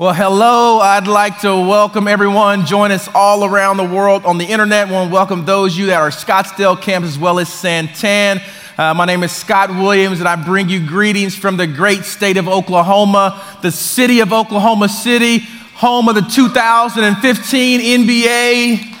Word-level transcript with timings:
Well, 0.00 0.14
hello. 0.14 0.78
I'd 0.78 1.06
like 1.06 1.40
to 1.40 1.50
welcome 1.54 2.08
everyone. 2.08 2.64
Join 2.64 2.90
us 2.90 3.06
all 3.14 3.44
around 3.44 3.76
the 3.76 3.84
world 3.84 4.24
on 4.24 4.38
the 4.38 4.46
internet. 4.46 4.88
I 4.88 4.92
want 4.92 5.10
to 5.10 5.12
welcome 5.12 5.44
those 5.44 5.74
of 5.74 5.78
you 5.78 5.86
that 5.88 6.00
are 6.00 6.08
Scottsdale 6.08 6.80
campus 6.80 7.10
as 7.10 7.18
well 7.18 7.38
as 7.38 7.50
Santan. 7.50 8.40
Uh, 8.78 8.94
my 8.94 9.04
name 9.04 9.22
is 9.22 9.30
Scott 9.30 9.68
Williams, 9.68 10.20
and 10.20 10.26
I 10.26 10.42
bring 10.42 10.70
you 10.70 10.86
greetings 10.86 11.36
from 11.36 11.58
the 11.58 11.66
great 11.66 12.04
state 12.04 12.38
of 12.38 12.48
Oklahoma, 12.48 13.44
the 13.60 13.70
city 13.70 14.20
of 14.20 14.32
Oklahoma 14.32 14.88
City, 14.88 15.40
home 15.74 16.08
of 16.08 16.14
the 16.14 16.22
2015 16.22 17.80
NBA 18.06 18.96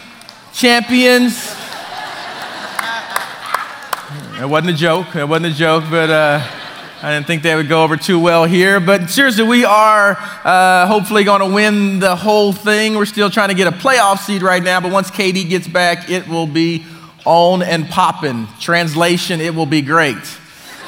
champions. 0.52 1.50
It 4.38 4.46
wasn't 4.46 4.74
a 4.74 4.76
joke. 4.76 5.16
It 5.16 5.26
wasn't 5.26 5.54
a 5.54 5.56
joke, 5.56 5.84
but. 5.88 6.10
Uh, 6.10 6.59
I 7.02 7.14
didn't 7.14 7.26
think 7.26 7.42
they 7.42 7.54
would 7.54 7.68
go 7.68 7.82
over 7.82 7.96
too 7.96 8.20
well 8.20 8.44
here, 8.44 8.78
but 8.78 9.08
seriously, 9.08 9.44
we 9.44 9.64
are 9.64 10.18
uh, 10.44 10.86
hopefully 10.86 11.24
going 11.24 11.40
to 11.40 11.54
win 11.54 11.98
the 11.98 12.14
whole 12.14 12.52
thing. 12.52 12.94
We're 12.94 13.06
still 13.06 13.30
trying 13.30 13.48
to 13.48 13.54
get 13.54 13.66
a 13.66 13.70
playoff 13.70 14.18
seed 14.18 14.42
right 14.42 14.62
now, 14.62 14.82
but 14.82 14.92
once 14.92 15.10
KD 15.10 15.48
gets 15.48 15.66
back, 15.66 16.10
it 16.10 16.28
will 16.28 16.46
be 16.46 16.84
on 17.24 17.62
and 17.62 17.88
popping. 17.88 18.48
Translation, 18.58 19.40
it 19.40 19.54
will 19.54 19.64
be 19.64 19.80
great. 19.80 20.18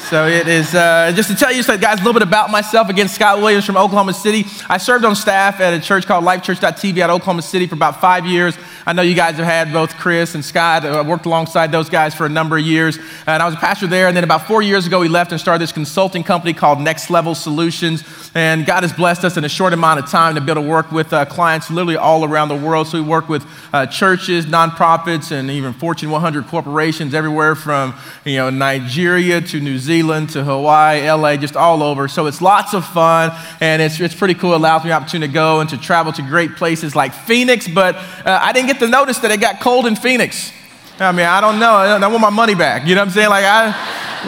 So 0.08 0.26
it 0.26 0.46
is, 0.48 0.74
uh, 0.74 1.12
just 1.14 1.30
to 1.30 1.36
tell 1.36 1.52
you, 1.52 1.62
guys, 1.64 2.00
a 2.00 2.04
little 2.04 2.12
bit 2.12 2.22
about 2.22 2.50
myself. 2.50 2.88
Again, 2.88 3.08
Scott 3.08 3.38
Williams 3.38 3.64
from 3.64 3.76
Oklahoma 3.76 4.12
City. 4.12 4.44
I 4.68 4.76
served 4.76 5.04
on 5.04 5.14
staff 5.14 5.60
at 5.60 5.72
a 5.72 5.80
church 5.80 6.06
called 6.06 6.24
LifeChurch.tv 6.24 6.98
out 6.98 7.10
Oklahoma 7.10 7.42
City 7.42 7.66
for 7.66 7.76
about 7.76 8.00
five 8.00 8.26
years. 8.26 8.54
I 8.84 8.92
know 8.92 9.02
you 9.02 9.14
guys 9.14 9.36
have 9.36 9.46
had 9.46 9.72
both 9.72 9.96
Chris 9.96 10.34
and 10.34 10.44
Scott. 10.44 10.84
I 10.84 11.00
worked 11.02 11.24
alongside 11.24 11.70
those 11.70 11.88
guys 11.88 12.14
for 12.14 12.26
a 12.26 12.28
number 12.28 12.58
of 12.58 12.64
years. 12.64 12.98
And 13.26 13.42
I 13.42 13.46
was 13.46 13.54
a 13.54 13.58
pastor 13.58 13.86
there. 13.86 14.08
And 14.08 14.16
then 14.16 14.24
about 14.24 14.46
four 14.46 14.60
years 14.60 14.86
ago, 14.86 14.98
we 14.98 15.08
left 15.08 15.30
and 15.30 15.40
started 15.40 15.62
this 15.62 15.72
consulting 15.72 16.24
company 16.24 16.52
called 16.52 16.80
Next 16.80 17.08
Level 17.08 17.34
Solutions. 17.34 18.02
And 18.34 18.66
God 18.66 18.82
has 18.82 18.92
blessed 18.92 19.24
us 19.24 19.36
in 19.36 19.44
a 19.44 19.48
short 19.48 19.72
amount 19.72 20.00
of 20.00 20.10
time 20.10 20.34
to 20.34 20.40
be 20.40 20.50
able 20.50 20.62
to 20.62 20.68
work 20.68 20.90
with 20.90 21.12
uh, 21.12 21.24
clients 21.26 21.70
literally 21.70 21.96
all 21.96 22.24
around 22.24 22.48
the 22.48 22.56
world. 22.56 22.88
So 22.88 23.00
we 23.00 23.08
work 23.08 23.28
with 23.28 23.46
uh, 23.72 23.86
churches, 23.86 24.46
nonprofits, 24.46 25.30
and 25.30 25.48
even 25.50 25.72
Fortune 25.72 26.10
100 26.10 26.48
corporations 26.48 27.14
everywhere 27.14 27.54
from 27.54 27.94
you 28.24 28.36
know, 28.36 28.50
Nigeria 28.50 29.40
to 29.40 29.60
New 29.60 29.78
Zealand 29.78 29.91
to 30.00 30.44
Hawaii, 30.44 31.10
LA, 31.10 31.36
just 31.36 31.56
all 31.56 31.82
over. 31.82 32.08
So 32.08 32.26
it's 32.26 32.40
lots 32.40 32.72
of 32.72 32.84
fun. 32.84 33.32
And 33.60 33.82
it's, 33.82 34.00
it's 34.00 34.14
pretty 34.14 34.34
cool. 34.34 34.52
It 34.52 34.56
allows 34.56 34.84
me 34.84 34.90
the 34.90 34.96
opportunity 34.96 35.28
to 35.28 35.34
go 35.34 35.60
and 35.60 35.68
to 35.70 35.76
travel 35.76 36.12
to 36.14 36.22
great 36.22 36.56
places 36.56 36.96
like 36.96 37.12
Phoenix. 37.12 37.68
But 37.68 37.96
uh, 37.96 38.40
I 38.42 38.52
didn't 38.52 38.68
get 38.68 38.78
to 38.78 38.88
notice 38.88 39.18
that 39.18 39.30
it 39.30 39.40
got 39.40 39.60
cold 39.60 39.86
in 39.86 39.96
Phoenix. 39.96 40.52
I 40.98 41.12
mean, 41.12 41.26
I 41.26 41.40
don't 41.40 41.58
know. 41.58 41.72
I 41.72 42.06
want 42.06 42.20
my 42.20 42.30
money 42.30 42.54
back. 42.54 42.86
You 42.86 42.94
know 42.94 43.00
what 43.00 43.08
I'm 43.08 43.14
saying? 43.14 43.30
Like, 43.30 43.44
I, 43.44 43.70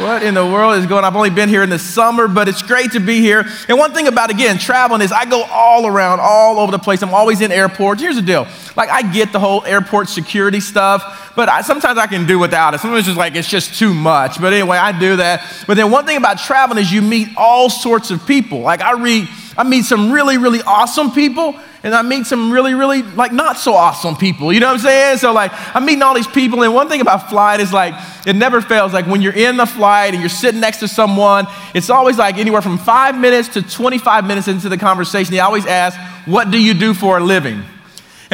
what 0.00 0.23
in 0.23 0.34
the 0.34 0.45
world 0.45 0.77
is 0.77 0.87
going 0.87 1.05
on? 1.05 1.05
I've 1.05 1.17
only 1.17 1.31
been 1.31 1.48
here 1.48 1.62
in 1.62 1.70
the 1.70 1.78
summer, 1.78 2.27
but 2.27 2.48
it's 2.48 2.62
great 2.62 2.92
to 2.92 3.00
be 3.00 3.20
here. 3.20 3.45
And 3.69 3.78
one 3.78 3.92
thing 3.92 4.09
about, 4.09 4.31
again, 4.31 4.59
traveling 4.59 5.03
is 5.03 5.12
I 5.12 5.25
go 5.25 5.42
all 5.45 5.87
around, 5.87 6.20
all 6.20 6.59
over 6.59 6.73
the 6.73 6.78
place. 6.78 7.03
I'm 7.03 7.14
always 7.14 7.41
in 7.41 7.53
airports. 7.53 8.03
Here's 8.03 8.17
the 8.17 8.22
deal. 8.22 8.47
Like, 8.77 8.89
I 8.89 9.03
get 9.03 9.33
the 9.33 9.39
whole 9.39 9.65
airport 9.65 10.09
security 10.09 10.61
stuff, 10.61 11.33
but 11.37 11.48
I, 11.48 11.62
sometimes 11.62 11.98
I 11.98 12.06
can 12.06 12.27
do 12.27 12.39
without 12.39 12.75
it. 12.75 12.81
Sometimes 12.81 13.00
it's 13.00 13.09
just 13.09 13.19
like, 13.19 13.37
it's 13.37 13.48
just 13.48 13.78
too 13.78 13.95
much. 13.95 14.41
But 14.41 14.53
anyway, 14.53 14.78
I 14.78 14.98
do 14.98 15.17
that. 15.17 15.65
But 15.67 15.77
then 15.77 15.91
one 15.91 16.06
thing 16.06 16.17
about 16.17 16.39
traveling 16.39 16.83
is 16.83 16.92
you 16.92 17.03
meet 17.03 17.28
all 17.37 17.70
sorts 17.70 18.11
of 18.11 18.27
people. 18.27 18.61
Like, 18.61 18.81
I 18.81 19.00
read, 19.00 19.28
I 19.56 19.64
meet 19.64 19.84
some 19.84 20.10
really, 20.10 20.38
really 20.38 20.62
awesome 20.62 21.12
people 21.12 21.58
and 21.84 21.94
I 21.94 22.00
meet 22.00 22.27
some 22.27 22.50
really, 22.50 22.72
really 22.72 23.02
like 23.02 23.30
not 23.33 23.58
so 23.58 23.74
awesome 23.74 24.16
people. 24.16 24.52
You 24.52 24.60
know 24.60 24.69
what 24.69 24.77
I'm 24.77 24.80
saying? 24.80 25.19
So 25.19 25.33
like 25.33 25.52
I'm 25.77 25.84
meeting 25.84 26.02
all 26.02 26.14
these 26.14 26.27
people, 26.27 26.62
and 26.62 26.74
one 26.74 26.88
thing 26.88 27.02
about 27.02 27.28
flight 27.28 27.60
is 27.60 27.72
like 27.72 27.94
it 28.27 28.34
never 28.34 28.62
fails. 28.62 28.94
Like 28.94 29.06
when 29.06 29.20
you're 29.20 29.34
in 29.34 29.58
the 29.58 29.66
flight 29.66 30.14
and 30.14 30.22
you're 30.22 30.30
sitting 30.30 30.60
next 30.60 30.78
to 30.78 30.88
someone, 30.88 31.47
it's 31.75 31.91
always 31.91 32.16
like 32.16 32.38
anywhere 32.38 32.62
from 32.62 32.78
five 32.78 33.19
minutes 33.19 33.48
to 33.50 33.62
25 33.62 34.27
minutes 34.27 34.48
into 34.48 34.70
the 34.70 34.78
conversation. 34.78 35.32
They 35.32 35.41
always 35.41 35.66
ask, 35.66 35.98
"What 36.27 36.50
do 36.50 36.58
you 36.58 36.72
do 36.72 36.94
for 36.94 37.19
a 37.19 37.22
living?" 37.22 37.62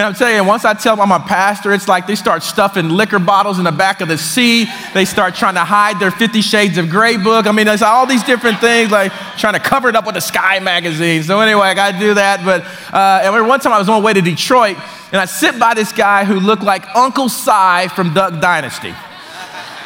And 0.01 0.07
I'm 0.07 0.15
telling 0.15 0.35
you, 0.35 0.45
once 0.45 0.65
I 0.65 0.73
tell 0.73 0.97
them 0.97 1.13
I'm 1.13 1.21
a 1.21 1.27
pastor, 1.27 1.75
it's 1.75 1.87
like 1.87 2.07
they 2.07 2.15
start 2.15 2.43
stuffing 2.43 2.89
liquor 2.89 3.19
bottles 3.19 3.59
in 3.59 3.65
the 3.65 3.71
back 3.71 4.01
of 4.01 4.09
the 4.09 4.17
seat. 4.17 4.67
They 4.95 5.05
start 5.05 5.35
trying 5.35 5.57
to 5.57 5.61
hide 5.61 6.01
their 6.01 6.11
Fifty 6.11 6.41
Shades 6.41 6.79
of 6.79 6.89
Grey 6.89 7.19
book. 7.19 7.47
I 7.47 7.53
mean, 7.53 7.67
there's 7.67 7.83
all 7.83 8.07
these 8.07 8.25
different 8.25 8.61
things, 8.61 8.91
like 8.91 9.13
trying 9.37 9.53
to 9.53 9.61
cover 9.61 9.91
it 9.91 9.97
up 9.97 10.07
with 10.07 10.17
a 10.17 10.21
Sky 10.23 10.59
magazine. 10.61 11.23
So 11.23 11.39
anyway, 11.41 11.67
I 11.67 11.75
got 11.75 11.93
to 11.93 11.99
do 11.99 12.15
that. 12.15 12.43
But 12.47 12.65
uh, 12.95 13.37
and 13.37 13.47
one 13.47 13.61
time 13.61 13.75
I 13.75 13.79
was 13.79 13.91
on 13.91 14.01
my 14.01 14.07
way 14.07 14.15
to 14.15 14.23
Detroit, 14.23 14.79
and 15.13 15.21
I 15.21 15.27
sit 15.27 15.59
by 15.59 15.75
this 15.75 15.93
guy 15.93 16.25
who 16.25 16.41
looked 16.41 16.63
like 16.63 16.87
Uncle 16.97 17.29
Si 17.29 17.89
from 17.89 18.15
Duck 18.15 18.41
Dynasty. 18.41 18.95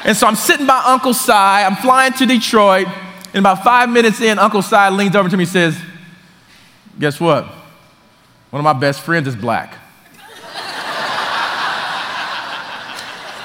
And 0.04 0.16
so 0.16 0.28
I'm 0.28 0.36
sitting 0.36 0.68
by 0.68 0.80
Uncle 0.86 1.12
Si. 1.12 1.32
I'm 1.32 1.74
flying 1.74 2.12
to 2.12 2.26
Detroit, 2.26 2.86
and 2.86 3.38
about 3.38 3.64
five 3.64 3.90
minutes 3.90 4.20
in, 4.20 4.38
Uncle 4.38 4.62
Si 4.62 4.90
leans 4.90 5.16
over 5.16 5.28
to 5.28 5.36
me 5.36 5.42
and 5.42 5.50
says, 5.50 5.76
"Guess 7.00 7.18
what? 7.18 7.46
One 8.50 8.60
of 8.60 8.62
my 8.62 8.74
best 8.74 9.00
friends 9.00 9.26
is 9.26 9.34
black." 9.34 9.80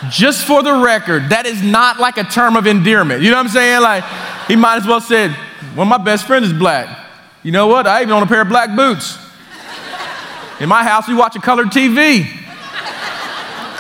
Just 0.09 0.45
for 0.45 0.63
the 0.63 0.73
record, 0.73 1.29
that 1.29 1.45
is 1.45 1.61
not 1.61 1.99
like 1.99 2.17
a 2.17 2.23
term 2.23 2.55
of 2.55 2.67
endearment. 2.67 3.21
You 3.21 3.31
know 3.31 3.37
what 3.37 3.47
I'm 3.47 3.51
saying? 3.51 3.81
Like, 3.81 4.03
he 4.47 4.55
might 4.55 4.77
as 4.77 4.87
well 4.87 5.01
said, 5.01 5.31
one 5.75 5.87
of 5.87 5.89
my 5.89 5.97
best 5.97 6.25
friends 6.25 6.47
is 6.47 6.53
black. 6.53 7.07
You 7.43 7.51
know 7.51 7.67
what? 7.67 7.85
I 7.85 8.01
even 8.01 8.13
own 8.13 8.23
a 8.23 8.27
pair 8.27 8.41
of 8.41 8.47
black 8.47 8.75
boots. 8.75 9.17
In 10.59 10.69
my 10.69 10.83
house, 10.83 11.07
we 11.07 11.15
watch 11.15 11.35
a 11.35 11.39
colored 11.39 11.67
TV. 11.67 12.25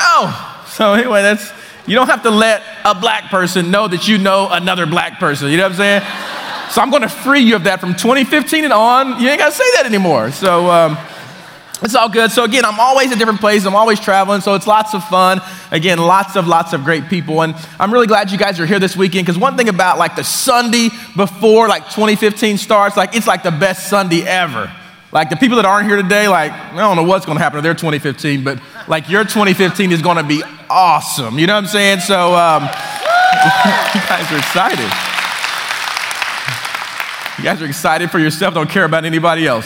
Oh, 0.01 0.65
so 0.67 0.93
anyway, 0.93 1.21
that's, 1.21 1.51
you 1.85 1.95
don't 1.95 2.07
have 2.07 2.23
to 2.23 2.31
let 2.31 2.63
a 2.85 2.95
black 2.95 3.25
person 3.25 3.71
know 3.71 3.87
that 3.87 4.07
you 4.07 4.17
know 4.17 4.49
another 4.49 4.85
black 4.85 5.19
person. 5.19 5.49
You 5.49 5.57
know 5.57 5.63
what 5.63 5.73
I'm 5.73 5.77
saying? 5.77 6.01
So 6.71 6.81
I'm 6.81 6.89
going 6.89 7.01
to 7.01 7.09
free 7.09 7.41
you 7.41 7.55
of 7.55 7.63
that 7.63 7.79
from 7.79 7.95
2015 7.95 8.63
and 8.63 8.73
on. 8.73 9.21
You 9.21 9.29
ain't 9.29 9.39
got 9.39 9.49
to 9.49 9.55
say 9.55 9.69
that 9.75 9.85
anymore. 9.85 10.31
So, 10.31 10.69
um, 10.69 10.97
it's 11.81 11.95
all 11.95 12.09
good. 12.09 12.31
So, 12.31 12.43
again, 12.43 12.65
I'm 12.65 12.79
always 12.79 13.11
at 13.11 13.17
different 13.17 13.39
places. 13.39 13.65
I'm 13.65 13.75
always 13.75 13.99
traveling. 13.99 14.41
So, 14.41 14.55
it's 14.55 14.67
lots 14.67 14.93
of 14.93 15.03
fun. 15.05 15.41
Again, 15.71 15.97
lots 15.97 16.35
of, 16.35 16.47
lots 16.47 16.73
of 16.73 16.83
great 16.83 17.07
people. 17.07 17.41
And 17.41 17.55
I'm 17.79 17.93
really 17.93 18.07
glad 18.07 18.31
you 18.31 18.37
guys 18.37 18.59
are 18.59 18.65
here 18.65 18.79
this 18.79 18.97
weekend 18.97 19.25
because 19.25 19.39
one 19.39 19.55
thing 19.55 19.69
about 19.69 19.97
like 19.97 20.15
the 20.15 20.23
Sunday 20.23 20.89
before 21.15 21.67
like 21.67 21.83
2015 21.85 22.57
starts, 22.57 22.97
like 22.97 23.15
it's 23.15 23.27
like 23.27 23.43
the 23.43 23.51
best 23.51 23.89
Sunday 23.89 24.23
ever. 24.23 24.71
Like 25.11 25.29
the 25.29 25.37
people 25.37 25.55
that 25.55 25.65
aren't 25.65 25.87
here 25.87 25.99
today, 25.99 26.27
like, 26.27 26.51
I 26.51 26.77
don't 26.77 26.95
know 26.95 27.03
what's 27.03 27.25
going 27.25 27.37
to 27.37 27.43
happen 27.43 27.57
to 27.57 27.61
their 27.61 27.73
2015, 27.73 28.43
but 28.43 28.59
like 28.87 29.09
your 29.09 29.23
2015 29.23 29.91
is 29.91 30.01
going 30.01 30.17
to 30.17 30.23
be 30.23 30.43
awesome. 30.69 31.39
You 31.39 31.47
know 31.47 31.55
what 31.55 31.63
I'm 31.63 31.67
saying? 31.67 31.99
So, 32.01 32.35
um, 32.35 32.63
you 33.95 34.01
guys 34.05 34.31
are 34.31 34.37
excited. 34.37 34.91
You 37.39 37.43
guys 37.45 37.61
are 37.61 37.65
excited 37.65 38.11
for 38.11 38.19
yourself, 38.19 38.53
don't 38.53 38.69
care 38.69 38.83
about 38.83 39.05
anybody 39.05 39.47
else. 39.47 39.65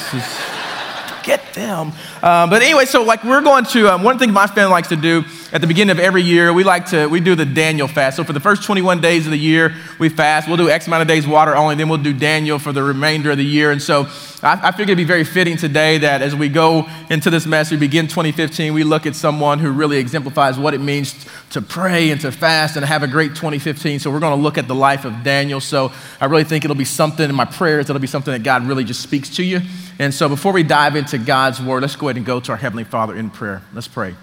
Get 1.24 1.54
them. 1.54 1.92
Uh, 2.22 2.48
but 2.48 2.62
anyway, 2.62 2.86
so 2.86 3.04
like 3.04 3.24
we're 3.24 3.42
going 3.42 3.66
to, 3.66 3.94
um, 3.94 4.04
one 4.04 4.20
thing 4.20 4.32
my 4.32 4.48
family 4.48 4.72
likes 4.72 4.90
to 4.90 4.96
do 4.96 5.24
at 5.54 5.62
the 5.62 5.68
beginning 5.68 5.92
of 5.92 6.00
every 6.00 6.24
year, 6.24 6.52
we 6.52 6.64
like 6.64 6.88
to, 6.88 7.08
we 7.08 7.20
do 7.20 7.36
the 7.36 7.46
Daniel 7.46 7.88
fast. 7.88 8.18
So 8.18 8.24
for 8.24 8.34
the 8.34 8.40
first 8.40 8.64
21 8.64 9.02
days 9.02 9.26
of 9.26 9.32
the 9.32 9.38
year, 9.38 9.76
we 10.00 10.10
fast. 10.10 10.48
We'll 10.48 10.58
do 10.58 10.70
X 10.70 10.88
amount 10.88 11.04
of 11.04 11.08
days 11.08 11.28
water 11.28 11.56
only, 11.56 11.76
then 11.76 11.90
we'll 11.90 12.00
do 12.00 12.14
Daniel 12.14 12.58
for 12.58 12.72
the 12.72 12.82
remainder 12.82 13.32
of 13.32 13.38
the 13.38 13.46
year. 13.46 13.72
And 13.72 13.82
so 13.82 14.08
I, 14.42 14.60
I 14.64 14.72
figured 14.72 14.90
it'd 14.90 14.98
be 14.98 15.04
very 15.04 15.24
fitting 15.24 15.56
today 15.56 16.00
that 16.00 16.22
as 16.24 16.36
we 16.36 16.50
go 16.50 16.90
into 17.10 17.30
this 17.30 17.46
mess, 17.46 17.70
we 17.70 17.78
begin 17.78 18.08
2015, 18.08 18.74
we 18.74 18.84
look 18.84 19.06
at 19.06 19.16
someone 19.16 19.60
who 19.60 19.72
really 19.72 19.98
exemplifies 19.98 20.58
what 20.58 20.74
it 20.74 20.82
means 20.82 21.14
to 21.52 21.62
pray 21.62 22.10
and 22.10 22.20
to 22.22 22.32
fast 22.32 22.76
and 22.76 22.84
have 22.84 23.04
a 23.04 23.08
great 23.08 23.30
2015. 23.36 24.00
So 24.00 24.10
we're 24.10 24.20
going 24.20 24.36
to 24.36 24.44
look 24.44 24.58
at 24.58 24.68
the 24.68 24.76
life 24.76 25.06
of 25.06 25.24
Daniel. 25.24 25.62
So 25.62 25.92
I 26.20 26.26
really 26.26 26.44
think 26.46 26.66
it'll 26.66 26.76
be 26.76 26.84
something 26.84 27.30
in 27.30 27.36
my 27.36 27.46
prayers, 27.46 27.90
it'll 27.90 28.00
be 28.00 28.08
something 28.08 28.34
that 28.34 28.42
God 28.42 28.66
really 28.68 28.84
just 28.84 29.02
speaks 29.02 29.30
to 29.36 29.44
you. 29.44 29.62
And 30.00 30.14
so 30.14 30.28
before 30.28 30.52
we 30.54 30.64
dive 30.64 30.96
into 30.96 31.18
God's 31.18 31.62
word, 31.62 31.82
let's 31.82 31.96
go 31.96 32.08
ahead 32.08 32.18
and 32.18 32.26
go 32.26 32.40
to 32.40 32.52
our 32.52 32.58
Heavenly 32.58 32.84
Father 32.84 33.16
in 33.16 33.30
prayer. 33.30 33.62
Let's 33.74 33.88
pray. 33.88 34.16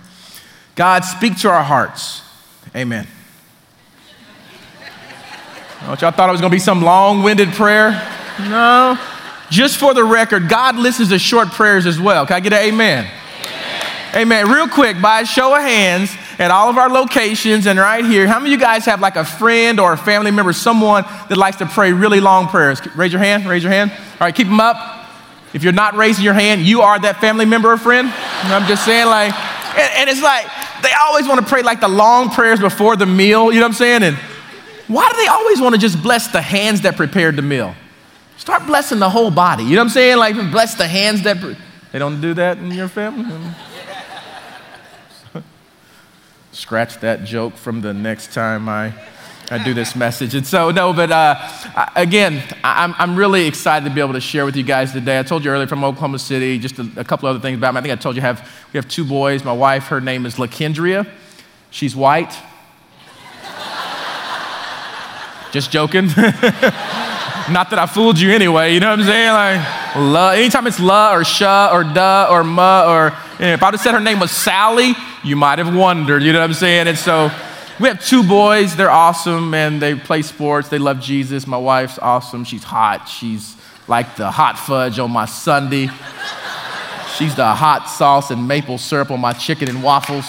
God, 0.74 1.04
speak 1.04 1.38
to 1.38 1.50
our 1.50 1.62
hearts. 1.62 2.22
Amen. 2.74 3.06
Oh, 5.82 5.96
y'all 5.98 6.10
thought 6.10 6.28
it 6.28 6.32
was 6.32 6.42
going 6.42 6.50
to 6.50 6.54
be 6.54 6.58
some 6.58 6.82
long 6.82 7.22
winded 7.22 7.48
prayer? 7.54 7.92
No. 8.38 8.98
Just 9.50 9.78
for 9.78 9.94
the 9.94 10.04
record, 10.04 10.46
God 10.46 10.76
listens 10.76 11.08
to 11.08 11.18
short 11.18 11.48
prayers 11.48 11.86
as 11.86 11.98
well. 11.98 12.26
Can 12.26 12.36
I 12.36 12.40
get 12.40 12.52
an 12.52 12.58
amen? 12.58 13.10
Amen. 14.14 14.44
amen. 14.44 14.50
Real 14.50 14.68
quick, 14.68 15.00
by 15.00 15.20
a 15.22 15.24
show 15.24 15.56
of 15.56 15.62
hands, 15.62 16.14
at 16.40 16.50
all 16.50 16.70
of 16.70 16.78
our 16.78 16.88
locations 16.88 17.66
and 17.66 17.78
right 17.78 18.04
here, 18.04 18.26
how 18.26 18.38
many 18.38 18.54
of 18.54 18.60
you 18.60 18.64
guys 18.64 18.86
have 18.86 19.00
like 19.00 19.16
a 19.16 19.24
friend 19.24 19.78
or 19.78 19.92
a 19.92 19.96
family 19.96 20.30
member, 20.30 20.52
someone 20.54 21.04
that 21.28 21.36
likes 21.36 21.58
to 21.58 21.66
pray 21.66 21.92
really 21.92 22.20
long 22.20 22.48
prayers? 22.48 22.80
Raise 22.96 23.12
your 23.12 23.22
hand, 23.22 23.46
raise 23.46 23.62
your 23.62 23.72
hand. 23.72 23.90
All 23.90 23.98
right, 24.20 24.34
keep 24.34 24.46
them 24.46 24.60
up. 24.60 24.99
If 25.52 25.64
you're 25.64 25.72
not 25.72 25.94
raising 25.96 26.24
your 26.24 26.34
hand, 26.34 26.62
you 26.62 26.82
are 26.82 26.98
that 27.00 27.20
family 27.20 27.44
member 27.44 27.72
or 27.72 27.76
friend. 27.76 28.08
I'm 28.44 28.66
just 28.68 28.84
saying, 28.84 29.06
like, 29.06 29.34
and, 29.76 29.92
and 29.98 30.10
it's 30.10 30.22
like 30.22 30.46
they 30.82 30.92
always 31.00 31.26
want 31.26 31.40
to 31.40 31.46
pray 31.46 31.62
like 31.62 31.80
the 31.80 31.88
long 31.88 32.30
prayers 32.30 32.60
before 32.60 32.96
the 32.96 33.06
meal. 33.06 33.52
You 33.52 33.60
know 33.60 33.66
what 33.66 33.72
I'm 33.72 33.74
saying? 33.74 34.02
And 34.02 34.16
why 34.86 35.08
do 35.10 35.16
they 35.16 35.26
always 35.26 35.60
want 35.60 35.74
to 35.74 35.80
just 35.80 36.02
bless 36.02 36.28
the 36.28 36.40
hands 36.40 36.82
that 36.82 36.96
prepared 36.96 37.36
the 37.36 37.42
meal? 37.42 37.74
Start 38.36 38.66
blessing 38.66 38.98
the 38.98 39.10
whole 39.10 39.30
body. 39.30 39.64
You 39.64 39.70
know 39.70 39.76
what 39.76 39.84
I'm 39.84 39.90
saying? 39.90 40.16
Like, 40.18 40.34
bless 40.50 40.74
the 40.74 40.88
hands 40.88 41.22
that. 41.22 41.40
Pre- 41.40 41.56
they 41.92 41.98
don't 41.98 42.20
do 42.20 42.34
that 42.34 42.58
in 42.58 42.70
your 42.70 42.88
family? 42.88 43.52
Scratch 46.52 46.98
that 47.00 47.24
joke 47.24 47.54
from 47.56 47.80
the 47.80 47.92
next 47.92 48.32
time 48.32 48.68
I 48.68 48.94
I 49.52 49.58
do 49.58 49.74
this 49.74 49.96
message. 49.96 50.36
And 50.36 50.46
so, 50.46 50.70
no, 50.70 50.92
but 50.92 51.10
uh, 51.10 51.34
again, 51.96 52.40
I'm, 52.62 52.94
I'm 52.96 53.16
really 53.16 53.48
excited 53.48 53.84
to 53.88 53.92
be 53.92 54.00
able 54.00 54.12
to 54.12 54.20
share 54.20 54.44
with 54.44 54.54
you 54.54 54.62
guys 54.62 54.92
today. 54.92 55.18
I 55.18 55.24
told 55.24 55.44
you 55.44 55.50
earlier 55.50 55.66
from 55.66 55.82
Oklahoma 55.82 56.20
City, 56.20 56.56
just 56.56 56.78
a, 56.78 56.88
a 56.96 57.02
couple 57.02 57.28
other 57.28 57.40
things 57.40 57.58
about 57.58 57.74
me. 57.74 57.78
I 57.78 57.82
think 57.82 57.92
I 57.92 57.96
told 57.96 58.14
you 58.14 58.22
have, 58.22 58.48
we 58.72 58.78
have 58.78 58.86
two 58.86 59.04
boys. 59.04 59.44
My 59.44 59.52
wife, 59.52 59.88
her 59.88 60.00
name 60.00 60.24
is 60.24 60.36
LaKendria. 60.36 61.04
She's 61.70 61.96
white. 61.96 62.32
just 65.50 65.72
joking. 65.72 66.06
Not 67.50 67.70
that 67.70 67.78
I 67.80 67.86
fooled 67.86 68.20
you 68.20 68.30
anyway, 68.30 68.72
you 68.72 68.78
know 68.78 68.90
what 68.90 69.00
I'm 69.00 69.04
saying? 69.04 69.32
Like, 69.32 69.96
la, 69.96 70.30
anytime 70.30 70.68
it's 70.68 70.78
la 70.78 71.12
or 71.12 71.24
sha 71.24 71.70
or 71.72 71.82
da 71.82 72.28
or 72.30 72.44
ma 72.44 72.84
or, 72.86 73.12
you 73.40 73.46
know, 73.46 73.54
if 73.54 73.62
I 73.64 73.66
would 73.66 73.74
have 73.74 73.80
said 73.80 73.94
her 73.94 74.00
name 74.00 74.20
was 74.20 74.30
Sally, 74.30 74.92
you 75.24 75.34
might 75.34 75.58
have 75.58 75.74
wondered, 75.74 76.22
you 76.22 76.32
know 76.32 76.38
what 76.38 76.50
I'm 76.50 76.54
saying? 76.54 76.86
And 76.86 76.96
so 76.96 77.32
we 77.80 77.88
have 77.88 78.04
two 78.04 78.22
boys, 78.22 78.76
they're 78.76 78.90
awesome, 78.90 79.54
and 79.54 79.80
they 79.80 79.94
play 79.94 80.20
sports, 80.20 80.68
they 80.68 80.78
love 80.78 81.00
Jesus. 81.00 81.46
My 81.46 81.56
wife's 81.56 81.98
awesome, 81.98 82.44
she's 82.44 82.62
hot, 82.62 83.08
she's 83.08 83.56
like 83.88 84.16
the 84.16 84.30
hot 84.30 84.58
fudge 84.58 84.98
on 84.98 85.10
my 85.10 85.24
Sunday. 85.24 85.88
She's 87.16 87.34
the 87.34 87.46
hot 87.46 87.86
sauce 87.88 88.30
and 88.30 88.46
maple 88.46 88.78
syrup 88.78 89.10
on 89.10 89.20
my 89.20 89.32
chicken 89.32 89.68
and 89.68 89.82
waffles. 89.82 90.26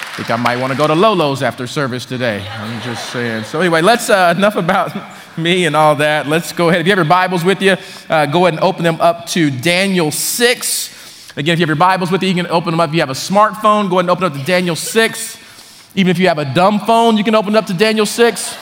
I 0.00 0.22
think 0.22 0.30
I 0.30 0.36
might 0.36 0.56
want 0.56 0.72
to 0.72 0.76
go 0.76 0.86
to 0.86 0.94
Lolo's 0.94 1.42
after 1.42 1.66
service 1.66 2.04
today. 2.04 2.44
I'm 2.48 2.80
just 2.82 3.10
saying. 3.12 3.44
So, 3.44 3.60
anyway, 3.60 3.82
let's, 3.82 4.10
uh, 4.10 4.34
enough 4.36 4.56
about 4.56 4.96
me 5.38 5.66
and 5.66 5.76
all 5.76 5.94
that. 5.96 6.26
Let's 6.26 6.52
go 6.52 6.70
ahead. 6.70 6.80
If 6.80 6.86
you 6.86 6.92
have 6.92 6.98
your 6.98 7.04
Bibles 7.04 7.44
with 7.44 7.62
you, 7.62 7.76
uh, 8.08 8.26
go 8.26 8.46
ahead 8.46 8.54
and 8.54 8.62
open 8.64 8.82
them 8.82 9.00
up 9.00 9.26
to 9.28 9.50
Daniel 9.50 10.10
6. 10.10 10.97
Again, 11.38 11.52
if 11.52 11.60
you 11.60 11.62
have 11.62 11.68
your 11.68 11.76
Bibles 11.76 12.10
with 12.10 12.20
you, 12.24 12.30
you 12.30 12.34
can 12.34 12.48
open 12.48 12.72
them 12.72 12.80
up. 12.80 12.88
If 12.88 12.94
you 12.94 13.00
have 13.00 13.10
a 13.10 13.12
smartphone, 13.12 13.88
go 13.88 14.00
ahead 14.00 14.06
and 14.06 14.10
open 14.10 14.24
up 14.24 14.32
to 14.32 14.42
Daniel 14.42 14.74
6. 14.74 15.92
Even 15.94 16.10
if 16.10 16.18
you 16.18 16.26
have 16.26 16.38
a 16.38 16.52
dumb 16.52 16.80
phone, 16.80 17.16
you 17.16 17.22
can 17.22 17.36
open 17.36 17.54
it 17.54 17.58
up 17.58 17.66
to 17.66 17.74
Daniel 17.74 18.06
6. 18.06 18.58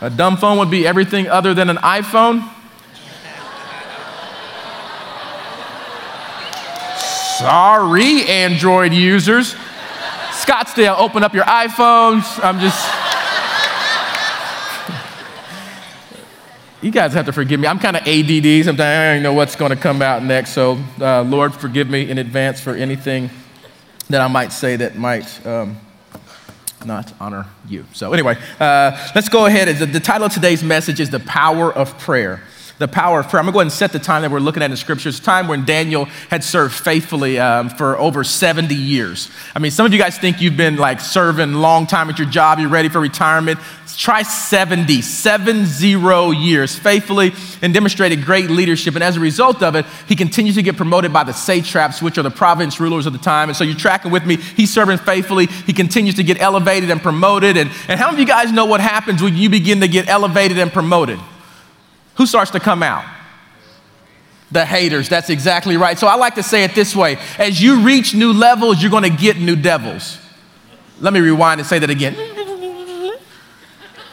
A 0.00 0.08
dumb 0.08 0.36
phone 0.36 0.58
would 0.58 0.70
be 0.70 0.86
everything 0.86 1.26
other 1.26 1.54
than 1.54 1.68
an 1.68 1.78
iPhone. 1.78 2.48
Sorry, 7.40 8.26
Android 8.28 8.92
users. 8.92 9.56
Scottsdale, 10.30 10.96
open 10.96 11.24
up 11.24 11.34
your 11.34 11.46
iPhones. 11.46 12.38
I'm 12.44 12.60
just. 12.60 13.11
You 16.82 16.90
guys 16.90 17.14
have 17.14 17.26
to 17.26 17.32
forgive 17.32 17.60
me. 17.60 17.68
I'm 17.68 17.78
kind 17.78 17.96
of 17.96 18.02
ADD. 18.02 18.64
Sometimes 18.64 18.80
I 18.80 19.14
don't 19.14 19.22
know 19.22 19.32
what's 19.32 19.54
going 19.54 19.70
to 19.70 19.76
come 19.76 20.02
out 20.02 20.24
next. 20.24 20.50
So, 20.50 20.78
uh, 21.00 21.22
Lord, 21.22 21.54
forgive 21.54 21.88
me 21.88 22.10
in 22.10 22.18
advance 22.18 22.60
for 22.60 22.74
anything 22.74 23.30
that 24.10 24.20
I 24.20 24.26
might 24.26 24.52
say 24.52 24.74
that 24.76 24.96
might 24.96 25.46
um, 25.46 25.78
not 26.84 27.12
honor 27.20 27.46
you. 27.68 27.86
So, 27.92 28.12
anyway, 28.12 28.36
uh, 28.58 29.10
let's 29.14 29.28
go 29.28 29.46
ahead. 29.46 29.68
The, 29.76 29.86
the 29.86 30.00
title 30.00 30.26
of 30.26 30.32
today's 30.32 30.64
message 30.64 30.98
is 30.98 31.08
The 31.08 31.20
Power 31.20 31.72
of 31.72 31.96
Prayer 32.00 32.42
the 32.78 32.88
power 32.88 33.20
of 33.20 33.28
prayer. 33.28 33.40
I'm 33.40 33.46
going 33.46 33.52
to 33.52 33.54
go 33.54 33.60
ahead 33.60 33.66
and 33.66 33.72
set 33.72 33.92
the 33.92 33.98
time 33.98 34.22
that 34.22 34.30
we're 34.30 34.40
looking 34.40 34.62
at 34.62 34.70
in 34.70 34.76
Scripture. 34.76 35.08
It's 35.08 35.20
time 35.20 35.48
when 35.48 35.64
Daniel 35.64 36.06
had 36.30 36.42
served 36.42 36.74
faithfully 36.74 37.38
um, 37.38 37.68
for 37.68 37.98
over 37.98 38.24
70 38.24 38.74
years. 38.74 39.30
I 39.54 39.58
mean, 39.58 39.70
some 39.70 39.86
of 39.86 39.92
you 39.92 39.98
guys 39.98 40.18
think 40.18 40.40
you've 40.40 40.56
been 40.56 40.76
like 40.76 41.00
serving 41.00 41.54
long 41.54 41.86
time 41.86 42.10
at 42.10 42.18
your 42.18 42.28
job, 42.28 42.58
you're 42.58 42.68
ready 42.68 42.88
for 42.88 43.00
retirement. 43.00 43.58
Try 43.96 44.22
70, 44.22 45.02
seven 45.02 45.66
zero 45.66 46.30
years 46.30 46.74
faithfully 46.74 47.32
and 47.60 47.74
demonstrated 47.74 48.24
great 48.24 48.48
leadership. 48.48 48.94
And 48.94 49.04
as 49.04 49.16
a 49.16 49.20
result 49.20 49.62
of 49.62 49.74
it, 49.74 49.84
he 50.08 50.16
continues 50.16 50.54
to 50.54 50.62
get 50.62 50.76
promoted 50.76 51.12
by 51.12 51.24
the 51.24 51.32
satraps, 51.32 52.00
which 52.00 52.16
are 52.18 52.22
the 52.22 52.30
province 52.30 52.80
rulers 52.80 53.06
of 53.06 53.12
the 53.12 53.18
time. 53.18 53.50
And 53.50 53.56
so 53.56 53.64
you're 53.64 53.76
tracking 53.76 54.10
with 54.10 54.24
me. 54.24 54.36
He's 54.36 54.72
serving 54.72 54.98
faithfully. 54.98 55.46
He 55.46 55.72
continues 55.72 56.14
to 56.16 56.24
get 56.24 56.40
elevated 56.40 56.90
and 56.90 57.02
promoted. 57.02 57.56
And, 57.56 57.70
and 57.88 58.00
how 58.00 58.06
many 58.06 58.22
of 58.22 58.28
you 58.28 58.34
guys 58.34 58.50
know 58.50 58.64
what 58.64 58.80
happens 58.80 59.22
when 59.22 59.36
you 59.36 59.50
begin 59.50 59.80
to 59.80 59.88
get 59.88 60.08
elevated 60.08 60.58
and 60.58 60.72
promoted? 60.72 61.18
Who 62.22 62.26
starts 62.26 62.52
to 62.52 62.60
come 62.60 62.84
out? 62.84 63.04
The 64.52 64.64
haters. 64.64 65.08
That's 65.08 65.28
exactly 65.28 65.76
right. 65.76 65.98
So 65.98 66.06
I 66.06 66.14
like 66.14 66.36
to 66.36 66.42
say 66.44 66.62
it 66.62 66.72
this 66.72 66.94
way 66.94 67.18
as 67.36 67.60
you 67.60 67.80
reach 67.80 68.14
new 68.14 68.32
levels, 68.32 68.80
you're 68.80 68.92
going 68.92 69.02
to 69.02 69.10
get 69.10 69.38
new 69.38 69.56
devils. 69.56 70.18
Let 71.00 71.12
me 71.12 71.18
rewind 71.18 71.58
and 71.58 71.68
say 71.68 71.80
that 71.80 71.90
again. 71.90 72.14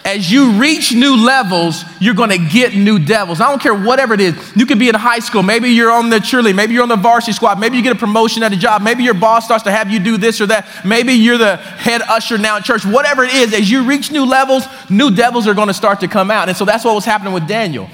As 0.06 0.32
you 0.32 0.54
reach 0.54 0.92
new 0.92 1.24
levels, 1.24 1.84
you're 2.00 2.16
going 2.16 2.32
to 2.32 2.40
get 2.40 2.74
new 2.74 2.98
devils. 2.98 3.42
I 3.42 3.50
don't 3.50 3.62
care 3.62 3.76
whatever 3.76 4.16
it 4.16 4.22
is. 4.22 4.56
You 4.56 4.66
could 4.66 4.80
be 4.80 4.90
in 4.90 4.96
high 4.96 5.20
school. 5.20 5.44
Maybe 5.44 5.70
you're 5.70 5.92
on 5.92 6.10
the 6.10 6.18
cheerleading. 6.18 6.56
Maybe 6.56 6.74
you're 6.74 6.82
on 6.82 6.90
the 6.90 6.96
varsity 6.96 7.34
squad. 7.34 7.60
Maybe 7.60 7.78
you 7.78 7.84
get 7.84 7.96
a 7.96 8.00
promotion 8.00 8.42
at 8.42 8.52
a 8.52 8.58
job. 8.58 8.82
Maybe 8.82 9.04
your 9.04 9.14
boss 9.14 9.46
starts 9.46 9.66
to 9.66 9.72
have 9.72 9.92
you 9.92 10.00
do 10.00 10.18
this 10.18 10.42
or 10.42 10.48
that. 10.48 10.68
Maybe 10.84 11.14
you're 11.14 11.38
the 11.38 11.58
head 11.58 12.02
usher 12.02 12.40
now 12.40 12.58
at 12.58 12.64
church. 12.64 12.86
Whatever 12.86 13.24
it 13.24 13.36
is, 13.36 13.54
as 13.54 13.70
you 13.70 13.84
reach 13.84 14.12
new 14.12 14.26
levels, 14.26 14.64
new 14.90 15.12
devils 15.12 15.48
are 15.48 15.54
going 15.54 15.68
to 15.68 15.76
start 15.76 16.00
to 16.00 16.08
come 16.08 16.32
out. 16.32 16.48
And 16.48 16.58
so 16.58 16.66
that's 16.66 16.84
what 16.84 16.96
was 16.96 17.06
happening 17.06 17.34
with 17.34 17.48
Daniel. 17.48 17.88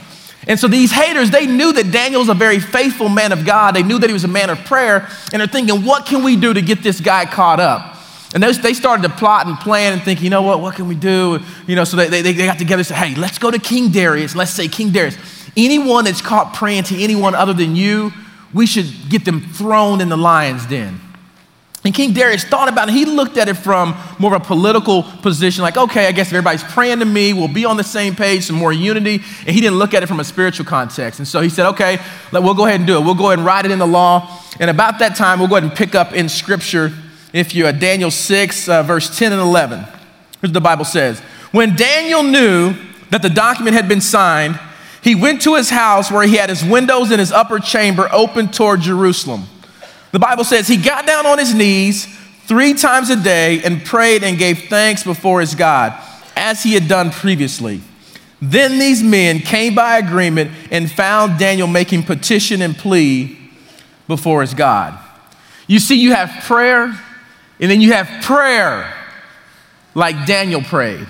And 0.47 0.59
so 0.59 0.67
these 0.67 0.91
haters, 0.91 1.31
they 1.31 1.47
knew 1.47 1.73
that 1.73 1.91
Daniel 1.91 2.21
was 2.21 2.29
a 2.29 2.35
very 2.35 2.59
faithful 2.59 3.09
man 3.09 3.31
of 3.31 3.45
God. 3.45 3.75
They 3.75 3.83
knew 3.83 3.97
that 3.97 4.09
he 4.09 4.13
was 4.13 4.23
a 4.23 4.29
man 4.29 4.49
of 4.49 4.59
prayer. 4.65 5.09
And 5.33 5.39
they're 5.39 5.47
thinking, 5.47 5.83
what 5.85 6.05
can 6.05 6.23
we 6.23 6.35
do 6.35 6.53
to 6.53 6.61
get 6.61 6.83
this 6.83 7.01
guy 7.01 7.25
caught 7.25 7.59
up? 7.59 7.95
And 8.33 8.43
they 8.43 8.73
started 8.73 9.03
to 9.03 9.09
plot 9.09 9.47
and 9.47 9.57
plan 9.57 9.93
and 9.93 10.01
think, 10.01 10.21
you 10.21 10.29
know 10.29 10.41
what, 10.41 10.59
what 10.59 10.75
can 10.75 10.87
we 10.89 10.95
do? 10.95 11.39
You 11.67 11.75
know, 11.75 11.85
so 11.85 11.95
they, 11.95 12.09
they, 12.09 12.21
they 12.21 12.45
got 12.45 12.57
together 12.57 12.81
and 12.81 12.85
said, 12.85 12.97
hey, 12.97 13.15
let's 13.15 13.39
go 13.39 13.49
to 13.49 13.57
King 13.57 13.91
Darius. 13.91 14.35
Let's 14.35 14.51
say, 14.51 14.67
King 14.67 14.91
Darius, 14.91 15.17
anyone 15.55 16.03
that's 16.03 16.21
caught 16.21 16.53
praying 16.53 16.83
to 16.85 17.01
anyone 17.01 17.33
other 17.33 17.53
than 17.53 17.77
you, 17.77 18.11
we 18.53 18.65
should 18.65 18.87
get 19.09 19.23
them 19.23 19.39
thrown 19.39 20.01
in 20.01 20.09
the 20.09 20.17
lion's 20.17 20.65
den. 20.65 20.99
And 21.85 21.93
King 21.93 22.13
Darius 22.13 22.43
thought 22.43 22.67
about 22.67 22.89
it. 22.89 22.93
He 22.93 23.05
looked 23.05 23.37
at 23.37 23.47
it 23.47 23.53
from 23.53 23.95
more 24.17 24.35
of 24.35 24.41
a 24.41 24.43
political 24.45 25.03
position, 25.03 25.61
like, 25.61 25.77
okay, 25.77 26.07
I 26.07 26.11
guess 26.11 26.27
if 26.27 26.33
everybody's 26.33 26.63
praying 26.63 26.97
to 26.97 27.05
me, 27.05 27.31
we'll 27.31 27.47
be 27.47 27.63
on 27.63 27.77
the 27.77 27.83
same 27.83 28.15
page, 28.15 28.45
some 28.45 28.55
more 28.55 28.73
unity. 28.73 29.21
And 29.45 29.49
he 29.55 29.61
didn't 29.61 29.77
look 29.77 29.93
at 29.93 30.01
it 30.01 30.07
from 30.07 30.19
a 30.19 30.23
spiritual 30.23 30.65
context. 30.65 31.19
And 31.19 31.27
so 31.27 31.41
he 31.41 31.49
said, 31.49 31.67
okay, 31.69 31.99
we'll 32.33 32.55
go 32.55 32.65
ahead 32.65 32.79
and 32.79 32.87
do 32.87 32.97
it. 32.97 33.05
We'll 33.05 33.13
go 33.13 33.27
ahead 33.27 33.37
and 33.37 33.45
write 33.45 33.65
it 33.65 33.71
in 33.71 33.77
the 33.77 33.85
law. 33.85 34.41
And 34.59 34.71
about 34.71 34.97
that 34.97 35.15
time, 35.15 35.37
we'll 35.37 35.47
go 35.47 35.57
ahead 35.57 35.69
and 35.69 35.77
pick 35.77 35.93
up 35.93 36.11
in 36.11 36.27
scripture, 36.27 36.91
if 37.33 37.53
you, 37.53 37.67
uh, 37.67 37.71
Daniel 37.71 38.09
6, 38.09 38.67
uh, 38.67 38.81
verse 38.81 39.15
10 39.15 39.31
and 39.31 39.41
11. 39.41 39.79
Here's 39.81 39.91
what 40.41 40.53
the 40.53 40.61
Bible 40.61 40.85
says. 40.85 41.19
When 41.51 41.75
Daniel 41.75 42.23
knew 42.23 42.73
that 43.11 43.21
the 43.21 43.29
document 43.29 43.75
had 43.75 43.87
been 43.87 44.01
signed, 44.01 44.59
he 45.03 45.13
went 45.13 45.43
to 45.43 45.53
his 45.53 45.69
house 45.69 46.09
where 46.09 46.25
he 46.25 46.37
had 46.37 46.49
his 46.49 46.63
windows 46.63 47.11
in 47.11 47.19
his 47.19 47.31
upper 47.31 47.59
chamber 47.59 48.09
open 48.11 48.47
toward 48.47 48.81
Jerusalem. 48.81 49.43
The 50.15 50.19
Bible 50.19 50.45
says 50.45 50.65
he 50.65 50.77
got 50.77 51.05
down 51.05 51.25
on 51.25 51.37
his 51.39 51.53
knees 51.53 52.05
three 52.45 52.73
times 52.73 53.09
a 53.09 53.17
day 53.17 53.61
and 53.61 53.83
prayed 53.83 54.23
and 54.23 54.37
gave 54.37 54.69
thanks 54.69 55.03
before 55.03 55.41
his 55.41 55.55
God, 55.55 55.93
as 56.37 56.63
he 56.63 56.73
had 56.73 56.87
done 56.87 57.11
previously. 57.11 57.81
Then 58.41 58.79
these 58.79 59.03
men 59.03 59.39
came 59.39 59.75
by 59.75 59.97
agreement 59.97 60.51
and 60.71 60.89
found 60.89 61.37
Daniel 61.37 61.67
making 61.67 62.03
petition 62.03 62.61
and 62.61 62.77
plea 62.77 63.37
before 64.07 64.39
his 64.39 64.53
God. 64.53 64.97
You 65.67 65.79
see, 65.79 65.95
you 65.95 66.13
have 66.13 66.45
prayer, 66.45 66.97
and 67.59 67.69
then 67.69 67.81
you 67.81 67.91
have 67.91 68.23
prayer 68.23 68.95
like 69.95 70.25
Daniel 70.25 70.61
prayed. 70.61 71.05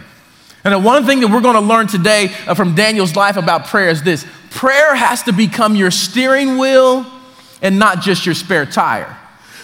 And 0.64 0.74
the 0.74 0.80
one 0.80 1.06
thing 1.06 1.20
that 1.20 1.28
we're 1.28 1.42
going 1.42 1.54
to 1.54 1.62
learn 1.62 1.86
today 1.86 2.34
uh, 2.48 2.56
from 2.56 2.74
Daniel's 2.74 3.16
life 3.16 3.38
about 3.38 3.68
prayer 3.68 3.90
is 3.90 4.02
this 4.02 4.26
prayer 4.50 4.96
has 4.96 5.22
to 5.24 5.32
become 5.32 5.76
your 5.76 5.92
steering 5.92 6.58
wheel 6.58 7.06
and 7.66 7.80
not 7.80 8.00
just 8.00 8.28
your 8.28 8.36
spare 8.36 8.68
tire. 8.68 9.18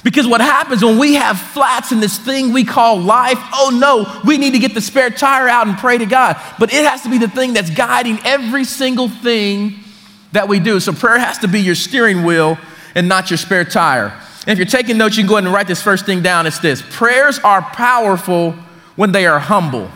Because 0.04 0.28
what 0.28 0.42
happens 0.42 0.84
when 0.84 0.98
we 0.98 1.14
have 1.14 1.40
flats 1.40 1.92
in 1.92 2.00
this 2.00 2.18
thing 2.18 2.52
we 2.52 2.64
call 2.64 3.00
life, 3.00 3.38
oh 3.54 3.70
no, 3.72 4.20
we 4.28 4.40
need 4.40 4.54
to 4.54 4.60
get 4.60 4.74
the 4.74 4.82
spare 4.82 5.12
tire 5.12 5.48
out 5.48 5.68
and 5.68 5.78
pray 5.78 6.00
to 6.00 6.08
God. 6.08 6.42
But 6.58 6.74
it 6.74 6.84
has 6.84 7.04
to 7.04 7.12
be 7.12 7.20
the 7.20 7.28
thing 7.28 7.54
that's 7.54 7.70
guiding 7.70 8.18
every 8.26 8.64
single 8.64 9.08
thing 9.08 9.76
that 10.32 10.48
we 10.48 10.60
do. 10.60 10.80
So 10.80 10.94
prayer 10.94 11.20
has 11.20 11.38
to 11.40 11.48
be 11.48 11.62
your 11.62 11.76
steering 11.76 12.26
wheel 12.26 12.58
and 12.96 13.08
not 13.08 13.30
your 13.30 13.38
spare 13.38 13.66
tire. 13.66 14.08
And 14.48 14.50
if 14.50 14.58
you're 14.58 14.66
taking 14.66 14.98
notes, 14.98 15.16
you 15.16 15.22
can 15.22 15.30
go 15.30 15.36
ahead 15.36 15.46
and 15.46 15.54
write 15.54 15.68
this 15.68 15.84
first 15.84 16.08
thing 16.08 16.24
down. 16.24 16.48
It's 16.48 16.58
this 16.58 16.82
prayers 16.82 17.38
are 17.38 17.62
powerful 17.62 18.54
when 18.96 19.12
they 19.12 19.28
are 19.28 19.40
humble. 19.40 19.92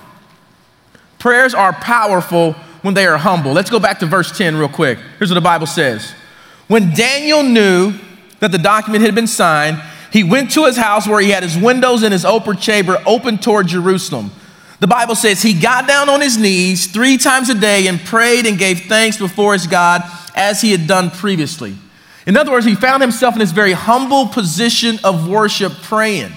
Prayers 1.17 1.55
are 1.55 1.73
powerful 1.73 2.53
when 2.83 2.93
they 2.93 3.07
are 3.07 3.17
humble. 3.17 3.51
Let's 3.53 3.71
go 3.71 3.79
back 3.79 3.97
to 4.01 4.05
verse 4.05 4.37
10 4.37 4.57
real 4.57 4.69
quick. 4.69 4.99
Here's 5.17 5.31
what 5.31 5.35
the 5.35 5.41
Bible 5.41 5.65
says. 5.65 6.13
When 6.67 6.93
Daniel 6.93 7.43
knew 7.43 7.93
that 8.39 8.51
the 8.51 8.57
document 8.57 9.03
had 9.03 9.15
been 9.15 9.27
signed, 9.27 9.81
he 10.11 10.23
went 10.23 10.51
to 10.51 10.65
his 10.65 10.77
house 10.77 11.07
where 11.07 11.21
he 11.21 11.29
had 11.29 11.43
his 11.43 11.57
windows 11.57 12.01
in 12.03 12.11
his 12.11 12.25
upper 12.25 12.53
chamber 12.53 13.01
open 13.05 13.37
toward 13.37 13.67
Jerusalem. 13.67 14.31
The 14.79 14.87
Bible 14.87 15.15
says 15.15 15.41
he 15.41 15.53
got 15.53 15.87
down 15.87 16.09
on 16.09 16.21
his 16.21 16.37
knees 16.37 16.87
three 16.87 17.17
times 17.17 17.49
a 17.49 17.55
day 17.55 17.87
and 17.87 17.99
prayed 17.99 18.45
and 18.45 18.57
gave 18.57 18.81
thanks 18.81 19.17
before 19.17 19.53
his 19.53 19.67
God 19.67 20.03
as 20.35 20.61
he 20.61 20.71
had 20.71 20.87
done 20.87 21.11
previously. 21.11 21.75
In 22.25 22.35
other 22.35 22.51
words, 22.51 22.65
he 22.65 22.75
found 22.75 23.01
himself 23.01 23.35
in 23.35 23.39
this 23.39 23.51
very 23.51 23.73
humble 23.73 24.27
position 24.27 24.99
of 25.03 25.27
worship 25.27 25.73
praying. 25.83 26.31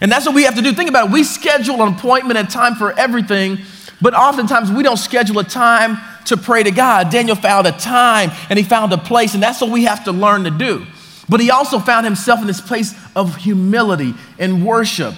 And 0.00 0.10
that's 0.12 0.26
what 0.26 0.34
we 0.34 0.44
have 0.44 0.54
to 0.56 0.62
do. 0.62 0.72
Think 0.72 0.90
about 0.90 1.06
it. 1.06 1.12
We 1.12 1.24
schedule 1.24 1.82
an 1.82 1.94
appointment 1.94 2.38
and 2.38 2.50
time 2.50 2.74
for 2.74 2.92
everything, 2.98 3.58
but 4.02 4.12
oftentimes 4.14 4.70
we 4.70 4.82
don't 4.82 4.98
schedule 4.98 5.38
a 5.38 5.44
time 5.44 5.98
to 6.26 6.36
pray 6.36 6.62
to 6.62 6.70
God. 6.70 7.10
Daniel 7.10 7.36
found 7.36 7.66
a 7.66 7.72
time 7.72 8.30
and 8.50 8.58
he 8.58 8.64
found 8.64 8.92
a 8.92 8.98
place, 8.98 9.34
and 9.34 9.42
that's 9.42 9.60
what 9.60 9.70
we 9.70 9.84
have 9.84 10.04
to 10.04 10.12
learn 10.12 10.44
to 10.44 10.50
do. 10.50 10.86
But 11.28 11.40
he 11.40 11.50
also 11.50 11.78
found 11.78 12.04
himself 12.04 12.40
in 12.40 12.46
this 12.46 12.60
place 12.60 12.94
of 13.16 13.36
humility 13.36 14.14
and 14.38 14.64
worship. 14.66 15.14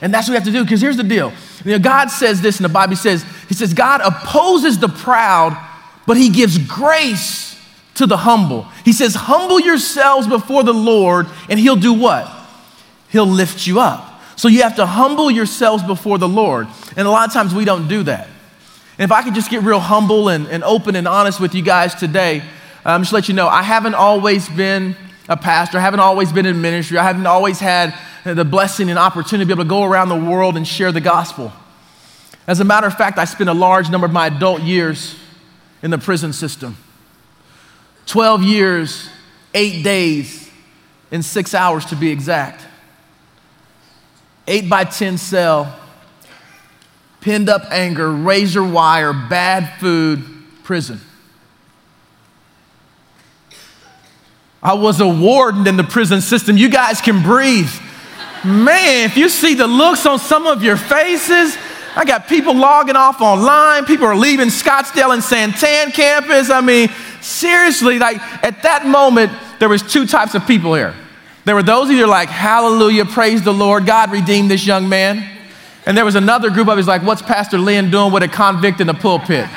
And 0.00 0.14
that's 0.14 0.28
what 0.28 0.32
we 0.32 0.36
have 0.36 0.44
to 0.44 0.52
do, 0.52 0.62
because 0.62 0.80
here's 0.80 0.96
the 0.96 1.02
deal. 1.02 1.32
You 1.64 1.72
know, 1.72 1.78
God 1.78 2.08
says 2.08 2.40
this 2.40 2.58
in 2.58 2.62
the 2.62 2.68
Bible. 2.68 2.90
He 2.90 2.96
says, 2.96 3.24
He 3.48 3.54
says, 3.54 3.74
God 3.74 4.00
opposes 4.00 4.78
the 4.78 4.88
proud, 4.88 5.58
but 6.06 6.16
He 6.16 6.28
gives 6.28 6.56
grace 6.58 7.58
to 7.94 8.06
the 8.06 8.16
humble. 8.16 8.62
He 8.84 8.92
says, 8.92 9.16
Humble 9.16 9.58
yourselves 9.58 10.28
before 10.28 10.62
the 10.62 10.72
Lord, 10.72 11.26
and 11.48 11.58
He'll 11.58 11.76
do 11.76 11.92
what? 11.92 12.32
He'll 13.08 13.26
lift 13.26 13.66
you 13.66 13.80
up. 13.80 14.22
So 14.36 14.46
you 14.46 14.62
have 14.62 14.76
to 14.76 14.86
humble 14.86 15.32
yourselves 15.32 15.82
before 15.82 16.18
the 16.18 16.28
Lord. 16.28 16.68
And 16.96 17.08
a 17.08 17.10
lot 17.10 17.26
of 17.26 17.34
times 17.34 17.52
we 17.52 17.64
don't 17.64 17.88
do 17.88 18.04
that. 18.04 18.28
And 18.98 19.04
if 19.04 19.12
I 19.12 19.22
could 19.22 19.34
just 19.34 19.48
get 19.48 19.62
real 19.62 19.78
humble 19.78 20.28
and, 20.28 20.48
and 20.48 20.64
open 20.64 20.96
and 20.96 21.06
honest 21.06 21.38
with 21.40 21.54
you 21.54 21.62
guys 21.62 21.94
today, 21.94 22.42
um, 22.84 23.02
just 23.02 23.12
let 23.12 23.28
you 23.28 23.34
know, 23.34 23.46
I 23.46 23.62
haven't 23.62 23.94
always 23.94 24.48
been 24.48 24.96
a 25.28 25.36
pastor, 25.36 25.78
I 25.78 25.82
haven't 25.82 26.00
always 26.00 26.32
been 26.32 26.46
in 26.46 26.60
ministry, 26.60 26.98
I 26.98 27.04
haven't 27.04 27.26
always 27.26 27.60
had 27.60 27.94
the 28.24 28.44
blessing 28.44 28.90
and 28.90 28.98
opportunity 28.98 29.44
to 29.44 29.46
be 29.46 29.52
able 29.52 29.64
to 29.64 29.68
go 29.68 29.84
around 29.84 30.08
the 30.08 30.16
world 30.16 30.56
and 30.56 30.66
share 30.66 30.90
the 30.90 31.00
gospel. 31.00 31.52
As 32.48 32.60
a 32.60 32.64
matter 32.64 32.86
of 32.86 32.94
fact, 32.94 33.18
I 33.18 33.24
spent 33.24 33.48
a 33.48 33.54
large 33.54 33.88
number 33.90 34.06
of 34.06 34.12
my 34.12 34.26
adult 34.26 34.62
years 34.62 35.14
in 35.82 35.90
the 35.90 35.98
prison 35.98 36.32
system 36.32 36.76
12 38.06 38.42
years, 38.42 39.10
eight 39.54 39.84
days, 39.84 40.50
in 41.10 41.22
six 41.22 41.54
hours 41.54 41.84
to 41.86 41.96
be 41.96 42.10
exact. 42.10 42.64
Eight 44.46 44.68
by 44.68 44.84
10 44.84 45.18
cell, 45.18 45.78
pinned 47.20 47.48
up 47.48 47.62
anger, 47.70 48.10
razor 48.10 48.64
wire, 48.64 49.12
bad 49.12 49.78
food, 49.80 50.24
prison. 50.62 51.00
I 54.62 54.74
was 54.74 55.00
a 55.00 55.08
warden 55.08 55.66
in 55.66 55.76
the 55.76 55.84
prison 55.84 56.20
system. 56.20 56.56
You 56.56 56.68
guys 56.68 57.00
can 57.00 57.22
breathe. 57.22 57.70
Man, 58.44 59.04
if 59.06 59.16
you 59.16 59.28
see 59.28 59.54
the 59.54 59.66
looks 59.66 60.06
on 60.06 60.18
some 60.18 60.46
of 60.46 60.62
your 60.62 60.76
faces, 60.76 61.56
I 61.96 62.04
got 62.04 62.28
people 62.28 62.54
logging 62.54 62.96
off 62.96 63.20
online. 63.20 63.84
People 63.84 64.06
are 64.06 64.16
leaving 64.16 64.48
Scottsdale 64.48 65.12
and 65.12 65.22
Santan 65.22 65.92
campus. 65.92 66.50
I 66.50 66.60
mean, 66.60 66.90
seriously, 67.20 67.98
like 67.98 68.20
at 68.44 68.62
that 68.62 68.86
moment, 68.86 69.32
there 69.58 69.68
was 69.68 69.82
two 69.82 70.06
types 70.06 70.34
of 70.34 70.46
people 70.46 70.74
here. 70.74 70.94
There 71.44 71.54
were 71.54 71.62
those 71.62 71.90
either 71.90 72.06
like, 72.06 72.28
hallelujah, 72.28 73.06
praise 73.06 73.42
the 73.42 73.54
Lord, 73.54 73.86
God 73.86 74.12
redeemed 74.12 74.50
this 74.50 74.66
young 74.66 74.88
man. 74.88 75.37
And 75.88 75.96
there 75.96 76.04
was 76.04 76.16
another 76.16 76.50
group 76.50 76.68
of 76.68 76.76
us 76.76 76.86
like, 76.86 77.02
what's 77.02 77.22
Pastor 77.22 77.56
Lynn 77.56 77.90
doing 77.90 78.12
with 78.12 78.22
a 78.22 78.28
convict 78.28 78.82
in 78.82 78.86
the 78.86 78.92
pulpit? 78.92 79.48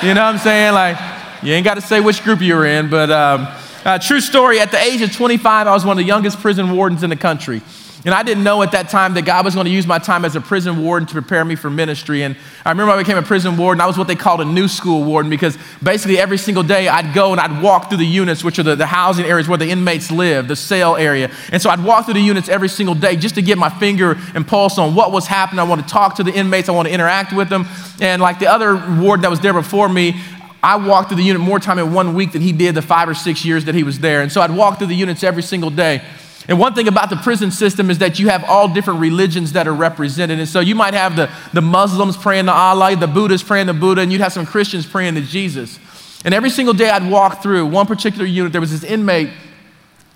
You 0.00 0.14
know 0.14 0.22
what 0.22 0.34
I'm 0.34 0.38
saying? 0.38 0.74
Like, 0.74 0.96
you 1.42 1.52
ain't 1.54 1.64
got 1.64 1.74
to 1.74 1.80
say 1.80 1.98
which 1.98 2.22
group 2.22 2.40
you're 2.40 2.64
in, 2.64 2.88
but 2.88 3.10
um, 3.10 3.48
uh, 3.84 3.98
true 3.98 4.20
story, 4.20 4.60
at 4.60 4.70
the 4.70 4.78
age 4.78 5.02
of 5.02 5.12
25, 5.12 5.66
I 5.66 5.72
was 5.72 5.84
one 5.84 5.94
of 5.94 5.98
the 5.98 6.04
youngest 6.04 6.38
prison 6.38 6.70
wardens 6.70 7.02
in 7.02 7.10
the 7.10 7.16
country. 7.16 7.62
And 8.04 8.12
I 8.12 8.24
didn't 8.24 8.42
know 8.42 8.62
at 8.62 8.72
that 8.72 8.88
time 8.88 9.14
that 9.14 9.24
God 9.24 9.44
was 9.44 9.54
going 9.54 9.66
to 9.66 9.70
use 9.70 9.86
my 9.86 10.00
time 10.00 10.24
as 10.24 10.34
a 10.34 10.40
prison 10.40 10.82
warden 10.82 11.06
to 11.06 11.12
prepare 11.12 11.44
me 11.44 11.54
for 11.54 11.70
ministry. 11.70 12.24
And 12.24 12.36
I 12.64 12.70
remember 12.70 12.92
I 12.92 12.98
became 12.98 13.16
a 13.16 13.22
prison 13.22 13.56
warden. 13.56 13.80
I 13.80 13.86
was 13.86 13.96
what 13.96 14.08
they 14.08 14.16
called 14.16 14.40
a 14.40 14.44
new 14.44 14.66
school 14.66 15.04
warden 15.04 15.30
because 15.30 15.56
basically 15.80 16.18
every 16.18 16.38
single 16.38 16.64
day 16.64 16.88
I'd 16.88 17.14
go 17.14 17.30
and 17.30 17.40
I'd 17.40 17.62
walk 17.62 17.88
through 17.88 17.98
the 17.98 18.06
units, 18.06 18.42
which 18.42 18.58
are 18.58 18.64
the, 18.64 18.74
the 18.74 18.86
housing 18.86 19.24
areas 19.24 19.46
where 19.46 19.58
the 19.58 19.68
inmates 19.68 20.10
live, 20.10 20.48
the 20.48 20.56
cell 20.56 20.96
area. 20.96 21.30
And 21.52 21.62
so 21.62 21.70
I'd 21.70 21.84
walk 21.84 22.06
through 22.06 22.14
the 22.14 22.20
units 22.20 22.48
every 22.48 22.68
single 22.68 22.96
day 22.96 23.14
just 23.14 23.36
to 23.36 23.42
get 23.42 23.56
my 23.56 23.68
finger 23.68 24.18
and 24.34 24.46
pulse 24.46 24.78
on 24.78 24.96
what 24.96 25.12
was 25.12 25.28
happening. 25.28 25.60
I 25.60 25.64
want 25.64 25.80
to 25.82 25.86
talk 25.86 26.16
to 26.16 26.24
the 26.24 26.32
inmates, 26.32 26.68
I 26.68 26.72
want 26.72 26.88
to 26.88 26.94
interact 26.94 27.32
with 27.32 27.50
them. 27.50 27.66
And 28.00 28.20
like 28.20 28.40
the 28.40 28.48
other 28.48 28.74
warden 29.00 29.22
that 29.22 29.30
was 29.30 29.38
there 29.40 29.54
before 29.54 29.88
me, 29.88 30.20
I 30.60 30.76
walked 30.76 31.08
through 31.08 31.18
the 31.18 31.24
unit 31.24 31.40
more 31.40 31.60
time 31.60 31.78
in 31.78 31.92
one 31.92 32.14
week 32.14 32.32
than 32.32 32.42
he 32.42 32.52
did 32.52 32.74
the 32.74 32.82
five 32.82 33.08
or 33.08 33.14
six 33.14 33.44
years 33.44 33.64
that 33.66 33.76
he 33.76 33.84
was 33.84 34.00
there. 34.00 34.22
And 34.22 34.30
so 34.30 34.40
I'd 34.40 34.52
walk 34.52 34.78
through 34.78 34.88
the 34.88 34.94
units 34.96 35.22
every 35.22 35.42
single 35.42 35.70
day. 35.70 36.02
And 36.48 36.58
one 36.58 36.74
thing 36.74 36.88
about 36.88 37.08
the 37.08 37.16
prison 37.16 37.50
system 37.50 37.88
is 37.88 37.98
that 37.98 38.18
you 38.18 38.28
have 38.28 38.42
all 38.44 38.68
different 38.68 39.00
religions 39.00 39.52
that 39.52 39.68
are 39.68 39.74
represented. 39.74 40.40
And 40.40 40.48
so 40.48 40.60
you 40.60 40.74
might 40.74 40.94
have 40.94 41.14
the, 41.14 41.30
the 41.52 41.62
Muslims 41.62 42.16
praying 42.16 42.46
to 42.46 42.52
Allah, 42.52 42.96
the 42.96 43.06
Buddhists 43.06 43.46
praying 43.46 43.68
to 43.68 43.74
Buddha, 43.74 44.00
and 44.00 44.10
you'd 44.10 44.20
have 44.20 44.32
some 44.32 44.46
Christians 44.46 44.84
praying 44.84 45.14
to 45.14 45.20
Jesus. 45.20 45.78
And 46.24 46.34
every 46.34 46.50
single 46.50 46.74
day 46.74 46.90
I'd 46.90 47.08
walk 47.08 47.42
through 47.42 47.66
one 47.66 47.86
particular 47.86 48.26
unit, 48.26 48.52
there 48.52 48.60
was 48.60 48.72
this 48.72 48.82
inmate, 48.82 49.30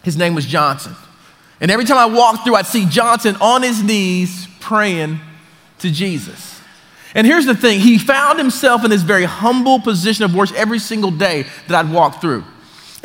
his 0.02 0.16
name 0.16 0.35
was 0.35 0.47
Johnson. 0.47 0.97
And 1.61 1.71
every 1.71 1.85
time 1.85 1.97
I 1.97 2.06
walked 2.06 2.45
through, 2.45 2.56
I'd 2.56 2.66
see 2.66 2.87
Johnson 2.87 3.37
on 3.40 3.62
his 3.62 3.83
knees 3.83 4.49
praying 4.61 5.21
to 5.78 5.90
Jesus. 5.90 6.61
And 7.14 7.26
here's 7.26 7.47
the 7.47 7.54
thing 7.54 7.80
he 7.80 7.99
found 7.99 8.38
himself 8.38 8.85
in 8.85 8.90
this 8.90 9.02
very 9.02 9.25
humble 9.25 9.80
position 9.80 10.25
of 10.25 10.35
worship 10.35 10.56
every 10.56 10.78
single 10.78 11.11
day 11.11 11.47
that 11.68 11.85
I'd 11.85 11.92
walk 11.92 12.21
through. 12.21 12.45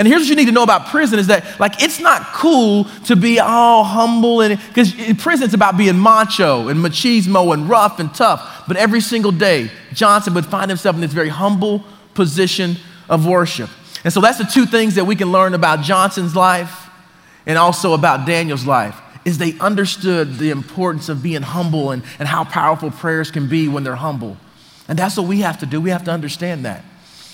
And 0.01 0.07
here's 0.07 0.23
what 0.23 0.29
you 0.29 0.35
need 0.35 0.47
to 0.47 0.51
know 0.51 0.63
about 0.63 0.87
prison 0.87 1.19
is 1.19 1.27
that, 1.27 1.59
like, 1.59 1.83
it's 1.83 1.99
not 1.99 2.33
cool 2.33 2.85
to 3.05 3.15
be 3.15 3.39
all 3.39 3.83
humble 3.83 4.41
and 4.41 4.59
because 4.69 4.97
in 4.97 5.15
prison 5.15 5.45
it's 5.45 5.53
about 5.53 5.77
being 5.77 5.95
macho 5.95 6.69
and 6.69 6.83
machismo 6.83 7.53
and 7.53 7.69
rough 7.69 7.99
and 7.99 8.11
tough. 8.11 8.63
But 8.67 8.77
every 8.77 8.99
single 8.99 9.31
day, 9.31 9.69
Johnson 9.93 10.33
would 10.33 10.47
find 10.47 10.71
himself 10.71 10.95
in 10.95 11.01
this 11.01 11.13
very 11.13 11.29
humble 11.29 11.83
position 12.15 12.77
of 13.09 13.27
worship. 13.27 13.69
And 14.03 14.11
so 14.11 14.21
that's 14.21 14.39
the 14.39 14.45
two 14.45 14.65
things 14.65 14.95
that 14.95 15.05
we 15.05 15.15
can 15.15 15.31
learn 15.31 15.53
about 15.53 15.81
Johnson's 15.83 16.35
life 16.35 16.89
and 17.45 17.59
also 17.59 17.93
about 17.93 18.25
Daniel's 18.25 18.65
life 18.65 18.99
is 19.23 19.37
they 19.37 19.55
understood 19.59 20.39
the 20.39 20.49
importance 20.49 21.09
of 21.09 21.21
being 21.21 21.43
humble 21.43 21.91
and, 21.91 22.01
and 22.17 22.27
how 22.27 22.43
powerful 22.43 22.89
prayers 22.89 23.29
can 23.29 23.47
be 23.47 23.67
when 23.67 23.83
they're 23.83 23.93
humble. 23.93 24.35
And 24.87 24.97
that's 24.97 25.15
what 25.15 25.27
we 25.27 25.41
have 25.41 25.59
to 25.59 25.67
do. 25.67 25.79
We 25.79 25.91
have 25.91 26.05
to 26.05 26.11
understand 26.11 26.65
that. 26.65 26.83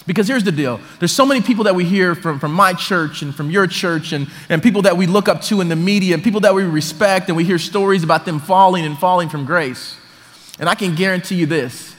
Because 0.08 0.28
here's 0.28 0.46
the 0.46 0.54
deal 0.54 0.80
there's 1.00 1.12
so 1.12 1.26
many 1.26 1.42
people 1.42 1.66
that 1.66 1.76
we 1.76 1.84
hear 1.84 2.16
from, 2.16 2.40
from 2.40 2.54
my 2.54 2.74
church 2.74 3.22
and 3.22 3.36
from 3.36 3.52
your 3.52 3.68
church, 3.68 4.14
and, 4.14 4.28
and 4.50 4.64
people 4.64 4.82
that 4.84 4.98
we 4.98 5.06
look 5.06 5.28
up 5.28 5.42
to 5.44 5.62
in 5.62 5.68
the 5.68 5.76
media, 5.76 6.16
and 6.16 6.24
people 6.24 6.40
that 6.40 6.56
we 6.56 6.64
respect, 6.64 7.28
and 7.28 7.38
we 7.38 7.44
hear 7.44 7.60
stories 7.60 8.04
about 8.04 8.26
them 8.26 8.40
falling 8.40 8.86
and 8.86 8.98
falling 8.98 9.30
from 9.30 9.46
grace. 9.46 9.98
And 10.60 10.68
I 10.68 10.76
can 10.76 10.96
guarantee 10.96 11.36
you 11.36 11.46
this 11.46 11.94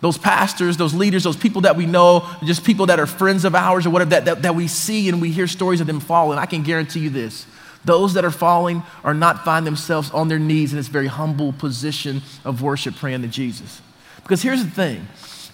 those 0.00 0.18
pastors, 0.18 0.76
those 0.76 0.94
leaders, 0.94 1.22
those 1.22 1.36
people 1.36 1.60
that 1.60 1.76
we 1.76 1.86
know, 1.86 2.28
just 2.44 2.64
people 2.64 2.86
that 2.86 2.98
are 2.98 3.06
friends 3.06 3.44
of 3.44 3.54
ours 3.54 3.86
or 3.86 3.90
whatever, 3.90 4.10
that, 4.10 4.24
that, 4.24 4.42
that 4.42 4.54
we 4.56 4.66
see 4.66 5.08
and 5.08 5.22
we 5.22 5.30
hear 5.30 5.46
stories 5.46 5.80
of 5.80 5.86
them 5.86 6.00
falling, 6.00 6.40
I 6.40 6.46
can 6.46 6.64
guarantee 6.64 6.98
you 6.98 7.10
this. 7.10 7.46
Those 7.84 8.14
that 8.14 8.24
are 8.24 8.32
falling 8.32 8.82
are 9.04 9.14
not 9.14 9.44
find 9.44 9.64
themselves 9.64 10.10
on 10.10 10.26
their 10.26 10.40
knees 10.40 10.72
in 10.72 10.76
this 10.76 10.88
very 10.88 11.06
humble 11.06 11.52
position 11.52 12.22
of 12.44 12.62
worship 12.62 12.96
praying 12.96 13.22
to 13.22 13.28
Jesus. 13.28 13.80
Because 14.24 14.42
here's 14.42 14.64
the 14.64 14.70
thing 14.70 15.06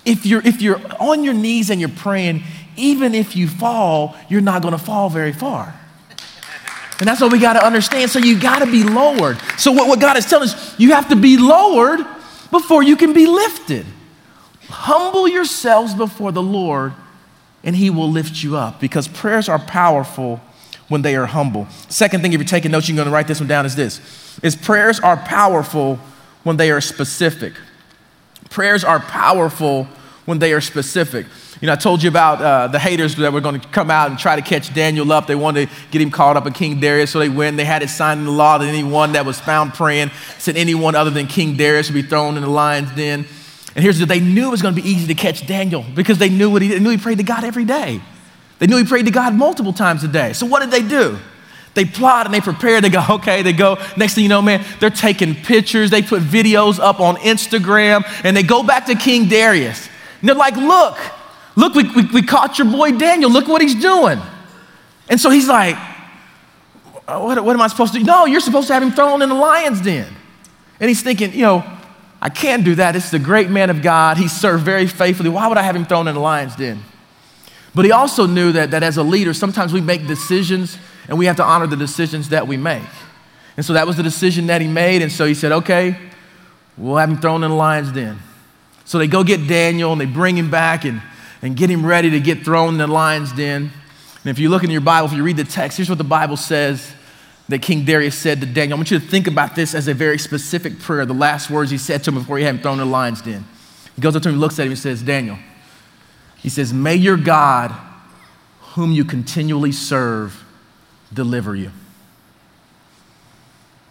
if 0.08 0.24
you're, 0.24 0.44
if 0.46 0.62
you're 0.62 0.80
on 0.98 1.22
your 1.22 1.34
knees 1.34 1.70
and 1.70 1.80
you're 1.80 1.90
praying, 1.90 2.42
even 2.76 3.14
if 3.14 3.36
you 3.36 3.46
fall, 3.46 4.16
you're 4.28 4.40
not 4.40 4.62
going 4.62 4.72
to 4.72 4.78
fall 4.78 5.10
very 5.10 5.32
far. 5.32 5.74
And 7.00 7.06
that's 7.06 7.20
what 7.20 7.30
we 7.30 7.38
got 7.38 7.52
to 7.52 7.64
understand. 7.64 8.10
So 8.10 8.18
you 8.18 8.40
got 8.40 8.60
to 8.60 8.66
be 8.66 8.82
lowered. 8.82 9.38
So 9.56 9.70
what, 9.70 9.88
what 9.88 10.00
God 10.00 10.16
is 10.16 10.26
telling 10.26 10.48
us, 10.48 10.78
you 10.80 10.92
have 10.92 11.08
to 11.10 11.16
be 11.16 11.36
lowered 11.36 12.00
before 12.50 12.82
you 12.82 12.96
can 12.96 13.12
be 13.12 13.26
lifted. 13.26 13.86
Humble 14.68 15.28
yourselves 15.28 15.94
before 15.94 16.32
the 16.32 16.42
Lord, 16.42 16.92
and 17.62 17.76
He 17.76 17.90
will 17.90 18.10
lift 18.10 18.42
you 18.42 18.56
up 18.56 18.80
because 18.80 19.06
prayers 19.06 19.48
are 19.48 19.58
powerful 19.58 20.40
when 20.88 21.02
they 21.02 21.14
are 21.16 21.26
humble. 21.26 21.68
Second 21.88 22.22
thing, 22.22 22.32
if 22.32 22.40
you're 22.40 22.48
taking 22.48 22.70
notes, 22.70 22.88
you're 22.88 22.96
going 22.96 23.06
to 23.06 23.12
write 23.12 23.28
this 23.28 23.40
one 23.40 23.48
down 23.48 23.66
is 23.66 23.76
this 23.76 24.00
is 24.42 24.56
prayers 24.56 25.00
are 25.00 25.16
powerful 25.16 25.98
when 26.42 26.56
they 26.56 26.70
are 26.70 26.80
specific. 26.80 27.52
Prayers 28.50 28.84
are 28.84 29.00
powerful 29.00 29.86
when 30.28 30.38
they 30.38 30.52
are 30.52 30.60
specific. 30.60 31.24
You 31.58 31.68
know, 31.68 31.72
I 31.72 31.76
told 31.76 32.02
you 32.02 32.10
about 32.10 32.42
uh, 32.42 32.68
the 32.68 32.78
haters 32.78 33.16
that 33.16 33.32
were 33.32 33.40
going 33.40 33.58
to 33.58 33.68
come 33.68 33.90
out 33.90 34.10
and 34.10 34.18
try 34.18 34.36
to 34.36 34.42
catch 34.42 34.74
Daniel 34.74 35.10
up. 35.10 35.26
They 35.26 35.34
wanted 35.34 35.70
to 35.70 35.74
get 35.90 36.02
him 36.02 36.10
caught 36.10 36.36
up 36.36 36.46
in 36.46 36.52
King 36.52 36.80
Darius, 36.80 37.12
so 37.12 37.18
they 37.18 37.30
went 37.30 37.56
they 37.56 37.64
had 37.64 37.82
it 37.82 37.88
signed 37.88 38.20
in 38.20 38.26
the 38.26 38.32
law 38.32 38.58
that 38.58 38.66
anyone 38.66 39.12
that 39.12 39.24
was 39.24 39.40
found 39.40 39.72
praying, 39.72 40.10
said 40.36 40.58
anyone 40.58 40.94
other 40.94 41.08
than 41.08 41.28
King 41.28 41.56
Darius 41.56 41.88
would 41.88 41.94
be 41.94 42.06
thrown 42.06 42.36
in 42.36 42.42
the 42.42 42.50
lion's 42.50 42.94
den. 42.94 43.24
And 43.74 43.82
here's 43.82 43.98
the 43.98 44.04
they 44.04 44.20
knew 44.20 44.48
it 44.48 44.50
was 44.50 44.60
going 44.60 44.74
to 44.74 44.82
be 44.82 44.86
easy 44.86 45.06
to 45.06 45.14
catch 45.14 45.46
Daniel 45.46 45.82
because 45.94 46.18
they 46.18 46.28
knew 46.28 46.50
what 46.50 46.60
he, 46.60 46.68
they 46.68 46.78
knew 46.78 46.90
he 46.90 46.98
prayed 46.98 47.16
to 47.18 47.24
God 47.24 47.42
every 47.42 47.64
day. 47.64 47.98
They 48.58 48.66
knew 48.66 48.76
he 48.76 48.84
prayed 48.84 49.06
to 49.06 49.10
God 49.10 49.32
multiple 49.32 49.72
times 49.72 50.04
a 50.04 50.08
day. 50.08 50.34
So 50.34 50.44
what 50.44 50.60
did 50.60 50.70
they 50.70 50.86
do? 50.86 51.16
They 51.72 51.86
plot 51.86 52.26
and 52.26 52.34
they 52.34 52.42
prepare. 52.42 52.82
They 52.82 52.90
go, 52.90 53.02
okay, 53.12 53.40
they 53.40 53.54
go. 53.54 53.78
Next 53.96 54.12
thing 54.12 54.24
you 54.24 54.28
know, 54.28 54.42
man, 54.42 54.62
they're 54.78 54.90
taking 54.90 55.34
pictures. 55.34 55.88
They 55.88 56.02
put 56.02 56.22
videos 56.22 56.78
up 56.78 57.00
on 57.00 57.16
Instagram 57.16 58.04
and 58.24 58.36
they 58.36 58.42
go 58.42 58.62
back 58.62 58.84
to 58.86 58.94
King 58.94 59.26
Darius. 59.26 59.88
And 60.20 60.28
they're 60.28 60.36
like, 60.36 60.56
look, 60.56 60.98
look, 61.56 61.74
we, 61.74 61.84
we, 61.94 62.10
we 62.12 62.22
caught 62.22 62.58
your 62.58 62.70
boy 62.70 62.92
Daniel. 62.92 63.30
Look 63.30 63.48
what 63.48 63.62
he's 63.62 63.74
doing. 63.74 64.20
And 65.08 65.20
so 65.20 65.30
he's 65.30 65.48
like, 65.48 65.76
uh, 67.06 67.20
what, 67.20 67.42
what 67.42 67.54
am 67.54 67.62
I 67.62 67.68
supposed 67.68 67.94
to 67.94 67.98
do? 67.98 68.04
No, 68.04 68.26
you're 68.26 68.40
supposed 68.40 68.68
to 68.68 68.74
have 68.74 68.82
him 68.82 68.92
thrown 68.92 69.22
in 69.22 69.28
the 69.28 69.34
lion's 69.34 69.80
den. 69.80 70.12
And 70.80 70.88
he's 70.88 71.02
thinking, 71.02 71.32
you 71.32 71.42
know, 71.42 71.64
I 72.20 72.28
can't 72.28 72.64
do 72.64 72.74
that. 72.74 72.96
Is 72.96 73.14
a 73.14 73.18
great 73.18 73.48
man 73.48 73.70
of 73.70 73.80
God. 73.80 74.18
He 74.18 74.28
served 74.28 74.64
very 74.64 74.86
faithfully. 74.86 75.30
Why 75.30 75.46
would 75.46 75.56
I 75.56 75.62
have 75.62 75.74
him 75.74 75.86
thrown 75.86 76.08
in 76.08 76.14
the 76.14 76.20
lion's 76.20 76.56
den? 76.56 76.82
But 77.74 77.84
he 77.84 77.92
also 77.92 78.26
knew 78.26 78.52
that, 78.52 78.72
that 78.72 78.82
as 78.82 78.96
a 78.96 79.02
leader, 79.02 79.32
sometimes 79.32 79.72
we 79.72 79.80
make 79.80 80.06
decisions 80.06 80.78
and 81.08 81.18
we 81.18 81.26
have 81.26 81.36
to 81.36 81.44
honor 81.44 81.66
the 81.66 81.76
decisions 81.76 82.30
that 82.30 82.46
we 82.46 82.56
make. 82.56 82.82
And 83.56 83.64
so 83.64 83.72
that 83.72 83.86
was 83.86 83.96
the 83.96 84.02
decision 84.02 84.48
that 84.48 84.60
he 84.60 84.68
made. 84.68 85.00
And 85.00 85.10
so 85.10 85.26
he 85.26 85.34
said, 85.34 85.52
okay, 85.52 85.96
we'll 86.76 86.96
have 86.96 87.08
him 87.08 87.18
thrown 87.18 87.42
in 87.44 87.50
the 87.50 87.56
lion's 87.56 87.92
den. 87.92 88.18
So 88.88 88.96
they 88.96 89.06
go 89.06 89.22
get 89.22 89.46
Daniel 89.46 89.92
and 89.92 90.00
they 90.00 90.06
bring 90.06 90.34
him 90.34 90.50
back 90.50 90.86
and, 90.86 91.02
and 91.42 91.54
get 91.54 91.68
him 91.68 91.84
ready 91.84 92.08
to 92.08 92.20
get 92.20 92.42
thrown 92.42 92.70
in 92.70 92.78
the 92.78 92.86
lion's 92.86 93.30
den. 93.32 93.70
And 94.24 94.30
if 94.30 94.38
you 94.38 94.48
look 94.48 94.64
in 94.64 94.70
your 94.70 94.80
Bible, 94.80 95.08
if 95.08 95.12
you 95.12 95.22
read 95.22 95.36
the 95.36 95.44
text, 95.44 95.76
here's 95.76 95.90
what 95.90 95.98
the 95.98 96.04
Bible 96.04 96.38
says 96.38 96.90
that 97.50 97.60
King 97.60 97.84
Darius 97.84 98.16
said 98.16 98.40
to 98.40 98.46
Daniel. 98.46 98.76
I 98.76 98.78
want 98.78 98.90
you 98.90 98.98
to 98.98 99.06
think 99.06 99.26
about 99.26 99.54
this 99.54 99.74
as 99.74 99.88
a 99.88 99.94
very 99.94 100.18
specific 100.18 100.78
prayer, 100.78 101.04
the 101.04 101.12
last 101.12 101.50
words 101.50 101.70
he 101.70 101.76
said 101.76 102.02
to 102.04 102.10
him 102.10 102.14
before 102.14 102.38
he 102.38 102.44
had 102.44 102.54
him 102.54 102.62
thrown 102.62 102.80
in 102.80 102.86
the 102.86 102.90
lion's 102.90 103.20
den. 103.20 103.44
He 103.94 104.00
goes 104.00 104.16
up 104.16 104.22
to 104.22 104.30
him, 104.30 104.36
looks 104.36 104.58
at 104.58 104.64
him, 104.64 104.72
and 104.72 104.78
says, 104.78 105.02
Daniel, 105.02 105.38
he 106.38 106.48
says, 106.48 106.72
May 106.72 106.94
your 106.94 107.18
God, 107.18 107.72
whom 108.72 108.90
you 108.90 109.04
continually 109.04 109.72
serve, 109.72 110.42
deliver 111.12 111.54
you. 111.54 111.72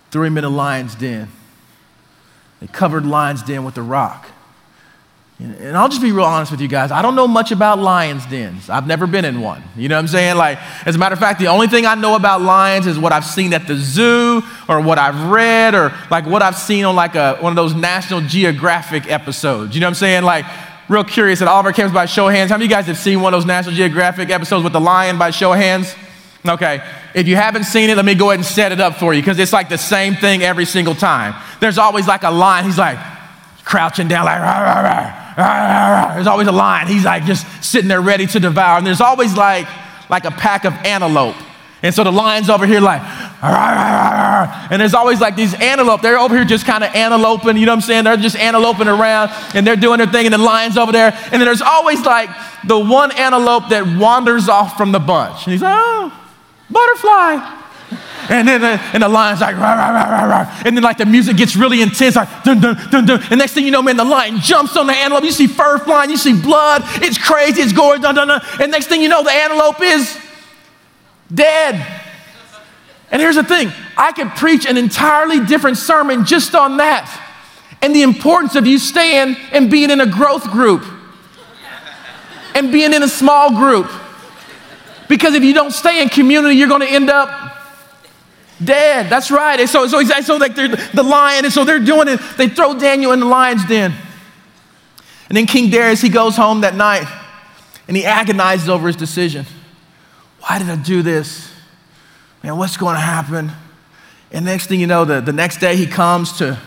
Threw 0.10 0.24
him 0.24 0.40
in 0.40 0.44
a 0.44 0.50
lion's 0.50 0.96
den. 0.96 1.30
They 2.62 2.66
covered 2.68 3.06
lion's 3.06 3.44
den 3.44 3.64
with 3.64 3.78
a 3.78 3.84
rock. 3.84 4.30
And 5.40 5.78
I'll 5.78 5.88
just 5.88 6.02
be 6.02 6.12
real 6.12 6.26
honest 6.26 6.50
with 6.50 6.62
you 6.62 6.68
guys. 6.68 6.90
I 6.90 7.04
don't 7.04 7.16
know 7.16 7.28
much 7.28 7.52
about 7.52 7.78
lions' 7.78 8.26
dens. 8.26 8.72
I've 8.72 8.88
never 8.88 9.06
been 9.06 9.24
in 9.24 9.40
one. 9.40 9.62
You 9.76 9.88
know 9.88 9.96
what 9.96 10.00
I'm 10.00 10.08
saying? 10.08 10.36
Like, 10.36 10.58
as 10.88 10.96
a 10.96 10.98
matter 10.98 11.14
of 11.14 11.20
fact, 11.20 11.40
the 11.40 11.48
only 11.48 11.68
thing 11.68 11.86
I 11.86 11.94
know 11.94 12.16
about 12.16 12.42
lions 12.42 12.88
is 12.88 12.98
what 12.98 13.14
I've 13.14 13.26
seen 13.26 13.54
at 13.54 13.68
the 13.68 13.76
zoo 13.76 14.42
or 14.68 14.82
what 14.82 14.98
I've 14.98 15.30
read 15.30 15.76
or 15.76 15.94
like 16.10 16.26
what 16.26 16.42
I've 16.42 16.58
seen 16.58 16.86
on 16.86 16.96
like 16.96 17.14
a, 17.14 17.36
one 17.36 17.52
of 17.52 17.56
those 17.56 17.76
National 17.76 18.22
Geographic 18.22 19.12
episodes. 19.12 19.76
You 19.76 19.82
know 19.82 19.86
what 19.86 19.92
I'm 19.92 19.96
saying? 19.96 20.24
Like, 20.24 20.46
real 20.90 21.04
curious 21.04 21.40
at 21.44 21.48
Oliver 21.48 21.72
Campus 21.72 21.94
by 21.94 22.08
show 22.08 22.30
of 22.30 22.34
hands. 22.34 22.50
How 22.50 22.56
many 22.58 22.66
of 22.66 22.72
you 22.72 22.76
guys 22.76 22.88
have 22.88 22.98
seen 22.98 23.22
one 23.22 23.32
of 23.32 23.38
those 23.40 23.46
National 23.46 23.76
Geographic 23.76 24.32
episodes 24.32 24.64
with 24.64 24.74
the 24.74 24.82
lion 24.82 25.20
by 25.20 25.30
show 25.30 25.54
of 25.54 25.60
hands? 25.60 25.94
Okay. 26.48 26.82
If 27.14 27.28
you 27.28 27.36
haven't 27.36 27.66
seen 27.66 27.92
it, 27.92 27.96
let 27.96 28.06
me 28.06 28.16
go 28.16 28.32
ahead 28.32 28.40
and 28.40 28.46
set 28.46 28.72
it 28.72 28.80
up 28.80 28.96
for 28.96 29.14
you 29.14 29.22
because 29.22 29.38
it's 29.38 29.54
like 29.54 29.70
the 29.70 29.78
same 29.78 30.16
thing 30.16 30.42
every 30.42 30.66
single 30.66 30.96
time. 30.96 31.36
There's 31.60 31.78
always 31.78 32.08
like 32.08 32.24
a 32.24 32.32
lion. 32.32 32.66
He's 32.66 32.80
like 32.80 32.98
crouching 33.66 34.08
down, 34.08 34.26
like, 34.26 34.40
rah, 34.40 34.62
rah, 34.62 34.82
rah. 34.82 35.27
There's 36.16 36.26
always 36.26 36.48
a 36.48 36.52
lion. 36.52 36.88
He's 36.88 37.06
like 37.06 37.26
just 37.26 37.46
sitting 37.64 37.88
there 37.88 38.02
ready 38.02 38.26
to 38.26 38.40
devour. 38.40 38.80
And 38.80 38.88
there's 38.88 39.02
always 39.02 39.38
like, 39.38 39.68
like 40.10 40.26
a 40.26 40.32
pack 40.32 40.66
of 40.66 40.74
antelope. 40.74 41.36
And 41.84 41.94
so 41.94 42.04
the 42.04 42.12
lion's 42.12 42.50
over 42.50 42.66
here 42.66 42.82
like, 42.82 43.02
and 43.44 44.82
there's 44.82 44.96
always 44.96 45.22
like 45.22 45.36
these 45.36 45.54
antelope. 45.54 46.02
They're 46.02 46.18
over 46.18 46.36
here 46.36 46.44
just 46.44 46.66
kind 46.66 46.84
of 46.84 46.90
anteloping, 46.90 47.60
you 47.60 47.68
know 47.68 47.74
what 47.74 47.76
I'm 47.76 47.82
saying? 47.82 48.06
They're 48.06 48.18
just 48.18 48.36
anteloping 48.36 48.88
around 48.88 49.30
and 49.54 49.66
they're 49.66 49.76
doing 49.76 50.00
their 50.00 50.08
thing, 50.08 50.26
and 50.26 50.34
the 50.34 50.40
lion's 50.40 50.76
over 50.76 50.92
there. 50.92 51.12
And 51.14 51.34
then 51.34 51.46
there's 51.46 51.62
always 51.62 52.04
like 52.04 52.30
the 52.66 52.80
one 52.80 53.12
antelope 53.12 53.70
that 53.70 53.86
wanders 53.96 54.50
off 54.50 54.76
from 54.76 54.92
the 54.92 55.00
bunch. 55.00 55.46
And 55.46 55.52
he's 55.52 55.62
like, 55.62 55.76
oh, 55.78 56.12
butterfly. 56.72 57.64
And 58.30 58.48
then 58.48 58.62
the, 58.62 58.80
and 58.94 59.04
the 59.04 59.10
lion's 59.10 59.42
like, 59.42 59.56
rah, 59.56 59.74
rah, 59.74 59.90
rah, 59.90 60.10
rah, 60.10 60.24
rah. 60.26 60.62
And 60.66 60.76
then 60.76 60.84
like 60.84 60.98
the 60.98 61.06
music 61.06 61.38
gets 61.38 61.56
really 61.56 61.82
intense, 61.82 62.16
like 62.16 62.44
dun, 62.44 62.60
dun, 62.60 62.76
dun, 62.90 63.06
dun. 63.06 63.24
And 63.30 63.40
next 63.40 63.54
thing 63.54 63.66
you 63.66 63.72
know, 63.72 63.82
man, 63.82 63.98
the 63.98 64.06
lion 64.06 64.40
jumps 64.40 64.76
on 64.76 64.88
the 64.88 64.94
antelope. 64.94 65.24
You 65.24 65.32
see 65.32 65.48
fur 65.48 65.78
flying, 65.80 66.10
you 66.10 66.18
see 66.18 66.40
blood. 66.40 66.84
It's 67.02 67.18
crazy, 67.18 67.62
it's 67.62 67.74
gory, 67.74 68.00
dun, 68.00 68.16
dun, 68.16 68.28
dun. 68.28 68.42
And 68.60 68.72
next 68.72 68.88
thing 68.88 69.02
you 69.02 69.10
know, 69.10 69.24
the 69.24 69.32
antelope 69.32 69.82
is 69.82 70.18
dead. 71.34 72.04
And 73.12 73.22
here's 73.22 73.36
the 73.36 73.44
thing 73.44 73.72
I 73.96 74.12
could 74.12 74.30
preach 74.32 74.66
an 74.66 74.78
entirely 74.78 75.46
different 75.46 75.78
sermon 75.78 76.26
just 76.26 76.56
on 76.56 76.78
that 76.78 77.24
and 77.82 77.96
the 77.96 78.02
importance 78.02 78.56
of 78.56 78.66
you 78.66 78.80
staying 78.80 79.36
and 79.52 79.70
being 79.70 79.92
in 79.92 80.02
a 80.02 80.06
growth 80.06 80.44
group 80.52 80.84
and 82.56 82.72
being 82.72 82.94
in 82.94 83.04
a 83.04 83.08
small 83.08 83.52
group. 83.52 83.90
Because 85.08 85.36
if 85.36 85.44
you 85.44 85.54
don't 85.54 85.72
stay 85.72 86.02
in 86.02 86.10
community, 86.10 86.56
you're 86.56 86.68
going 86.68 86.82
to 86.82 86.90
end 86.90 87.10
up 87.10 87.47
Dead. 88.64 89.10
That's 89.10 89.30
right. 89.30 89.60
And 89.60 89.70
so, 89.70 89.88
so, 89.88 90.02
so 90.04 90.38
like 90.38 90.56
they're 90.56 90.68
the 90.68 91.04
lion, 91.04 91.46
and 91.46 91.54
so 91.54 91.64
they're 91.64 91.80
doing 91.80 92.08
it. 92.08 92.20
They 92.38 92.50
throw 92.50 92.78
Daniel 92.78 93.12
in 93.12 93.20
the 93.20 93.26
lion's 93.26 93.66
den. 93.66 93.94
And 95.30 95.38
then 95.38 95.46
King 95.46 95.70
Darius, 95.70 96.02
he 96.02 96.10
goes 96.10 96.36
home 96.36 96.62
that 96.62 96.76
night 96.76 97.06
and 97.88 97.98
he 97.98 98.06
agonizes 98.06 98.70
over 98.70 98.88
his 98.88 98.96
decision. 98.96 99.46
Why 100.42 100.60
did 100.60 100.70
I 100.70 100.78
do 100.78 101.02
this? 101.02 101.52
Man, 102.44 102.58
what's 102.58 102.78
going 102.78 102.96
to 102.96 103.02
happen? 103.02 103.52
And 104.32 104.46
next 104.46 104.68
thing 104.68 104.80
you 104.80 104.88
know, 104.88 105.06
the, 105.06 105.20
the 105.20 105.34
next 105.34 105.58
day 105.58 105.76
he 105.76 105.86
comes 105.86 106.38
to, 106.38 106.60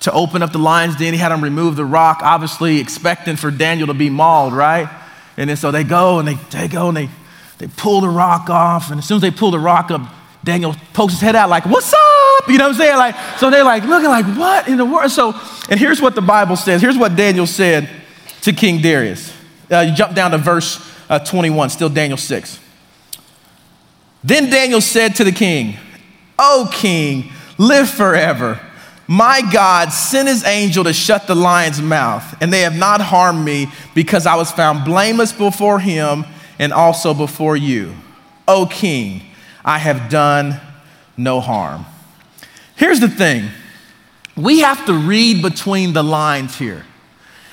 to 0.00 0.12
open 0.12 0.42
up 0.42 0.52
the 0.52 0.58
lion's 0.58 0.96
den. 0.96 1.12
He 1.14 1.18
had 1.18 1.32
him 1.32 1.42
remove 1.42 1.76
the 1.76 1.84
rock, 1.84 2.20
obviously 2.22 2.78
expecting 2.78 3.36
for 3.36 3.50
Daniel 3.50 3.88
to 3.88 3.94
be 3.94 4.10
mauled, 4.10 4.52
right? 4.52 4.88
And 5.36 5.50
then 5.50 5.56
so 5.56 5.70
they 5.70 5.84
go 5.84 6.18
and 6.18 6.28
they, 6.28 6.34
they 6.34 6.68
go 6.68 6.88
and 6.88 6.96
they, 6.96 7.08
they 7.58 7.68
pull 7.68 8.00
the 8.00 8.08
rock 8.08 8.50
off. 8.50 8.90
And 8.90 8.98
as 8.98 9.06
soon 9.06 9.16
as 9.16 9.22
they 9.22 9.30
pull 9.30 9.50
the 9.50 9.58
rock 9.58 9.90
up, 9.90 10.02
Daniel 10.42 10.74
pokes 10.92 11.12
his 11.12 11.20
head 11.20 11.36
out 11.36 11.50
like, 11.50 11.66
what's 11.66 11.92
up? 11.92 12.48
You 12.48 12.58
know 12.58 12.68
what 12.68 12.74
I'm 12.74 12.78
saying? 12.78 12.96
Like, 12.96 13.14
so 13.38 13.50
they're 13.50 13.64
like 13.64 13.84
looking 13.84 14.08
like, 14.08 14.24
what 14.36 14.68
in 14.68 14.78
the 14.78 14.84
world? 14.84 15.10
So, 15.10 15.34
and 15.68 15.78
here's 15.78 16.00
what 16.00 16.14
the 16.14 16.22
Bible 16.22 16.56
says. 16.56 16.80
Here's 16.80 16.96
what 16.96 17.14
Daniel 17.14 17.46
said 17.46 17.88
to 18.42 18.52
King 18.52 18.80
Darius. 18.80 19.34
Uh, 19.70 19.80
you 19.80 19.94
jump 19.94 20.14
down 20.14 20.30
to 20.30 20.38
verse 20.38 20.84
uh, 21.08 21.18
21, 21.18 21.70
still 21.70 21.88
Daniel 21.88 22.16
6. 22.16 22.58
Then 24.24 24.50
Daniel 24.50 24.80
said 24.80 25.16
to 25.16 25.24
the 25.24 25.32
king, 25.32 25.76
O 26.38 26.68
king, 26.72 27.30
live 27.58 27.88
forever. 27.88 28.60
My 29.06 29.42
God 29.52 29.92
sent 29.92 30.28
his 30.28 30.44
angel 30.44 30.84
to 30.84 30.92
shut 30.92 31.26
the 31.26 31.34
lion's 31.34 31.82
mouth, 31.82 32.40
and 32.40 32.52
they 32.52 32.60
have 32.60 32.76
not 32.76 33.00
harmed 33.00 33.44
me 33.44 33.66
because 33.94 34.24
I 34.24 34.36
was 34.36 34.52
found 34.52 34.84
blameless 34.84 35.32
before 35.32 35.80
him 35.80 36.24
and 36.58 36.72
also 36.72 37.12
before 37.12 37.56
you. 37.56 37.94
O 38.46 38.66
king, 38.66 39.22
I 39.70 39.78
have 39.78 40.10
done 40.10 40.60
no 41.16 41.38
harm. 41.38 41.86
Here's 42.74 42.98
the 42.98 43.08
thing 43.08 43.48
we 44.36 44.60
have 44.60 44.84
to 44.86 44.92
read 44.92 45.42
between 45.42 45.92
the 45.92 46.02
lines 46.02 46.58
here. 46.58 46.84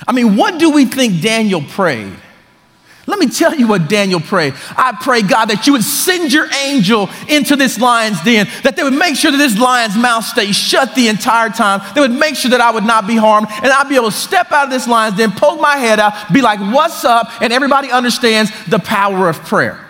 I 0.07 0.13
mean, 0.13 0.35
what 0.35 0.57
do 0.57 0.71
we 0.71 0.85
think 0.85 1.21
Daniel 1.21 1.61
prayed? 1.61 2.15
Let 3.05 3.19
me 3.19 3.29
tell 3.29 3.53
you 3.53 3.67
what 3.67 3.87
Daniel 3.87 4.19
prayed. 4.19 4.55
I 4.75 4.97
pray, 4.99 5.21
God, 5.21 5.45
that 5.51 5.67
you 5.67 5.73
would 5.73 5.83
send 5.83 6.33
your 6.33 6.51
angel 6.65 7.07
into 7.29 7.55
this 7.55 7.79
lion's 7.79 8.19
den, 8.23 8.47
that 8.63 8.75
they 8.75 8.81
would 8.81 8.97
make 8.97 9.15
sure 9.15 9.29
that 9.29 9.37
this 9.37 9.55
lion's 9.55 9.95
mouth 9.95 10.25
stays 10.25 10.55
shut 10.55 10.95
the 10.95 11.09
entire 11.09 11.49
time. 11.49 11.81
They 11.93 12.01
would 12.01 12.09
make 12.09 12.35
sure 12.35 12.49
that 12.49 12.61
I 12.61 12.71
would 12.71 12.83
not 12.83 13.05
be 13.05 13.15
harmed, 13.15 13.47
and 13.61 13.67
I'd 13.67 13.89
be 13.89 13.95
able 13.95 14.09
to 14.09 14.17
step 14.17 14.51
out 14.51 14.65
of 14.65 14.69
this 14.71 14.87
lion's 14.87 15.17
den, 15.17 15.33
poke 15.33 15.61
my 15.61 15.77
head 15.77 15.99
out, 15.99 16.33
be 16.33 16.41
like, 16.41 16.59
What's 16.73 17.05
up? 17.05 17.43
And 17.43 17.53
everybody 17.53 17.91
understands 17.91 18.49
the 18.65 18.79
power 18.79 19.29
of 19.29 19.43
prayer. 19.43 19.86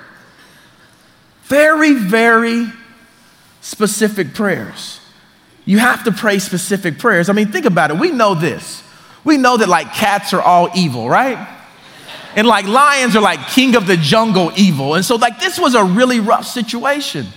Very, 1.48 1.94
very 1.94 2.68
specific 3.62 4.34
prayers. 4.34 5.00
You 5.66 5.80
have 5.80 6.04
to 6.06 6.12
pray 6.12 6.40
specific 6.40 6.98
prayers. 6.98 7.30
I 7.30 7.34
mean, 7.34 7.52
think 7.52 7.66
about 7.66 7.92
it. 7.92 7.98
We 7.98 8.12
know 8.12 8.36
this. 8.36 8.84
We 9.24 9.38
know 9.38 9.58
that 9.58 9.68
like 9.68 9.94
cats 9.94 10.34
are 10.34 10.42
all 10.42 10.70
evil, 10.76 11.10
right? 11.10 11.56
And 12.36 12.48
like 12.48 12.66
lions 12.66 13.16
are 13.16 13.22
like 13.22 13.48
king 13.50 13.76
of 13.76 13.88
the 13.88 13.98
jungle 13.98 14.52
evil. 14.56 14.94
And 14.94 15.04
so, 15.04 15.16
like, 15.16 15.40
this 15.40 15.60
was 15.60 15.76
a 15.76 15.84
really 15.84 16.20
rough 16.20 16.46
situation. 16.46 17.28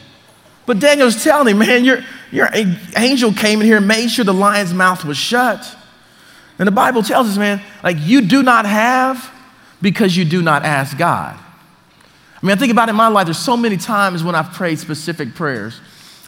But 0.66 0.78
Daniel's 0.78 1.24
telling 1.24 1.48
him, 1.48 1.58
man, 1.58 1.84
your, 1.84 2.00
your 2.30 2.48
angel 2.96 3.32
came 3.32 3.60
in 3.60 3.66
here 3.66 3.78
and 3.78 3.88
made 3.88 4.08
sure 4.08 4.24
the 4.24 4.34
lion's 4.34 4.74
mouth 4.74 5.04
was 5.04 5.16
shut. 5.16 5.66
And 6.58 6.66
the 6.66 6.72
Bible 6.72 7.02
tells 7.02 7.28
us, 7.28 7.38
man, 7.38 7.62
like, 7.82 7.96
you 7.98 8.20
do 8.20 8.42
not 8.42 8.66
have 8.66 9.32
because 9.80 10.16
you 10.16 10.24
do 10.24 10.42
not 10.42 10.64
ask 10.64 10.96
God. 10.96 11.38
I 12.42 12.46
mean, 12.46 12.56
I 12.56 12.58
think 12.58 12.72
about 12.72 12.88
it 12.88 12.92
in 12.92 12.96
my 12.96 13.08
life, 13.08 13.26
there's 13.26 13.38
so 13.38 13.56
many 13.56 13.76
times 13.76 14.24
when 14.24 14.34
I've 14.34 14.52
prayed 14.52 14.78
specific 14.78 15.34
prayers. 15.34 15.78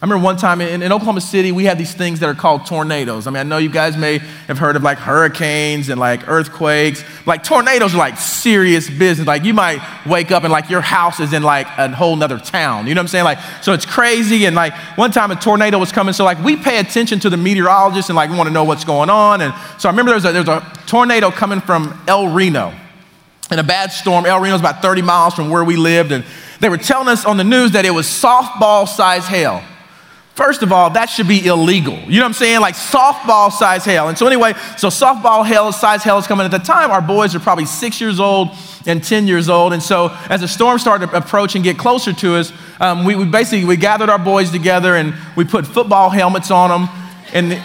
I 0.03 0.05
remember 0.05 0.25
one 0.25 0.37
time 0.37 0.61
in, 0.61 0.83
in, 0.83 0.90
Oklahoma 0.90 1.20
City, 1.20 1.53
we 1.53 1.64
had 1.64 1.79
these 1.79 1.94
things 1.94 2.18
that 2.20 2.29
are 2.29 2.35
called 2.35 2.66
tornadoes. 2.66 3.29
I 3.29 3.31
mean, 3.31 3.38
I 3.38 3.44
know 3.44 3.59
you 3.59 3.68
guys 3.68 3.96
may 3.96 4.18
have 4.48 4.59
heard 4.59 4.75
of 4.75 4.83
like 4.83 4.98
hurricanes 4.98 5.88
and 5.90 6.01
like 6.01 6.29
earthquakes. 6.29 7.05
Like 7.25 7.44
tornadoes 7.44 7.94
are 7.94 7.98
like 7.98 8.18
serious 8.18 8.90
business. 8.90 9.29
Like 9.29 9.44
you 9.44 9.55
might 9.55 9.81
wake 10.05 10.33
up 10.33 10.42
and 10.42 10.51
like 10.51 10.68
your 10.68 10.81
house 10.81 11.20
is 11.20 11.33
in 11.33 11.44
like 11.44 11.68
a 11.79 11.88
whole 11.94 12.16
nother 12.16 12.40
town. 12.40 12.88
You 12.88 12.96
know 12.96 12.98
what 12.98 13.05
I'm 13.05 13.09
saying? 13.09 13.25
Like, 13.25 13.38
so 13.62 13.75
it's 13.75 13.87
crazy. 13.87 14.44
And 14.44 14.57
like 14.57 14.75
one 14.96 15.12
time 15.12 15.31
a 15.31 15.37
tornado 15.37 15.79
was 15.79 15.92
coming. 15.92 16.12
So 16.14 16.25
like 16.25 16.42
we 16.42 16.57
pay 16.57 16.81
attention 16.81 17.20
to 17.20 17.31
the 17.31 17.37
meteorologists 17.37 18.11
and 18.11 18.16
like 18.16 18.29
want 18.29 18.48
to 18.48 18.53
know 18.53 18.64
what's 18.64 18.85
going 18.85 19.09
on. 19.09 19.40
And 19.40 19.55
so 19.79 19.88
I 19.88 19.92
remember 19.92 20.11
there 20.11 20.16
was 20.16 20.25
a, 20.25 20.33
there 20.33 20.42
was 20.42 20.48
a 20.48 20.79
tornado 20.87 21.31
coming 21.31 21.61
from 21.61 21.96
El 22.09 22.27
Reno 22.27 22.75
in 23.50 23.59
a 23.59 23.62
bad 23.62 23.92
storm. 23.92 24.26
El 24.26 24.40
Reno 24.40 24.57
about 24.57 24.83
30 24.83 25.02
miles 25.02 25.35
from 25.35 25.50
where 25.50 25.64
we 25.64 25.76
lived, 25.76 26.12
and 26.12 26.24
they 26.61 26.68
were 26.68 26.78
telling 26.78 27.09
us 27.09 27.24
on 27.24 27.37
the 27.37 27.44
news 27.44 27.72
that 27.72 27.85
it 27.85 27.90
was 27.90 28.07
softball 28.07 28.88
size 28.88 29.26
hail. 29.26 29.62
First 30.35 30.62
of 30.62 30.72
all, 30.72 30.88
that 30.90 31.11
should 31.11 31.28
be 31.28 31.44
illegal. 31.44 31.92
You 31.92 32.18
know 32.18 32.20
what 32.20 32.28
I'm 32.28 32.33
saying? 32.33 32.61
Like 32.62 32.74
softball 32.74 33.52
size 33.52 33.85
hail. 33.85 34.09
And 34.09 34.16
so, 34.16 34.26
anyway, 34.26 34.55
so 34.78 34.88
softball 34.88 35.44
hail, 35.44 35.70
size 35.72 36.02
hail 36.02 36.16
is 36.16 36.26
coming. 36.26 36.46
At 36.46 36.50
the 36.50 36.59
time, 36.59 36.90
our 36.90 37.02
boys 37.02 37.35
are 37.35 37.40
probably 37.40 37.66
six 37.66 38.00
years 38.00 38.18
old 38.18 38.48
and 38.87 39.05
10 39.05 39.26
years 39.26 39.50
old. 39.50 39.74
And 39.74 39.83
so, 39.83 40.16
as 40.31 40.40
the 40.40 40.48
storm 40.48 40.78
started 40.78 41.11
to 41.11 41.16
approach 41.16 41.55
and 41.55 41.62
get 41.62 41.76
closer 41.76 42.14
to 42.14 42.37
us, 42.37 42.50
um, 42.81 43.05
we, 43.05 43.14
we 43.14 43.26
basically 43.26 43.66
we 43.66 43.76
gathered 43.76 44.09
our 44.09 44.18
boys 44.18 44.50
together 44.50 44.96
and 44.96 45.14
we 45.37 45.44
put 45.44 45.66
football 45.66 46.09
helmets 46.09 46.50
on 46.50 46.70
them. 46.70 46.88
And 47.35 47.62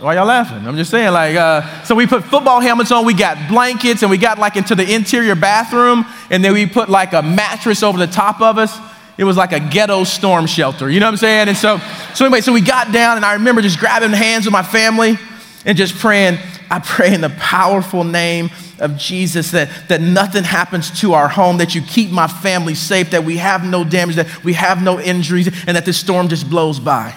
why 0.00 0.14
y'all 0.14 0.26
laughing? 0.26 0.64
I'm 0.66 0.76
just 0.76 0.90
saying, 0.90 1.12
like, 1.12 1.34
uh, 1.34 1.82
so 1.82 1.96
we 1.96 2.06
put 2.06 2.22
football 2.22 2.60
helmets 2.60 2.92
on, 2.92 3.04
we 3.04 3.14
got 3.14 3.48
blankets, 3.48 4.02
and 4.02 4.10
we 4.10 4.16
got 4.16 4.38
like 4.38 4.56
into 4.56 4.76
the 4.76 4.94
interior 4.94 5.34
bathroom, 5.34 6.06
and 6.30 6.44
then 6.44 6.52
we 6.52 6.66
put 6.66 6.88
like 6.88 7.14
a 7.14 7.22
mattress 7.22 7.82
over 7.82 7.98
the 7.98 8.06
top 8.06 8.40
of 8.40 8.58
us. 8.58 8.78
It 9.16 9.24
was 9.24 9.36
like 9.36 9.50
a 9.50 9.58
ghetto 9.58 10.04
storm 10.04 10.46
shelter, 10.46 10.88
you 10.88 11.00
know 11.00 11.06
what 11.06 11.12
I'm 11.12 11.16
saying? 11.16 11.48
And 11.48 11.56
so, 11.56 11.78
so 12.14 12.24
anyway, 12.24 12.42
so 12.42 12.52
we 12.52 12.60
got 12.60 12.92
down, 12.92 13.16
and 13.16 13.26
I 13.26 13.34
remember 13.34 13.60
just 13.60 13.80
grabbing 13.80 14.10
hands 14.10 14.44
with 14.44 14.52
my 14.52 14.62
family 14.62 15.18
and 15.64 15.76
just 15.76 15.96
praying. 15.96 16.38
I 16.70 16.78
pray 16.78 17.12
in 17.12 17.20
the 17.20 17.30
powerful 17.30 18.04
name 18.04 18.50
of 18.78 18.96
Jesus, 18.96 19.50
that, 19.50 19.88
that 19.88 20.00
nothing 20.00 20.44
happens 20.44 21.00
to 21.00 21.14
our 21.14 21.28
home, 21.28 21.58
that 21.58 21.74
you 21.74 21.82
keep 21.82 22.12
my 22.12 22.28
family 22.28 22.76
safe, 22.76 23.10
that 23.10 23.24
we 23.24 23.38
have 23.38 23.64
no 23.64 23.82
damage, 23.82 24.14
that 24.14 24.44
we 24.44 24.52
have 24.52 24.80
no 24.80 25.00
injuries, 25.00 25.48
and 25.66 25.76
that 25.76 25.84
this 25.84 25.98
storm 25.98 26.28
just 26.28 26.48
blows 26.48 26.78
by. 26.78 27.12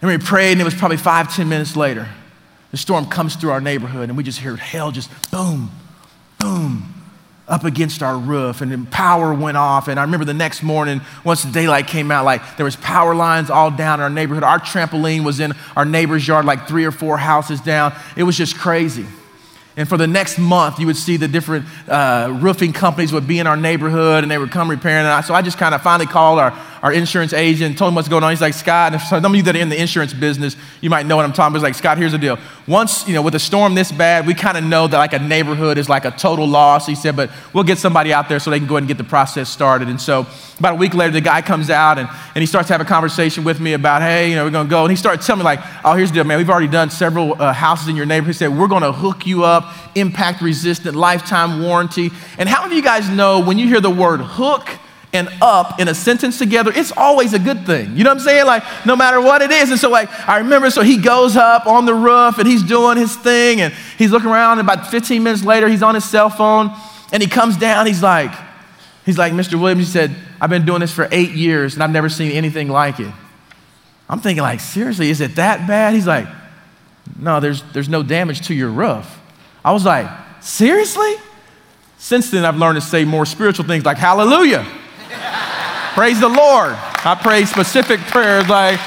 And 0.00 0.10
we 0.10 0.18
prayed, 0.18 0.52
and 0.52 0.60
it 0.60 0.64
was 0.64 0.74
probably 0.74 0.96
five, 0.96 1.34
ten 1.34 1.48
minutes 1.48 1.76
later. 1.76 2.08
The 2.70 2.76
storm 2.76 3.06
comes 3.06 3.36
through 3.36 3.50
our 3.50 3.60
neighborhood, 3.60 4.08
and 4.08 4.16
we 4.16 4.22
just 4.22 4.38
hear 4.38 4.56
hail 4.56 4.90
just 4.92 5.10
boom, 5.30 5.70
boom, 6.38 6.94
up 7.48 7.64
against 7.64 8.02
our 8.02 8.16
roof 8.16 8.60
and 8.60 8.70
then 8.70 8.86
power 8.86 9.34
went 9.34 9.56
off 9.56 9.88
and 9.88 9.98
i 9.98 10.04
remember 10.04 10.24
the 10.24 10.32
next 10.32 10.62
morning 10.62 11.00
once 11.24 11.42
the 11.42 11.50
daylight 11.50 11.88
came 11.88 12.08
out 12.12 12.24
like 12.24 12.40
there 12.56 12.62
was 12.62 12.76
power 12.76 13.12
lines 13.12 13.50
all 13.50 13.72
down 13.72 13.98
in 13.98 14.04
our 14.04 14.08
neighborhood 14.08 14.44
our 14.44 14.60
trampoline 14.60 15.24
was 15.24 15.40
in 15.40 15.52
our 15.74 15.84
neighbor's 15.84 16.28
yard 16.28 16.44
like 16.44 16.68
three 16.68 16.84
or 16.84 16.92
four 16.92 17.18
houses 17.18 17.60
down 17.60 17.92
it 18.16 18.22
was 18.22 18.36
just 18.36 18.56
crazy 18.56 19.04
and 19.76 19.88
for 19.88 19.96
the 19.96 20.06
next 20.06 20.38
month, 20.38 20.78
you 20.78 20.86
would 20.86 20.96
see 20.96 21.16
the 21.16 21.28
different 21.28 21.64
uh, 21.88 22.36
roofing 22.40 22.72
companies 22.72 23.12
would 23.12 23.26
be 23.26 23.38
in 23.38 23.46
our 23.46 23.56
neighborhood 23.56 24.24
and 24.24 24.30
they 24.30 24.36
would 24.36 24.50
come 24.50 24.68
repairing. 24.68 25.06
And 25.06 25.24
so 25.24 25.32
I 25.32 25.42
just 25.42 25.58
kind 25.58 25.74
of 25.74 25.80
finally 25.80 26.06
called 26.06 26.38
our, 26.38 26.50
our 26.82 26.92
insurance 26.92 27.32
agent, 27.32 27.76
told 27.76 27.90
him 27.90 27.94
what's 27.94 28.08
going 28.08 28.24
on. 28.24 28.30
He's 28.30 28.40
like, 28.40 28.54
Scott, 28.54 28.92
and 28.92 29.02
some 29.02 29.24
of 29.24 29.36
you 29.36 29.42
that 29.42 29.54
are 29.54 29.58
in 29.58 29.68
the 29.68 29.80
insurance 29.80 30.14
business, 30.14 30.56
you 30.80 30.88
might 30.88 31.04
know 31.04 31.16
what 31.16 31.24
I'm 31.24 31.32
talking 31.32 31.52
about. 31.52 31.58
He's 31.58 31.62
like, 31.62 31.74
Scott, 31.74 31.98
here's 31.98 32.12
the 32.12 32.18
deal. 32.18 32.38
Once, 32.66 33.06
you 33.06 33.14
know, 33.14 33.22
with 33.22 33.34
a 33.34 33.38
storm 33.38 33.74
this 33.74 33.92
bad, 33.92 34.26
we 34.26 34.32
kind 34.32 34.56
of 34.56 34.64
know 34.64 34.86
that 34.86 34.96
like 34.96 35.12
a 35.12 35.18
neighborhood 35.18 35.76
is 35.76 35.88
like 35.88 36.04
a 36.06 36.10
total 36.10 36.46
loss. 36.46 36.86
He 36.86 36.94
said, 36.94 37.16
but 37.16 37.30
we'll 37.52 37.64
get 37.64 37.78
somebody 37.78 38.12
out 38.12 38.28
there 38.28 38.38
so 38.38 38.50
they 38.50 38.58
can 38.58 38.66
go 38.66 38.76
ahead 38.76 38.84
and 38.84 38.88
get 38.88 38.96
the 38.96 39.04
process 39.04 39.50
started. 39.50 39.88
And 39.88 40.00
so 40.00 40.26
about 40.58 40.74
a 40.74 40.76
week 40.76 40.94
later, 40.94 41.12
the 41.12 41.20
guy 41.20 41.42
comes 41.42 41.68
out 41.68 41.98
and, 41.98 42.08
and 42.34 42.42
he 42.42 42.46
starts 42.46 42.68
to 42.68 42.74
have 42.74 42.80
a 42.80 42.84
conversation 42.86 43.44
with 43.44 43.60
me 43.60 43.74
about, 43.74 44.00
hey, 44.00 44.30
you 44.30 44.36
know, 44.36 44.44
we're 44.44 44.50
going 44.50 44.66
to 44.66 44.70
go. 44.70 44.82
And 44.82 44.90
he 44.90 44.96
started 44.96 45.22
telling 45.22 45.40
me 45.40 45.44
like, 45.44 45.60
oh, 45.84 45.94
here's 45.94 46.10
the 46.10 46.14
deal, 46.14 46.24
man. 46.24 46.38
We've 46.38 46.50
already 46.50 46.68
done 46.68 46.88
several 46.90 47.40
uh, 47.40 47.52
houses 47.52 47.88
in 47.88 47.96
your 47.96 48.06
neighborhood. 48.06 48.34
He 48.34 48.38
said, 48.38 48.56
we're 48.56 48.68
going 48.68 48.82
to 48.82 48.92
hook 48.92 49.26
you 49.26 49.44
up 49.44 49.74
impact 49.94 50.40
resistant, 50.40 50.96
lifetime 50.96 51.62
warranty. 51.62 52.10
And 52.38 52.48
how 52.48 52.62
many 52.62 52.74
of 52.74 52.76
you 52.76 52.82
guys 52.84 53.08
know 53.10 53.40
when 53.40 53.58
you 53.58 53.66
hear 53.66 53.80
the 53.80 53.90
word 53.90 54.20
hook 54.20 54.68
and 55.12 55.28
up 55.42 55.80
in 55.80 55.88
a 55.88 55.94
sentence 55.94 56.38
together, 56.38 56.72
it's 56.74 56.92
always 56.92 57.32
a 57.32 57.38
good 57.38 57.66
thing. 57.66 57.96
You 57.96 58.04
know 58.04 58.10
what 58.10 58.18
I'm 58.18 58.24
saying? 58.24 58.46
Like, 58.46 58.62
no 58.86 58.94
matter 58.94 59.20
what 59.20 59.42
it 59.42 59.50
is. 59.50 59.70
And 59.70 59.78
so, 59.78 59.90
like, 59.90 60.08
I 60.28 60.38
remember, 60.38 60.70
so 60.70 60.82
he 60.82 60.98
goes 60.98 61.36
up 61.36 61.66
on 61.66 61.84
the 61.84 61.94
roof 61.94 62.38
and 62.38 62.46
he's 62.46 62.62
doing 62.62 62.96
his 62.96 63.16
thing 63.16 63.60
and 63.60 63.74
he's 63.98 64.12
looking 64.12 64.30
around. 64.30 64.60
And 64.60 64.68
about 64.68 64.86
15 64.86 65.22
minutes 65.22 65.44
later, 65.44 65.68
he's 65.68 65.82
on 65.82 65.96
his 65.96 66.04
cell 66.04 66.30
phone 66.30 66.70
and 67.12 67.22
he 67.22 67.28
comes 67.28 67.56
down. 67.56 67.86
He's 67.86 68.02
like, 68.02 68.30
he's 69.04 69.18
like, 69.18 69.32
Mr. 69.32 69.60
Williams, 69.60 69.86
he 69.86 69.90
said, 69.90 70.14
I've 70.40 70.50
been 70.50 70.64
doing 70.64 70.80
this 70.80 70.92
for 70.92 71.08
eight 71.10 71.30
years 71.32 71.74
and 71.74 71.82
I've 71.82 71.90
never 71.90 72.08
seen 72.08 72.30
anything 72.30 72.68
like 72.68 73.00
it. 73.00 73.12
I'm 74.08 74.20
thinking, 74.20 74.42
like, 74.42 74.60
seriously, 74.60 75.10
is 75.10 75.20
it 75.20 75.36
that 75.36 75.66
bad? 75.66 75.94
He's 75.94 76.06
like, 76.06 76.28
no, 77.18 77.40
there's, 77.40 77.62
there's 77.72 77.88
no 77.88 78.02
damage 78.02 78.46
to 78.46 78.54
your 78.54 78.70
roof. 78.70 79.20
I 79.64 79.72
was 79.72 79.84
like, 79.84 80.08
seriously? 80.40 81.14
Since 81.98 82.30
then, 82.30 82.44
I've 82.44 82.56
learned 82.56 82.80
to 82.80 82.80
say 82.80 83.04
more 83.04 83.26
spiritual 83.26 83.66
things 83.66 83.84
like 83.84 83.98
hallelujah. 83.98 84.66
Praise 85.94 86.20
the 86.20 86.28
Lord. 86.28 86.76
I 87.04 87.18
pray 87.20 87.44
specific 87.44 88.00
prayers 88.00 88.48
like, 88.48 88.78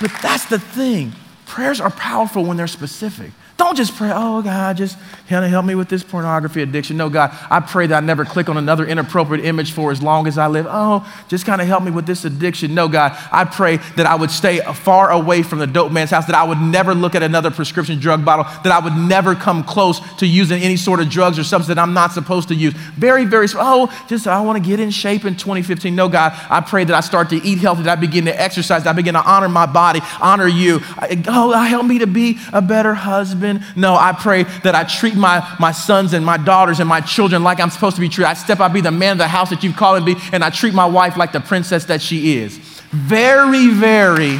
but 0.00 0.12
that's 0.22 0.46
the 0.46 0.58
thing. 0.58 1.12
Prayers 1.54 1.80
are 1.80 1.90
powerful 1.90 2.44
when 2.44 2.56
they're 2.56 2.66
specific. 2.66 3.30
Don't 3.56 3.76
just 3.76 3.94
pray, 3.94 4.10
oh 4.12 4.42
God, 4.42 4.76
just 4.76 4.98
kind 5.28 5.44
of 5.44 5.50
help 5.52 5.64
me 5.64 5.76
with 5.76 5.88
this 5.88 6.02
pornography 6.02 6.60
addiction. 6.60 6.96
No, 6.96 7.08
God, 7.08 7.30
I 7.48 7.60
pray 7.60 7.86
that 7.86 8.02
I 8.02 8.04
never 8.04 8.24
click 8.24 8.48
on 8.48 8.56
another 8.56 8.84
inappropriate 8.84 9.44
image 9.44 9.70
for 9.70 9.92
as 9.92 10.02
long 10.02 10.26
as 10.26 10.36
I 10.38 10.48
live. 10.48 10.66
Oh, 10.68 11.08
just 11.28 11.46
kind 11.46 11.60
of 11.60 11.68
help 11.68 11.84
me 11.84 11.92
with 11.92 12.04
this 12.04 12.24
addiction. 12.24 12.74
No, 12.74 12.88
God, 12.88 13.16
I 13.30 13.44
pray 13.44 13.76
that 13.94 14.06
I 14.06 14.16
would 14.16 14.32
stay 14.32 14.58
far 14.58 15.12
away 15.12 15.44
from 15.44 15.60
the 15.60 15.68
dope 15.68 15.92
man's 15.92 16.10
house, 16.10 16.26
that 16.26 16.34
I 16.34 16.42
would 16.42 16.58
never 16.58 16.92
look 16.96 17.14
at 17.14 17.22
another 17.22 17.52
prescription 17.52 18.00
drug 18.00 18.24
bottle, 18.24 18.44
that 18.64 18.72
I 18.72 18.80
would 18.80 18.96
never 18.96 19.36
come 19.36 19.62
close 19.62 20.00
to 20.16 20.26
using 20.26 20.60
any 20.60 20.76
sort 20.76 20.98
of 20.98 21.08
drugs 21.08 21.38
or 21.38 21.44
substance 21.44 21.68
that 21.68 21.80
I'm 21.80 21.94
not 21.94 22.10
supposed 22.10 22.48
to 22.48 22.56
use. 22.56 22.74
Very, 22.96 23.24
very, 23.24 23.46
oh, 23.54 23.86
just 24.08 24.26
I 24.26 24.40
want 24.40 24.60
to 24.60 24.68
get 24.68 24.80
in 24.80 24.90
shape 24.90 25.24
in 25.24 25.36
2015. 25.36 25.94
No, 25.94 26.08
God, 26.08 26.32
I 26.50 26.60
pray 26.60 26.82
that 26.82 26.94
I 26.94 27.00
start 27.00 27.30
to 27.30 27.36
eat 27.36 27.58
healthy, 27.58 27.84
that 27.84 27.98
I 27.98 28.00
begin 28.00 28.24
to 28.24 28.38
exercise, 28.38 28.82
that 28.82 28.90
I 28.90 28.94
begin 28.94 29.14
to 29.14 29.22
honor 29.22 29.48
my 29.48 29.66
body, 29.66 30.00
honor 30.20 30.48
you. 30.48 30.80
Oh, 31.28 31.43
help 31.52 31.86
me 31.86 31.98
to 31.98 32.06
be 32.06 32.38
a 32.52 32.62
better 32.62 32.94
husband. 32.94 33.64
No, 33.76 33.94
I 33.94 34.12
pray 34.12 34.44
that 34.62 34.74
I 34.74 34.84
treat 34.84 35.14
my, 35.14 35.56
my 35.60 35.72
sons 35.72 36.12
and 36.12 36.24
my 36.24 36.36
daughters 36.36 36.80
and 36.80 36.88
my 36.88 37.00
children 37.00 37.42
like 37.42 37.60
I'm 37.60 37.70
supposed 37.70 37.96
to 37.96 38.00
be 38.00 38.08
treated. 38.08 38.28
I 38.28 38.34
step 38.34 38.60
out, 38.60 38.72
be 38.72 38.80
the 38.80 38.90
man 38.90 39.12
of 39.12 39.18
the 39.18 39.28
house 39.28 39.50
that 39.50 39.62
you've 39.62 39.76
called 39.76 40.04
me 40.04 40.14
be, 40.14 40.20
and 40.32 40.44
I 40.44 40.50
treat 40.50 40.74
my 40.74 40.86
wife 40.86 41.16
like 41.16 41.32
the 41.32 41.40
princess 41.40 41.84
that 41.86 42.02
she 42.02 42.38
is. 42.38 42.58
Very, 42.90 43.68
very 43.68 44.38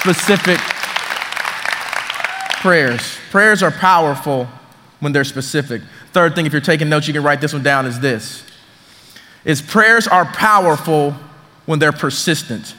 specific 0.00 0.58
prayers. 2.60 3.18
Prayers 3.30 3.62
are 3.62 3.70
powerful 3.70 4.48
when 5.00 5.12
they're 5.12 5.24
specific. 5.24 5.82
Third 6.12 6.34
thing, 6.34 6.46
if 6.46 6.52
you're 6.52 6.60
taking 6.60 6.88
notes, 6.88 7.06
you 7.08 7.12
can 7.12 7.22
write 7.22 7.40
this 7.40 7.52
one 7.52 7.62
down, 7.62 7.86
is 7.86 8.00
this. 8.00 8.44
Is 9.44 9.60
prayers 9.60 10.06
are 10.06 10.24
powerful 10.24 11.16
when 11.66 11.78
they're 11.78 11.92
persistent. 11.92 12.74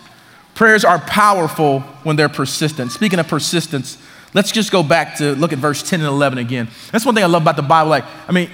Prayers 0.56 0.86
are 0.86 1.00
powerful 1.00 1.82
when 2.04 2.16
they're 2.16 2.30
persistent. 2.30 2.92
Speaking 2.92 3.20
of 3.20 3.28
persistence, 3.28 3.98
Let's 4.34 4.52
just 4.52 4.72
go 4.72 4.82
back 4.82 5.18
to 5.18 5.36
look 5.36 5.54
at 5.54 5.60
verse 5.60 5.88
10 5.88 6.00
and 6.00 6.10
11 6.10 6.40
again. 6.40 6.68
That's 6.92 7.06
one 7.06 7.14
thing 7.14 7.24
I 7.24 7.28
love 7.28 7.44
about 7.44 7.56
the 7.56 7.62
Bible. 7.62 7.92
Like, 7.92 8.06
I 8.28 8.32
mean, 8.32 8.50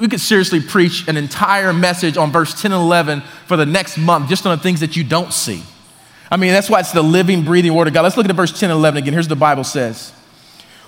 we 0.00 0.08
could 0.08 0.20
seriously 0.20 0.60
preach 0.60 1.06
an 1.08 1.16
entire 1.16 1.72
message 1.72 2.16
on 2.16 2.32
verse 2.32 2.60
10 2.60 2.72
and 2.72 2.82
11 2.82 3.22
for 3.46 3.56
the 3.56 3.66
next 3.66 3.96
month 3.96 4.28
just 4.28 4.44
on 4.46 4.56
the 4.56 4.62
things 4.62 4.80
that 4.80 4.96
you 4.96 5.04
don't 5.04 5.32
see. 5.32 5.62
I 6.30 6.36
mean, 6.36 6.52
that's 6.52 6.68
why 6.68 6.80
it's 6.80 6.92
the 6.92 7.02
living, 7.02 7.44
breathing 7.44 7.74
word 7.74 7.88
of 7.88 7.94
God. 7.94 8.02
Let's 8.02 8.16
look 8.16 8.28
at 8.28 8.34
verse 8.34 8.58
10 8.58 8.70
and 8.70 8.76
11 8.76 9.02
again. 9.02 9.12
Here's 9.12 9.26
what 9.26 9.30
the 9.30 9.36
Bible 9.36 9.64
says. 9.64 10.10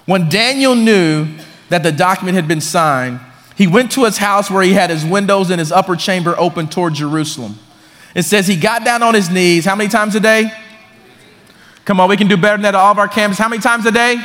When 0.07 0.29
Daniel 0.29 0.75
knew 0.75 1.29
that 1.69 1.83
the 1.83 1.93
document 1.93 2.35
had 2.35 2.49
been 2.49 2.61
signed, 2.61 3.21
he 3.57 3.67
went 3.67 3.93
to 3.93 4.05
his 4.05 4.19
house 4.19 4.51
where 4.51 4.63
he 4.63 4.73
had 4.73 4.91
his 4.91 5.05
windows 5.05 5.51
and 5.51 5.61
his 5.61 5.71
upper 5.71 5.95
chamber 5.95 6.35
open 6.39 6.67
toward 6.67 6.95
Jerusalem. 6.95 7.59
It 8.15 8.23
says 8.23 8.47
he 8.47 8.57
got 8.57 8.85
down 8.85 9.03
on 9.03 9.15
his 9.15 9.31
knees 9.31 9.65
how 9.65 9.77
many 9.77 9.89
times 9.89 10.15
a 10.15 10.21
day? 10.21 10.53
Come 11.85 12.01
on, 12.01 12.09
we 12.09 12.17
can 12.17 12.29
do 12.29 12.37
better 12.37 12.57
than 12.57 12.63
that 12.63 12.75
at 12.75 12.81
all 12.81 12.93
of 12.93 12.99
our 12.99 13.09
campuses. 13.09 13.39
How 13.39 13.49
many 13.49 13.63
times 13.63 13.87
a 13.87 13.93
day? 13.93 14.25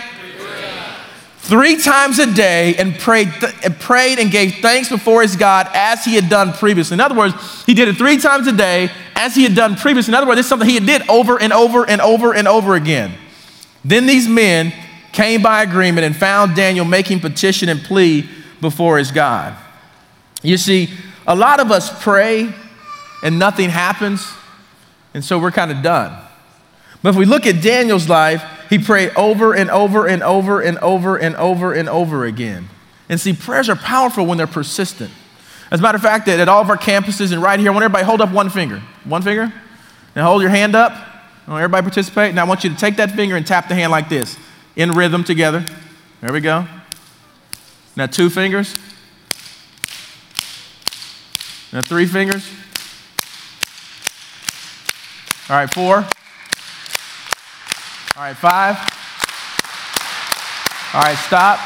Three 1.38 1.80
times 1.80 2.18
a 2.18 2.34
day 2.34 2.76
and 2.76 2.98
prayed, 2.98 3.32
th- 3.40 3.54
and 3.64 3.80
prayed 3.80 4.18
and 4.18 4.32
gave 4.32 4.56
thanks 4.56 4.90
before 4.90 5.22
his 5.22 5.36
God 5.36 5.70
as 5.76 6.04
he 6.04 6.16
had 6.16 6.28
done 6.28 6.54
previously. 6.54 6.96
In 6.96 7.00
other 7.00 7.14
words, 7.14 7.64
he 7.66 7.76
did 7.76 7.88
it 7.88 7.98
three 7.98 8.18
times 8.18 8.48
a 8.48 8.52
day 8.52 8.90
as 9.16 9.36
he 9.36 9.44
had 9.44 9.54
done 9.54 9.76
previously. 9.76 10.12
In 10.12 10.16
other 10.16 10.26
words, 10.26 10.40
it's 10.40 10.50
something 10.50 10.68
he 10.68 10.80
did 10.80 11.08
over 11.08 11.40
and 11.40 11.54
over 11.54 11.88
and 11.88 12.02
over 12.02 12.34
and 12.34 12.48
over 12.48 12.74
again. 12.74 13.14
Then 13.84 14.08
these 14.08 14.28
men 14.28 14.74
came 15.12 15.44
by 15.44 15.62
agreement 15.62 16.04
and 16.04 16.16
found 16.16 16.56
Daniel 16.56 16.84
making 16.84 17.20
petition 17.20 17.70
and 17.70 17.80
plea 17.84 18.28
before 18.60 18.98
his 18.98 19.12
God. 19.12 19.56
You 20.42 20.58
see, 20.58 20.90
a 21.28 21.36
lot 21.36 21.60
of 21.60 21.72
us 21.72 22.04
pray 22.04 22.54
and 23.26 23.40
nothing 23.40 23.72
happens, 23.72 24.32
and 25.16 25.26
so 25.26 25.40
we're 25.40 25.50
kind 25.50 25.72
of 25.72 25.82
done. 25.82 26.16
But 27.02 27.10
if 27.10 27.16
we 27.16 27.26
look 27.26 27.48
at 27.48 27.60
Daniel's 27.60 28.08
life, 28.08 28.44
he 28.70 28.78
prayed 28.78 29.14
over 29.16 29.56
and 29.56 29.72
over 29.72 30.06
and 30.06 30.22
over 30.22 30.62
and 30.62 30.78
over 30.78 31.18
and 31.18 31.36
over 31.36 31.74
and 31.74 31.90
over 31.90 32.26
again. 32.26 32.70
And 33.10 33.20
see, 33.20 33.34
prayers 33.34 33.68
are 33.68 33.76
powerful 33.76 34.28
when 34.28 34.38
they're 34.38 34.46
persistent. 34.46 35.10
As 35.72 35.80
a 35.80 35.84
matter 35.84 35.96
of 35.96 36.04
fact, 36.04 36.28
at 36.28 36.48
all 36.48 36.62
of 36.62 36.70
our 36.70 36.78
campuses 36.78 37.34
and 37.34 37.42
right 37.42 37.60
here, 37.60 37.72
I 37.72 37.74
want 37.74 37.84
everybody 37.84 38.06
hold 38.06 38.22
up 38.22 38.32
one 38.32 38.52
finger. 38.52 38.80
One 39.06 39.24
finger. 39.24 39.52
And 40.14 40.24
hold 40.24 40.44
your 40.44 40.52
hand 40.52 40.76
up. 40.76 40.92
I 40.92 41.52
want 41.52 41.64
everybody 41.64 41.82
participate. 41.82 42.36
Now 42.36 42.46
I 42.46 42.48
want 42.48 42.64
you 42.64 42.70
to 42.70 42.76
take 42.76 42.98
that 42.98 43.10
finger 43.12 43.36
and 43.36 43.46
tap 43.46 43.70
the 43.70 43.76
hand 43.76 43.92
like 43.92 44.08
this 44.08 44.38
in 44.76 44.92
rhythm 44.92 45.24
together. 45.24 45.66
There 46.22 46.32
we 46.32 46.42
go. 46.42 46.68
Now 47.96 48.06
two 48.06 48.30
fingers. 48.30 48.76
Now 51.74 51.82
three 51.82 52.06
fingers. 52.06 52.48
All 55.48 55.56
right, 55.56 55.72
four. 55.72 55.98
All 58.18 58.24
right, 58.24 58.36
five. 58.36 58.78
All 60.96 61.02
right, 61.02 61.18
stop. 61.18 61.60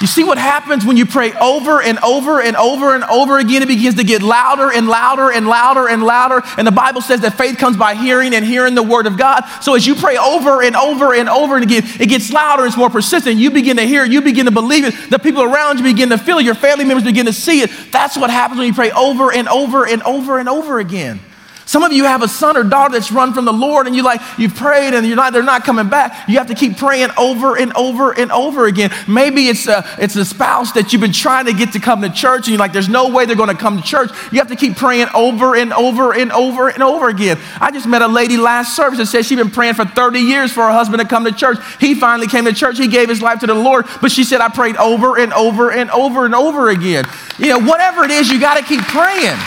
You 0.00 0.06
see 0.06 0.22
what 0.22 0.38
happens 0.38 0.84
when 0.84 0.96
you 0.96 1.04
pray 1.04 1.32
over 1.32 1.82
and 1.82 1.98
over 1.98 2.40
and 2.40 2.56
over 2.56 2.94
and 2.94 3.02
over 3.02 3.38
again? 3.38 3.62
It 3.62 3.66
begins 3.66 3.96
to 3.96 4.04
get 4.04 4.22
louder 4.22 4.70
and 4.70 4.86
louder 4.86 5.32
and 5.32 5.48
louder 5.48 5.88
and 5.88 6.04
louder. 6.04 6.42
And 6.58 6.64
the 6.64 6.72
Bible 6.72 7.00
says 7.00 7.22
that 7.22 7.34
faith 7.34 7.58
comes 7.58 7.76
by 7.76 7.94
hearing 7.94 8.34
and 8.34 8.44
hearing 8.44 8.76
the 8.76 8.84
word 8.84 9.08
of 9.08 9.18
God. 9.18 9.42
So 9.60 9.74
as 9.74 9.84
you 9.84 9.96
pray 9.96 10.16
over 10.16 10.62
and 10.62 10.76
over 10.76 11.12
and 11.12 11.28
over 11.28 11.56
and 11.56 11.64
again, 11.64 11.82
it 11.98 12.08
gets 12.08 12.32
louder, 12.32 12.66
it's 12.66 12.76
more 12.76 12.90
persistent. 12.90 13.36
You 13.36 13.50
begin 13.50 13.78
to 13.78 13.86
hear 13.86 14.04
it, 14.04 14.12
you 14.12 14.22
begin 14.22 14.46
to 14.46 14.52
believe 14.52 14.84
it. 14.84 15.10
The 15.10 15.18
people 15.18 15.42
around 15.42 15.78
you 15.78 15.84
begin 15.84 16.10
to 16.10 16.18
feel 16.18 16.38
it, 16.38 16.44
your 16.44 16.54
family 16.54 16.84
members 16.84 17.04
begin 17.04 17.26
to 17.26 17.32
see 17.32 17.62
it. 17.62 17.70
That's 17.90 18.16
what 18.16 18.30
happens 18.30 18.58
when 18.58 18.68
you 18.68 18.74
pray 18.74 18.92
over 18.92 19.32
and 19.32 19.48
over 19.48 19.88
and 19.88 20.04
over 20.04 20.38
and 20.38 20.48
over 20.48 20.78
again. 20.78 21.18
Some 21.66 21.82
of 21.82 21.92
you 21.92 22.04
have 22.04 22.22
a 22.22 22.28
son 22.28 22.56
or 22.56 22.64
daughter 22.64 22.92
that's 22.92 23.10
run 23.10 23.32
from 23.32 23.44
the 23.44 23.52
Lord 23.52 23.86
and 23.86 23.96
you 23.96 24.02
like 24.02 24.20
you've 24.38 24.54
prayed 24.54 24.94
and 24.94 25.06
you're 25.06 25.16
not 25.16 25.32
they're 25.32 25.42
not 25.42 25.64
coming 25.64 25.88
back. 25.88 26.28
You 26.28 26.38
have 26.38 26.48
to 26.48 26.54
keep 26.54 26.76
praying 26.76 27.08
over 27.16 27.56
and 27.56 27.72
over 27.72 28.12
and 28.12 28.30
over 28.30 28.66
again. 28.66 28.92
Maybe 29.08 29.48
it's 29.48 29.66
a 29.66 29.84
it's 29.98 30.16
a 30.16 30.24
spouse 30.24 30.72
that 30.72 30.92
you've 30.92 31.00
been 31.00 31.12
trying 31.12 31.46
to 31.46 31.54
get 31.54 31.72
to 31.72 31.80
come 31.80 32.02
to 32.02 32.10
church 32.10 32.40
and 32.40 32.48
you're 32.48 32.58
like 32.58 32.72
there's 32.72 32.88
no 32.88 33.08
way 33.10 33.24
they're 33.24 33.36
going 33.36 33.48
to 33.48 33.60
come 33.60 33.78
to 33.78 33.82
church. 33.82 34.10
You 34.30 34.38
have 34.38 34.48
to 34.48 34.56
keep 34.56 34.76
praying 34.76 35.08
over 35.14 35.56
and 35.56 35.72
over 35.72 36.12
and 36.12 36.32
over 36.32 36.68
and 36.68 36.82
over 36.82 37.08
again. 37.08 37.38
I 37.60 37.70
just 37.70 37.86
met 37.86 38.02
a 38.02 38.08
lady 38.08 38.36
last 38.36 38.76
service 38.76 38.98
that 38.98 39.06
said 39.06 39.24
she'd 39.24 39.36
been 39.36 39.50
praying 39.50 39.74
for 39.74 39.86
30 39.86 40.20
years 40.20 40.52
for 40.52 40.64
her 40.64 40.72
husband 40.72 41.00
to 41.00 41.08
come 41.08 41.24
to 41.24 41.32
church. 41.32 41.58
He 41.80 41.94
finally 41.94 42.26
came 42.26 42.44
to 42.44 42.52
church. 42.52 42.78
He 42.78 42.88
gave 42.88 43.08
his 43.08 43.22
life 43.22 43.40
to 43.40 43.46
the 43.46 43.54
Lord, 43.54 43.86
but 44.02 44.12
she 44.12 44.24
said 44.24 44.40
I 44.40 44.48
prayed 44.48 44.76
over 44.76 45.18
and 45.18 45.32
over 45.32 45.70
and 45.70 45.90
over 45.90 46.26
and 46.26 46.34
over 46.34 46.68
again. 46.68 47.04
You 47.38 47.48
know, 47.48 47.60
whatever 47.60 48.04
it 48.04 48.10
is, 48.10 48.30
you 48.30 48.38
got 48.38 48.58
to 48.58 48.62
keep 48.62 48.80
praying. 48.82 49.38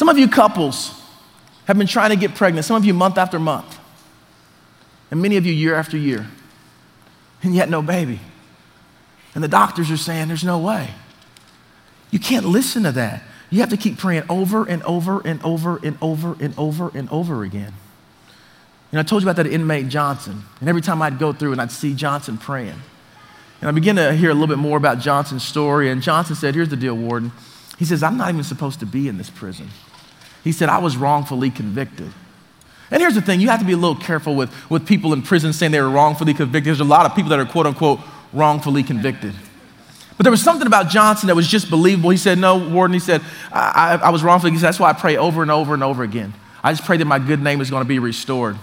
Some 0.00 0.08
of 0.08 0.16
you 0.16 0.28
couples 0.28 0.98
have 1.66 1.76
been 1.76 1.86
trying 1.86 2.08
to 2.08 2.16
get 2.16 2.34
pregnant, 2.34 2.64
some 2.64 2.74
of 2.74 2.86
you 2.86 2.94
month 2.94 3.18
after 3.18 3.38
month, 3.38 3.78
and 5.10 5.20
many 5.20 5.36
of 5.36 5.44
you 5.44 5.52
year 5.52 5.74
after 5.74 5.98
year, 5.98 6.26
and 7.42 7.54
yet 7.54 7.68
no 7.68 7.82
baby. 7.82 8.18
And 9.34 9.44
the 9.44 9.48
doctors 9.48 9.90
are 9.90 9.98
saying 9.98 10.28
there's 10.28 10.42
no 10.42 10.58
way. 10.58 10.88
You 12.10 12.18
can't 12.18 12.46
listen 12.46 12.84
to 12.84 12.92
that. 12.92 13.24
You 13.50 13.60
have 13.60 13.68
to 13.68 13.76
keep 13.76 13.98
praying 13.98 14.22
over 14.30 14.66
and 14.66 14.82
over 14.84 15.20
and 15.20 15.38
over 15.44 15.78
and 15.82 15.98
over 16.00 16.34
and 16.40 16.54
over 16.56 16.90
and 16.94 17.10
over 17.10 17.44
again. 17.44 17.74
Know, 18.92 19.00
I 19.00 19.02
told 19.02 19.20
you 19.22 19.28
about 19.28 19.36
that 19.36 19.52
inmate 19.52 19.88
Johnson, 19.88 20.44
and 20.60 20.68
every 20.70 20.80
time 20.80 21.02
I'd 21.02 21.18
go 21.18 21.34
through 21.34 21.52
and 21.52 21.60
I'd 21.60 21.72
see 21.72 21.92
Johnson 21.92 22.38
praying. 22.38 22.80
And 23.60 23.68
I 23.68 23.70
began 23.72 23.96
to 23.96 24.14
hear 24.14 24.30
a 24.30 24.32
little 24.32 24.48
bit 24.48 24.56
more 24.56 24.78
about 24.78 25.00
Johnson's 25.00 25.44
story, 25.44 25.90
and 25.90 26.00
Johnson 26.00 26.36
said, 26.36 26.54
Here's 26.54 26.70
the 26.70 26.76
deal, 26.76 26.96
Warden. 26.96 27.32
He 27.78 27.84
says, 27.84 28.02
I'm 28.02 28.16
not 28.16 28.30
even 28.30 28.44
supposed 28.44 28.80
to 28.80 28.86
be 28.86 29.06
in 29.06 29.18
this 29.18 29.28
prison. 29.28 29.68
He 30.44 30.52
said, 30.52 30.68
I 30.68 30.78
was 30.78 30.96
wrongfully 30.96 31.50
convicted. 31.50 32.12
And 32.90 33.00
here's 33.00 33.14
the 33.14 33.22
thing 33.22 33.40
you 33.40 33.48
have 33.48 33.60
to 33.60 33.66
be 33.66 33.72
a 33.72 33.76
little 33.76 33.96
careful 33.96 34.34
with, 34.34 34.52
with 34.70 34.86
people 34.86 35.12
in 35.12 35.22
prison 35.22 35.52
saying 35.52 35.72
they 35.72 35.80
were 35.80 35.90
wrongfully 35.90 36.34
convicted. 36.34 36.66
There's 36.66 36.80
a 36.80 36.84
lot 36.84 37.06
of 37.06 37.14
people 37.14 37.30
that 37.30 37.38
are 37.38 37.46
quote 37.46 37.66
unquote 37.66 38.00
wrongfully 38.32 38.82
convicted. 38.82 39.34
But 40.16 40.24
there 40.24 40.30
was 40.30 40.42
something 40.42 40.66
about 40.66 40.90
Johnson 40.90 41.28
that 41.28 41.36
was 41.36 41.48
just 41.48 41.70
believable. 41.70 42.10
He 42.10 42.16
said, 42.16 42.38
No, 42.38 42.58
Warden, 42.58 42.92
he 42.92 43.00
said, 43.00 43.22
I, 43.52 43.98
I, 44.02 44.06
I 44.06 44.10
was 44.10 44.22
wrongfully 44.22 44.50
convicted. 44.50 44.68
That's 44.68 44.80
why 44.80 44.90
I 44.90 44.92
pray 44.92 45.16
over 45.16 45.42
and 45.42 45.50
over 45.50 45.72
and 45.72 45.82
over 45.82 46.02
again. 46.02 46.34
I 46.62 46.72
just 46.72 46.84
pray 46.84 46.96
that 46.98 47.06
my 47.06 47.18
good 47.18 47.40
name 47.40 47.60
is 47.60 47.70
going 47.70 47.82
to 47.82 47.88
be 47.88 47.98
restored. 47.98 48.58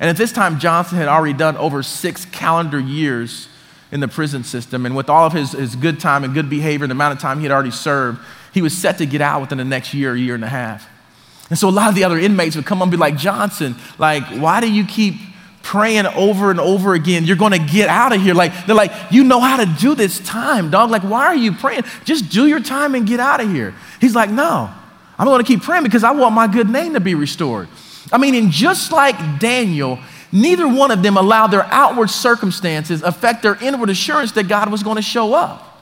And 0.00 0.10
at 0.10 0.16
this 0.16 0.32
time, 0.32 0.58
Johnson 0.58 0.98
had 0.98 1.08
already 1.08 1.32
done 1.32 1.56
over 1.56 1.82
six 1.82 2.24
calendar 2.26 2.80
years 2.80 3.48
in 3.92 4.00
the 4.00 4.08
prison 4.08 4.42
system. 4.44 4.84
And 4.84 4.96
with 4.96 5.08
all 5.08 5.26
of 5.26 5.32
his, 5.32 5.52
his 5.52 5.76
good 5.76 6.00
time 6.00 6.24
and 6.24 6.34
good 6.34 6.50
behavior 6.50 6.84
and 6.84 6.90
the 6.90 6.96
amount 6.96 7.14
of 7.14 7.20
time 7.20 7.38
he 7.38 7.44
had 7.44 7.52
already 7.52 7.70
served, 7.70 8.20
he 8.52 8.60
was 8.60 8.76
set 8.76 8.98
to 8.98 9.06
get 9.06 9.20
out 9.20 9.40
within 9.40 9.58
the 9.58 9.64
next 9.64 9.94
year, 9.94 10.14
year 10.16 10.34
and 10.34 10.44
a 10.44 10.48
half. 10.48 10.88
And 11.54 11.58
so 11.60 11.68
a 11.68 11.70
lot 11.70 11.88
of 11.88 11.94
the 11.94 12.02
other 12.02 12.18
inmates 12.18 12.56
would 12.56 12.66
come 12.66 12.82
up 12.82 12.86
and 12.86 12.90
be 12.90 12.96
like, 12.96 13.16
Johnson, 13.16 13.76
like, 13.96 14.24
why 14.40 14.60
do 14.60 14.68
you 14.68 14.84
keep 14.84 15.14
praying 15.62 16.04
over 16.04 16.50
and 16.50 16.58
over 16.58 16.94
again? 16.94 17.26
You're 17.26 17.36
gonna 17.36 17.64
get 17.64 17.88
out 17.88 18.12
of 18.12 18.20
here. 18.20 18.34
Like, 18.34 18.66
they're 18.66 18.74
like, 18.74 18.90
you 19.12 19.22
know 19.22 19.38
how 19.38 19.58
to 19.58 19.66
do 19.78 19.94
this 19.94 20.18
time, 20.18 20.72
dog. 20.72 20.90
Like, 20.90 21.02
why 21.02 21.26
are 21.26 21.36
you 21.36 21.52
praying? 21.52 21.84
Just 22.04 22.28
do 22.28 22.48
your 22.48 22.58
time 22.58 22.96
and 22.96 23.06
get 23.06 23.20
out 23.20 23.40
of 23.40 23.48
here. 23.52 23.72
He's 24.00 24.16
like, 24.16 24.30
no, 24.30 24.68
I'm 25.16 25.26
gonna 25.28 25.44
keep 25.44 25.62
praying 25.62 25.84
because 25.84 26.02
I 26.02 26.10
want 26.10 26.34
my 26.34 26.48
good 26.48 26.68
name 26.68 26.94
to 26.94 27.00
be 27.00 27.14
restored. 27.14 27.68
I 28.10 28.18
mean, 28.18 28.34
and 28.34 28.50
just 28.50 28.90
like 28.90 29.38
Daniel, 29.38 30.00
neither 30.32 30.66
one 30.66 30.90
of 30.90 31.04
them 31.04 31.16
allowed 31.16 31.52
their 31.52 31.66
outward 31.66 32.10
circumstances 32.10 33.00
affect 33.04 33.44
their 33.44 33.54
inward 33.62 33.90
assurance 33.90 34.32
that 34.32 34.48
God 34.48 34.72
was 34.72 34.82
gonna 34.82 35.02
show 35.02 35.34
up. 35.34 35.73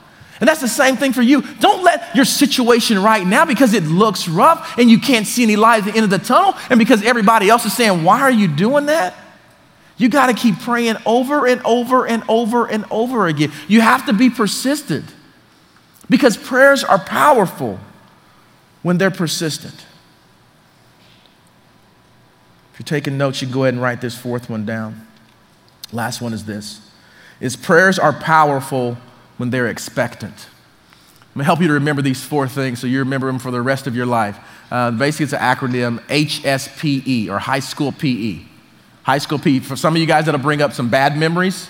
And 0.42 0.48
that's 0.48 0.60
the 0.60 0.66
same 0.66 0.96
thing 0.96 1.12
for 1.12 1.22
you. 1.22 1.42
Don't 1.60 1.84
let 1.84 2.16
your 2.16 2.24
situation 2.24 3.00
right 3.00 3.24
now, 3.24 3.44
because 3.44 3.74
it 3.74 3.84
looks 3.84 4.26
rough 4.26 4.76
and 4.76 4.90
you 4.90 4.98
can't 4.98 5.24
see 5.24 5.44
any 5.44 5.54
light 5.54 5.86
at 5.86 5.92
the 5.92 5.96
end 5.96 6.02
of 6.02 6.10
the 6.10 6.18
tunnel, 6.18 6.58
and 6.68 6.80
because 6.80 7.00
everybody 7.04 7.48
else 7.48 7.64
is 7.64 7.72
saying, 7.76 8.02
Why 8.02 8.22
are 8.22 8.30
you 8.32 8.48
doing 8.48 8.86
that? 8.86 9.14
You 9.98 10.08
got 10.08 10.26
to 10.26 10.34
keep 10.34 10.58
praying 10.58 10.96
over 11.06 11.46
and 11.46 11.62
over 11.64 12.08
and 12.08 12.24
over 12.28 12.66
and 12.66 12.84
over 12.90 13.28
again. 13.28 13.52
You 13.68 13.82
have 13.82 14.06
to 14.06 14.12
be 14.12 14.30
persistent 14.30 15.04
because 16.10 16.36
prayers 16.36 16.82
are 16.82 16.98
powerful 16.98 17.78
when 18.82 18.98
they're 18.98 19.12
persistent. 19.12 19.86
If 22.72 22.80
you're 22.80 22.84
taking 22.84 23.16
notes, 23.16 23.40
you 23.40 23.46
can 23.46 23.54
go 23.54 23.62
ahead 23.62 23.74
and 23.74 23.82
write 23.82 24.00
this 24.00 24.18
fourth 24.18 24.50
one 24.50 24.66
down. 24.66 25.06
Last 25.92 26.20
one 26.20 26.32
is 26.32 26.46
this 26.46 26.80
is 27.38 27.54
prayers 27.54 27.96
are 27.96 28.12
powerful 28.12 28.98
when 29.36 29.50
they're 29.50 29.68
expectant. 29.68 30.46
I'm 31.34 31.38
gonna 31.38 31.44
help 31.44 31.60
you 31.60 31.68
to 31.68 31.74
remember 31.74 32.02
these 32.02 32.22
four 32.22 32.46
things 32.46 32.80
so 32.80 32.86
you 32.86 32.98
remember 32.98 33.26
them 33.26 33.38
for 33.38 33.50
the 33.50 33.62
rest 33.62 33.86
of 33.86 33.96
your 33.96 34.06
life. 34.06 34.38
Uh, 34.70 34.90
basically, 34.90 35.24
it's 35.24 35.32
an 35.32 35.40
acronym 35.40 36.00
HSPE 36.08 37.28
or 37.28 37.38
High 37.38 37.60
School 37.60 37.92
PE. 37.92 38.40
High 39.02 39.18
School 39.18 39.38
PE. 39.38 39.60
For 39.60 39.76
some 39.76 39.94
of 39.94 40.00
you 40.00 40.06
guys, 40.06 40.26
that'll 40.26 40.40
bring 40.40 40.60
up 40.60 40.72
some 40.72 40.90
bad 40.90 41.16
memories. 41.16 41.68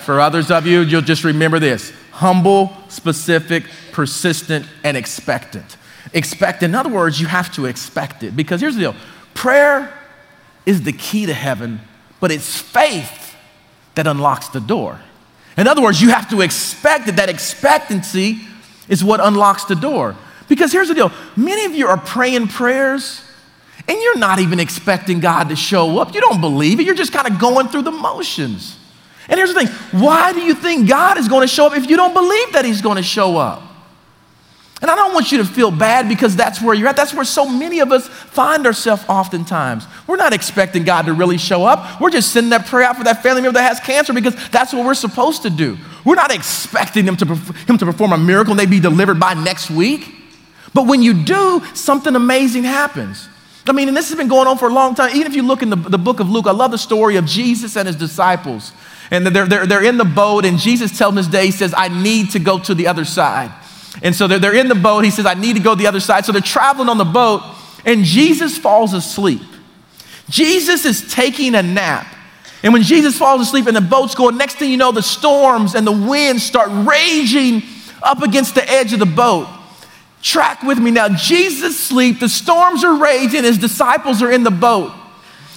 For 0.00 0.20
others 0.20 0.50
of 0.50 0.66
you, 0.66 0.80
you'll 0.80 1.02
just 1.02 1.22
remember 1.22 1.58
this 1.58 1.92
humble, 2.12 2.72
specific, 2.88 3.64
persistent, 3.92 4.66
and 4.82 4.96
expectant. 4.96 5.76
Expect, 6.14 6.62
in 6.62 6.74
other 6.74 6.88
words, 6.88 7.20
you 7.20 7.26
have 7.26 7.52
to 7.54 7.66
expect 7.66 8.22
it. 8.22 8.34
Because 8.34 8.60
here's 8.60 8.74
the 8.74 8.80
deal 8.80 8.94
prayer 9.34 9.92
is 10.66 10.82
the 10.82 10.92
key 10.92 11.26
to 11.26 11.34
heaven, 11.34 11.80
but 12.20 12.30
it's 12.30 12.58
faith 12.58 13.36
that 13.94 14.06
unlocks 14.06 14.48
the 14.48 14.60
door. 14.60 15.00
In 15.58 15.66
other 15.66 15.82
words, 15.82 16.00
you 16.00 16.10
have 16.10 16.30
to 16.30 16.40
expect 16.40 17.08
it. 17.08 17.16
That 17.16 17.28
expectancy 17.28 18.40
is 18.88 19.04
what 19.04 19.20
unlocks 19.20 19.64
the 19.64 19.74
door. 19.74 20.16
Because 20.48 20.72
here's 20.72 20.88
the 20.88 20.94
deal 20.94 21.12
many 21.36 21.64
of 21.64 21.74
you 21.74 21.88
are 21.88 21.98
praying 21.98 22.48
prayers 22.48 23.22
and 23.86 24.00
you're 24.00 24.18
not 24.18 24.38
even 24.38 24.60
expecting 24.60 25.20
God 25.20 25.48
to 25.48 25.56
show 25.56 25.98
up. 25.98 26.14
You 26.14 26.20
don't 26.20 26.40
believe 26.40 26.80
it, 26.80 26.86
you're 26.86 26.94
just 26.94 27.12
kind 27.12 27.26
of 27.26 27.38
going 27.38 27.68
through 27.68 27.82
the 27.82 27.90
motions. 27.90 28.78
And 29.28 29.36
here's 29.38 29.52
the 29.52 29.64
thing 29.64 29.68
why 30.00 30.32
do 30.32 30.40
you 30.40 30.54
think 30.54 30.88
God 30.88 31.18
is 31.18 31.28
going 31.28 31.46
to 31.46 31.52
show 31.52 31.66
up 31.66 31.76
if 31.76 31.90
you 31.90 31.96
don't 31.96 32.14
believe 32.14 32.52
that 32.52 32.64
He's 32.64 32.80
going 32.80 32.96
to 32.96 33.02
show 33.02 33.36
up? 33.36 33.62
And 34.80 34.90
I 34.90 34.94
don't 34.94 35.12
want 35.12 35.32
you 35.32 35.38
to 35.38 35.44
feel 35.44 35.72
bad 35.72 36.08
because 36.08 36.36
that's 36.36 36.62
where 36.62 36.72
you're 36.72 36.86
at. 36.86 36.94
That's 36.94 37.12
where 37.12 37.24
so 37.24 37.48
many 37.48 37.80
of 37.80 37.90
us 37.90 38.06
find 38.06 38.64
ourselves 38.64 39.04
oftentimes. 39.08 39.84
We're 40.06 40.16
not 40.16 40.32
expecting 40.32 40.84
God 40.84 41.06
to 41.06 41.12
really 41.12 41.36
show 41.36 41.64
up. 41.64 42.00
We're 42.00 42.10
just 42.10 42.32
sending 42.32 42.50
that 42.50 42.66
prayer 42.66 42.84
out 42.84 42.96
for 42.96 43.04
that 43.04 43.22
family 43.22 43.42
member 43.42 43.58
that 43.58 43.68
has 43.68 43.80
cancer 43.80 44.12
because 44.12 44.36
that's 44.50 44.72
what 44.72 44.86
we're 44.86 44.94
supposed 44.94 45.42
to 45.42 45.50
do. 45.50 45.76
We're 46.04 46.14
not 46.14 46.32
expecting 46.32 47.06
him 47.06 47.16
to, 47.16 47.34
him 47.34 47.76
to 47.78 47.86
perform 47.86 48.12
a 48.12 48.18
miracle 48.18 48.52
and 48.52 48.60
they 48.60 48.66
be 48.66 48.78
delivered 48.78 49.18
by 49.18 49.34
next 49.34 49.68
week. 49.68 50.14
But 50.74 50.86
when 50.86 51.02
you 51.02 51.24
do, 51.24 51.60
something 51.74 52.14
amazing 52.14 52.62
happens. 52.62 53.28
I 53.66 53.72
mean, 53.72 53.88
and 53.88 53.96
this 53.96 54.08
has 54.08 54.16
been 54.16 54.28
going 54.28 54.46
on 54.46 54.58
for 54.58 54.68
a 54.68 54.72
long 54.72 54.94
time. 54.94 55.14
Even 55.14 55.26
if 55.26 55.34
you 55.34 55.42
look 55.42 55.62
in 55.62 55.70
the, 55.70 55.76
the 55.76 55.98
book 55.98 56.20
of 56.20 56.30
Luke, 56.30 56.46
I 56.46 56.52
love 56.52 56.70
the 56.70 56.78
story 56.78 57.16
of 57.16 57.26
Jesus 57.26 57.76
and 57.76 57.86
his 57.86 57.96
disciples. 57.96 58.72
And 59.10 59.26
they're, 59.26 59.46
they're, 59.46 59.66
they're 59.66 59.84
in 59.84 59.96
the 59.96 60.04
boat, 60.04 60.44
and 60.44 60.58
Jesus 60.58 60.96
tells 60.96 61.14
them 61.14 61.16
this 61.16 61.32
day, 61.32 61.46
He 61.46 61.52
says, 61.52 61.74
I 61.76 61.88
need 61.88 62.30
to 62.32 62.38
go 62.38 62.58
to 62.58 62.74
the 62.74 62.86
other 62.86 63.04
side. 63.04 63.50
And 64.02 64.14
so 64.14 64.26
they're, 64.26 64.38
they're 64.38 64.54
in 64.54 64.68
the 64.68 64.74
boat. 64.74 65.04
He 65.04 65.10
says, 65.10 65.26
I 65.26 65.34
need 65.34 65.56
to 65.56 65.62
go 65.62 65.74
the 65.74 65.86
other 65.86 66.00
side. 66.00 66.24
So 66.24 66.32
they're 66.32 66.40
traveling 66.40 66.88
on 66.88 66.98
the 66.98 67.04
boat, 67.04 67.42
and 67.84 68.04
Jesus 68.04 68.56
falls 68.56 68.94
asleep. 68.94 69.42
Jesus 70.28 70.84
is 70.84 71.12
taking 71.12 71.54
a 71.54 71.62
nap. 71.62 72.06
And 72.62 72.72
when 72.72 72.82
Jesus 72.82 73.16
falls 73.16 73.40
asleep 73.40 73.66
and 73.66 73.76
the 73.76 73.80
boat's 73.80 74.14
going, 74.14 74.36
next 74.36 74.56
thing 74.56 74.70
you 74.70 74.76
know, 74.76 74.92
the 74.92 75.02
storms 75.02 75.74
and 75.74 75.86
the 75.86 75.92
winds 75.92 76.42
start 76.42 76.68
raging 76.86 77.62
up 78.02 78.22
against 78.22 78.54
the 78.54 78.68
edge 78.68 78.92
of 78.92 78.98
the 78.98 79.06
boat. 79.06 79.48
Track 80.22 80.62
with 80.62 80.78
me 80.78 80.90
now. 80.90 81.08
Jesus 81.08 81.78
sleep, 81.78 82.18
the 82.18 82.28
storms 82.28 82.82
are 82.82 83.00
raging, 83.00 83.44
his 83.44 83.58
disciples 83.58 84.22
are 84.22 84.30
in 84.30 84.42
the 84.42 84.50
boat. 84.50 84.92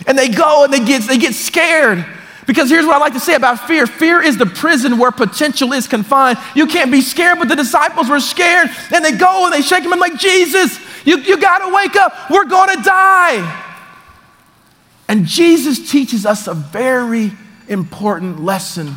And 0.06 0.18
they 0.18 0.30
go 0.30 0.64
and 0.64 0.74
they 0.74 0.84
get, 0.84 1.04
they 1.04 1.18
get 1.18 1.34
scared. 1.34 2.06
Because 2.48 2.70
here's 2.70 2.86
what 2.86 2.96
I 2.96 3.00
like 3.00 3.14
to 3.14 3.20
say 3.20 3.36
about 3.36 3.68
fear 3.68 3.86
fear 3.86 4.22
is 4.22 4.38
the 4.38 4.46
prison 4.46 4.98
where 4.98 5.12
potential 5.12 5.74
is 5.74 5.88
confined. 5.88 6.38
You 6.56 6.68
can't 6.68 6.92
be 6.92 7.02
scared, 7.02 7.40
but 7.40 7.48
the 7.48 7.56
disciples 7.56 8.10
were 8.10 8.20
scared 8.20 8.70
and 8.94 9.06
they 9.06 9.12
go 9.12 9.46
and 9.46 9.54
they 9.54 9.62
shake 9.62 9.84
him 9.84 9.92
and 9.92 10.02
like, 10.02 10.18
Jesus, 10.18 10.80
you, 11.06 11.18
you 11.20 11.38
got 11.38 11.60
to 11.60 11.74
wake 11.74 11.96
up. 11.96 12.30
We're 12.30 12.44
to 12.44 12.82
die. 12.84 13.68
And 15.08 15.26
Jesus 15.26 15.92
teaches 15.92 16.26
us 16.26 16.48
a 16.48 16.54
very 16.54 17.32
important 17.68 18.42
lesson 18.42 18.96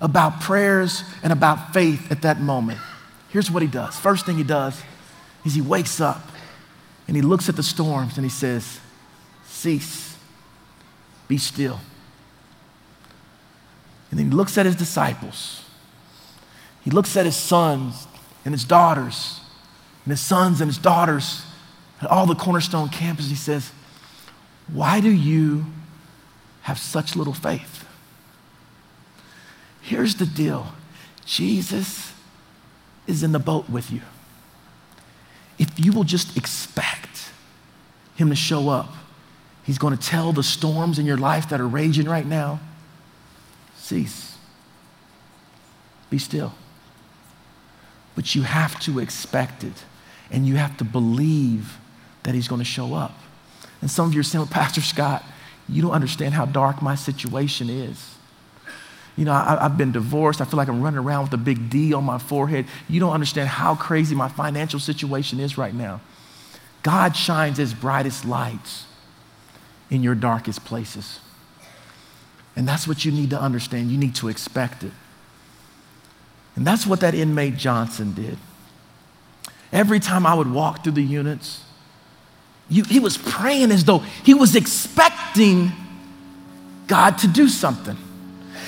about 0.00 0.40
prayers 0.40 1.04
and 1.22 1.32
about 1.32 1.72
faith 1.72 2.10
at 2.10 2.22
that 2.22 2.40
moment. 2.40 2.78
Here's 3.28 3.50
what 3.50 3.62
he 3.62 3.68
does. 3.68 3.98
First 3.98 4.26
thing 4.26 4.36
he 4.36 4.44
does 4.44 4.80
is 5.44 5.54
he 5.54 5.60
wakes 5.60 6.00
up 6.00 6.22
and 7.06 7.16
he 7.16 7.22
looks 7.22 7.48
at 7.48 7.56
the 7.56 7.62
storms 7.62 8.16
and 8.16 8.24
he 8.24 8.30
says, 8.30 8.80
Cease, 9.46 10.16
be 11.28 11.36
still. 11.36 11.80
And 14.10 14.18
then 14.18 14.30
he 14.30 14.32
looks 14.36 14.58
at 14.58 14.66
his 14.66 14.76
disciples. 14.76 15.64
He 16.82 16.90
looks 16.90 17.16
at 17.16 17.26
his 17.26 17.36
sons 17.36 18.06
and 18.44 18.52
his 18.52 18.64
daughters, 18.64 19.40
and 20.04 20.10
his 20.10 20.20
sons 20.20 20.60
and 20.60 20.68
his 20.68 20.78
daughters 20.78 21.44
at 22.00 22.10
all 22.10 22.26
the 22.26 22.34
Cornerstone 22.34 22.88
campus. 22.88 23.28
He 23.28 23.34
says, 23.34 23.70
Why 24.72 25.00
do 25.00 25.10
you 25.10 25.66
have 26.62 26.78
such 26.78 27.14
little 27.14 27.34
faith? 27.34 27.86
Here's 29.82 30.16
the 30.16 30.26
deal 30.26 30.72
Jesus 31.24 32.12
is 33.06 33.22
in 33.22 33.32
the 33.32 33.38
boat 33.38 33.68
with 33.68 33.90
you. 33.90 34.02
if 35.58 35.68
you 35.78 35.92
will 35.92 36.04
just 36.04 36.36
expect 36.36 37.30
Him 38.16 38.30
to 38.30 38.36
show 38.36 38.68
up, 38.68 38.94
He's 39.62 39.78
going 39.78 39.96
to 39.96 40.02
tell 40.02 40.32
the 40.32 40.42
storms 40.42 40.98
in 40.98 41.06
your 41.06 41.18
life 41.18 41.50
that 41.50 41.60
are 41.60 41.68
raging 41.68 42.08
right 42.08 42.26
now 42.26 42.60
cease. 43.90 44.36
Be 46.10 46.18
still. 46.18 46.52
But 48.14 48.34
you 48.34 48.42
have 48.42 48.78
to 48.80 48.98
expect 49.00 49.64
it, 49.64 49.84
and 50.30 50.46
you 50.46 50.56
have 50.56 50.76
to 50.78 50.84
believe 50.84 51.78
that 52.22 52.34
He's 52.34 52.48
going 52.48 52.60
to 52.60 52.64
show 52.64 52.94
up. 52.94 53.18
And 53.80 53.90
some 53.90 54.06
of 54.06 54.14
you 54.14 54.20
are 54.20 54.24
saying, 54.24 54.44
well, 54.44 54.52
Pastor 54.52 54.80
Scott, 54.80 55.24
you 55.68 55.82
don't 55.82 55.92
understand 55.92 56.34
how 56.34 56.44
dark 56.44 56.82
my 56.82 56.94
situation 56.94 57.68
is. 57.68 58.14
You 59.16 59.24
know, 59.24 59.32
I, 59.32 59.58
have 59.62 59.76
been 59.76 59.92
divorced. 59.92 60.40
I 60.40 60.44
feel 60.44 60.56
like 60.56 60.68
I'm 60.68 60.82
running 60.82 60.98
around 60.98 61.24
with 61.24 61.32
a 61.32 61.42
big 61.42 61.68
D 61.68 61.92
on 61.92 62.04
my 62.04 62.18
forehead. 62.18 62.66
You 62.88 63.00
don't 63.00 63.12
understand 63.12 63.48
how 63.48 63.74
crazy 63.74 64.14
my 64.14 64.28
financial 64.28 64.80
situation 64.80 65.40
is 65.40 65.58
right 65.58 65.74
now. 65.74 66.00
God 66.82 67.16
shines 67.16 67.58
his 67.58 67.74
brightest 67.74 68.24
lights 68.24 68.86
in 69.90 70.02
your 70.02 70.14
darkest 70.14 70.64
places. 70.64 71.20
And 72.60 72.68
that's 72.68 72.86
what 72.86 73.06
you 73.06 73.10
need 73.10 73.30
to 73.30 73.40
understand. 73.40 73.90
You 73.90 73.96
need 73.96 74.14
to 74.16 74.28
expect 74.28 74.84
it. 74.84 74.92
And 76.56 76.66
that's 76.66 76.86
what 76.86 77.00
that 77.00 77.14
inmate 77.14 77.56
Johnson 77.56 78.12
did. 78.12 78.36
Every 79.72 79.98
time 79.98 80.26
I 80.26 80.34
would 80.34 80.52
walk 80.52 80.84
through 80.84 80.92
the 80.92 81.02
units, 81.02 81.64
you, 82.68 82.84
he 82.84 83.00
was 83.00 83.16
praying 83.16 83.72
as 83.72 83.86
though 83.86 84.00
he 84.00 84.34
was 84.34 84.56
expecting 84.56 85.72
God 86.86 87.16
to 87.20 87.28
do 87.28 87.48
something. 87.48 87.96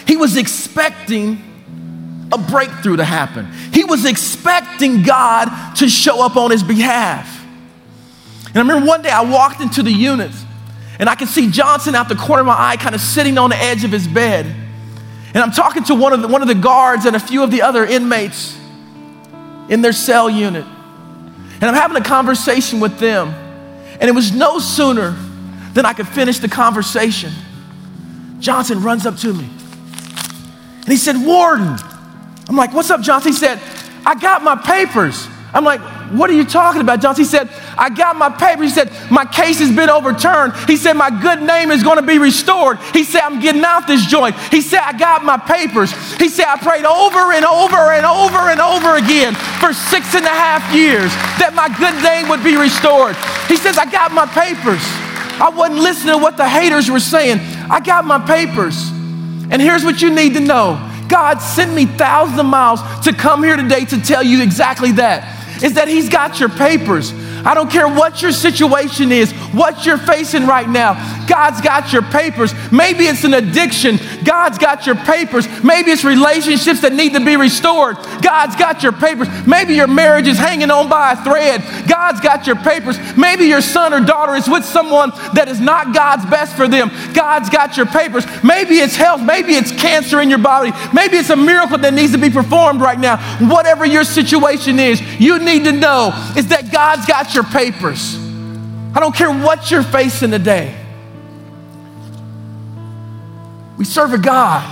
He 0.08 0.16
was 0.16 0.38
expecting 0.38 2.30
a 2.32 2.38
breakthrough 2.38 2.96
to 2.96 3.04
happen. 3.04 3.52
He 3.74 3.84
was 3.84 4.06
expecting 4.06 5.02
God 5.02 5.74
to 5.74 5.88
show 5.90 6.24
up 6.24 6.36
on 6.36 6.50
his 6.50 6.62
behalf. 6.62 7.44
And 8.46 8.56
I 8.56 8.60
remember 8.60 8.86
one 8.86 9.02
day 9.02 9.10
I 9.10 9.22
walked 9.22 9.60
into 9.60 9.82
the 9.82 9.92
units 9.92 10.46
and 11.02 11.10
I 11.10 11.16
can 11.16 11.26
see 11.26 11.50
Johnson 11.50 11.96
out 11.96 12.08
the 12.08 12.14
corner 12.14 12.42
of 12.42 12.46
my 12.46 12.54
eye, 12.56 12.76
kind 12.76 12.94
of 12.94 13.00
sitting 13.00 13.36
on 13.36 13.50
the 13.50 13.56
edge 13.56 13.82
of 13.82 13.90
his 13.90 14.06
bed. 14.06 14.46
And 14.46 15.38
I'm 15.38 15.50
talking 15.50 15.82
to 15.86 15.96
one 15.96 16.12
of 16.12 16.22
the, 16.22 16.28
one 16.28 16.42
of 16.42 16.48
the 16.48 16.54
guards 16.54 17.06
and 17.06 17.16
a 17.16 17.18
few 17.18 17.42
of 17.42 17.50
the 17.50 17.62
other 17.62 17.84
inmates 17.84 18.56
in 19.68 19.80
their 19.82 19.92
cell 19.92 20.30
unit. 20.30 20.64
And 20.64 21.64
I'm 21.64 21.74
having 21.74 21.96
a 21.96 22.04
conversation 22.04 22.78
with 22.78 23.00
them. 23.00 23.30
And 23.98 24.04
it 24.04 24.12
was 24.12 24.30
no 24.30 24.60
sooner 24.60 25.16
than 25.72 25.84
I 25.84 25.92
could 25.92 26.06
finish 26.06 26.38
the 26.38 26.48
conversation. 26.48 27.32
Johnson 28.38 28.80
runs 28.80 29.04
up 29.04 29.16
to 29.16 29.34
me. 29.34 29.50
And 30.82 30.88
he 30.88 30.96
said, 30.96 31.16
Warden. 31.16 31.78
I'm 32.48 32.54
like, 32.54 32.72
what's 32.72 32.90
up, 32.90 33.00
Johnson? 33.00 33.32
He 33.32 33.38
said, 33.38 33.60
I 34.06 34.14
got 34.14 34.44
my 34.44 34.54
papers. 34.54 35.26
I'm 35.52 35.64
like, 35.64 35.80
what 36.12 36.28
are 36.28 36.34
you 36.34 36.44
talking 36.44 36.82
about, 36.82 37.00
Johnson? 37.00 37.24
He 37.24 37.30
said, 37.30 37.48
I 37.78 37.88
got 37.88 38.16
my 38.16 38.28
papers. 38.28 38.68
He 38.68 38.74
said, 38.74 38.92
my 39.10 39.24
case 39.24 39.60
has 39.60 39.74
been 39.74 39.88
overturned. 39.88 40.54
He 40.68 40.76
said, 40.76 40.92
my 40.92 41.08
good 41.08 41.42
name 41.42 41.70
is 41.70 41.82
going 41.82 41.96
to 41.96 42.06
be 42.06 42.18
restored. 42.18 42.78
He 42.92 43.02
said, 43.02 43.22
I'm 43.22 43.40
getting 43.40 43.64
out 43.64 43.86
this 43.86 44.04
joint. 44.04 44.36
He 44.50 44.60
said, 44.60 44.80
I 44.80 44.92
got 44.98 45.24
my 45.24 45.38
papers. 45.38 45.90
He 46.18 46.28
said, 46.28 46.44
I 46.46 46.58
prayed 46.58 46.84
over 46.84 47.32
and 47.32 47.44
over 47.44 47.92
and 47.92 48.04
over 48.04 48.50
and 48.50 48.60
over 48.60 48.96
again 48.96 49.34
for 49.58 49.72
six 49.72 50.14
and 50.14 50.26
a 50.26 50.28
half 50.28 50.74
years 50.74 51.10
that 51.40 51.54
my 51.54 51.72
good 51.80 51.96
name 52.04 52.28
would 52.28 52.44
be 52.44 52.56
restored. 52.56 53.16
He 53.48 53.56
says, 53.56 53.78
I 53.78 53.90
got 53.90 54.12
my 54.12 54.26
papers. 54.26 54.84
I 55.40 55.48
wasn't 55.48 55.80
listening 55.80 56.14
to 56.14 56.22
what 56.22 56.36
the 56.36 56.48
haters 56.48 56.90
were 56.90 57.00
saying. 57.00 57.40
I 57.70 57.80
got 57.80 58.04
my 58.04 58.18
papers. 58.18 58.90
And 59.50 59.62
here's 59.62 59.84
what 59.84 60.02
you 60.02 60.14
need 60.14 60.34
to 60.34 60.40
know 60.40 60.76
God 61.08 61.38
sent 61.38 61.72
me 61.72 61.86
thousands 61.86 62.38
of 62.38 62.46
miles 62.46 62.80
to 63.04 63.12
come 63.12 63.42
here 63.42 63.56
today 63.56 63.84
to 63.86 64.00
tell 64.00 64.22
you 64.22 64.42
exactly 64.42 64.92
that 64.92 65.41
is 65.62 65.74
that 65.74 65.88
He's 65.88 66.08
got 66.08 66.40
your 66.40 66.48
papers. 66.48 67.12
I 67.44 67.54
don't 67.54 67.70
care 67.70 67.88
what 67.88 68.22
your 68.22 68.32
situation 68.32 69.12
is, 69.12 69.32
what 69.52 69.84
you're 69.84 69.98
facing 69.98 70.46
right 70.46 70.68
now. 70.68 71.21
God's 71.26 71.60
got 71.60 71.92
your 71.92 72.02
papers. 72.02 72.52
Maybe 72.70 73.04
it's 73.04 73.24
an 73.24 73.34
addiction. 73.34 73.98
God's 74.24 74.58
got 74.58 74.86
your 74.86 74.96
papers. 74.96 75.46
Maybe 75.62 75.90
it's 75.90 76.04
relationships 76.04 76.80
that 76.82 76.92
need 76.92 77.14
to 77.14 77.24
be 77.24 77.36
restored. 77.36 77.96
God's 78.22 78.56
got 78.56 78.82
your 78.82 78.92
papers. 78.92 79.28
Maybe 79.46 79.74
your 79.74 79.86
marriage 79.86 80.28
is 80.28 80.38
hanging 80.38 80.70
on 80.70 80.88
by 80.88 81.12
a 81.12 81.24
thread. 81.24 81.62
God's 81.88 82.20
got 82.20 82.46
your 82.46 82.56
papers. 82.56 82.98
Maybe 83.16 83.44
your 83.46 83.60
son 83.60 83.92
or 83.94 84.00
daughter 84.00 84.34
is 84.34 84.48
with 84.48 84.64
someone 84.64 85.10
that 85.34 85.48
is 85.48 85.60
not 85.60 85.94
God's 85.94 86.26
best 86.26 86.56
for 86.56 86.68
them. 86.68 86.90
God's 87.14 87.50
got 87.50 87.76
your 87.76 87.86
papers. 87.86 88.24
Maybe 88.42 88.76
it's 88.76 88.96
health. 88.96 89.22
Maybe 89.22 89.54
it's 89.54 89.72
cancer 89.72 90.20
in 90.20 90.28
your 90.28 90.38
body. 90.38 90.72
Maybe 90.92 91.16
it's 91.16 91.30
a 91.30 91.36
miracle 91.36 91.78
that 91.78 91.94
needs 91.94 92.12
to 92.12 92.18
be 92.18 92.30
performed 92.30 92.80
right 92.80 92.98
now. 92.98 93.18
Whatever 93.48 93.84
your 93.84 94.04
situation 94.04 94.78
is, 94.78 95.00
you 95.20 95.38
need 95.38 95.64
to 95.64 95.72
know 95.72 96.12
is 96.36 96.48
that 96.48 96.72
God's 96.72 97.06
got 97.06 97.34
your 97.34 97.44
papers. 97.44 98.16
I 98.94 99.00
don't 99.00 99.14
care 99.14 99.32
what 99.32 99.70
you're 99.70 99.82
facing 99.82 100.30
today. 100.30 100.81
We 103.82 103.86
serve 103.86 104.12
a 104.12 104.18
God 104.18 104.62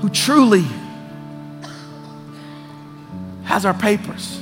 who 0.00 0.08
truly 0.08 0.64
has 3.44 3.66
our 3.66 3.74
papers. 3.74 4.40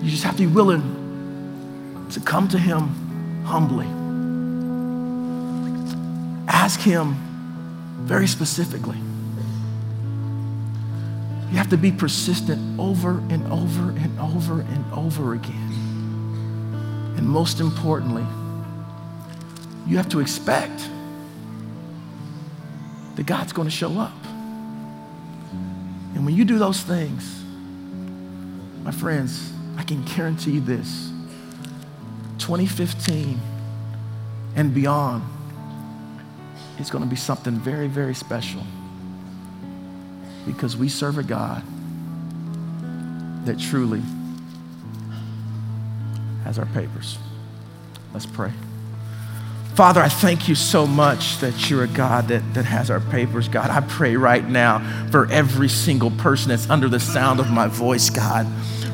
You 0.00 0.08
just 0.08 0.22
have 0.22 0.36
to 0.36 0.46
be 0.46 0.46
willing 0.46 2.06
to 2.12 2.20
come 2.20 2.46
to 2.46 2.58
Him 2.60 3.42
humbly. 3.44 3.88
Ask 6.46 6.78
Him 6.78 7.16
very 8.04 8.28
specifically. 8.28 8.98
You 11.50 11.56
have 11.56 11.70
to 11.70 11.76
be 11.76 11.90
persistent 11.90 12.78
over 12.78 13.18
and 13.30 13.52
over 13.52 13.90
and 13.90 14.16
over 14.20 14.60
and 14.60 14.84
over 14.92 15.34
again. 15.34 17.14
And 17.16 17.28
most 17.28 17.58
importantly, 17.58 18.24
you 19.86 19.96
have 19.96 20.08
to 20.10 20.20
expect 20.20 20.88
that 23.14 23.24
God's 23.24 23.52
going 23.52 23.66
to 23.66 23.74
show 23.74 23.98
up. 23.98 24.12
And 26.14 26.24
when 26.24 26.34
you 26.34 26.44
do 26.44 26.58
those 26.58 26.82
things, 26.82 27.42
my 28.82 28.90
friends, 28.90 29.52
I 29.76 29.82
can 29.82 30.04
guarantee 30.04 30.52
you 30.52 30.60
this 30.60 31.10
2015 32.38 33.40
and 34.56 34.74
beyond 34.74 35.22
is 36.78 36.90
going 36.90 37.04
to 37.04 37.10
be 37.10 37.16
something 37.16 37.54
very, 37.54 37.88
very 37.88 38.14
special 38.14 38.62
because 40.46 40.76
we 40.76 40.88
serve 40.88 41.18
a 41.18 41.22
God 41.22 41.62
that 43.44 43.58
truly 43.58 44.02
has 46.44 46.58
our 46.58 46.66
papers. 46.66 47.18
Let's 48.12 48.26
pray. 48.26 48.52
Father, 49.76 50.00
I 50.00 50.08
thank 50.08 50.48
you 50.48 50.54
so 50.54 50.86
much 50.86 51.36
that 51.40 51.68
you're 51.68 51.84
a 51.84 51.88
God 51.88 52.28
that, 52.28 52.54
that 52.54 52.64
has 52.64 52.90
our 52.90 52.98
papers. 52.98 53.46
God, 53.46 53.68
I 53.68 53.82
pray 53.82 54.16
right 54.16 54.48
now 54.48 54.78
for 55.10 55.30
every 55.30 55.68
single 55.68 56.10
person 56.12 56.48
that's 56.48 56.70
under 56.70 56.88
the 56.88 56.98
sound 56.98 57.40
of 57.40 57.50
my 57.50 57.66
voice, 57.66 58.08
God 58.08 58.46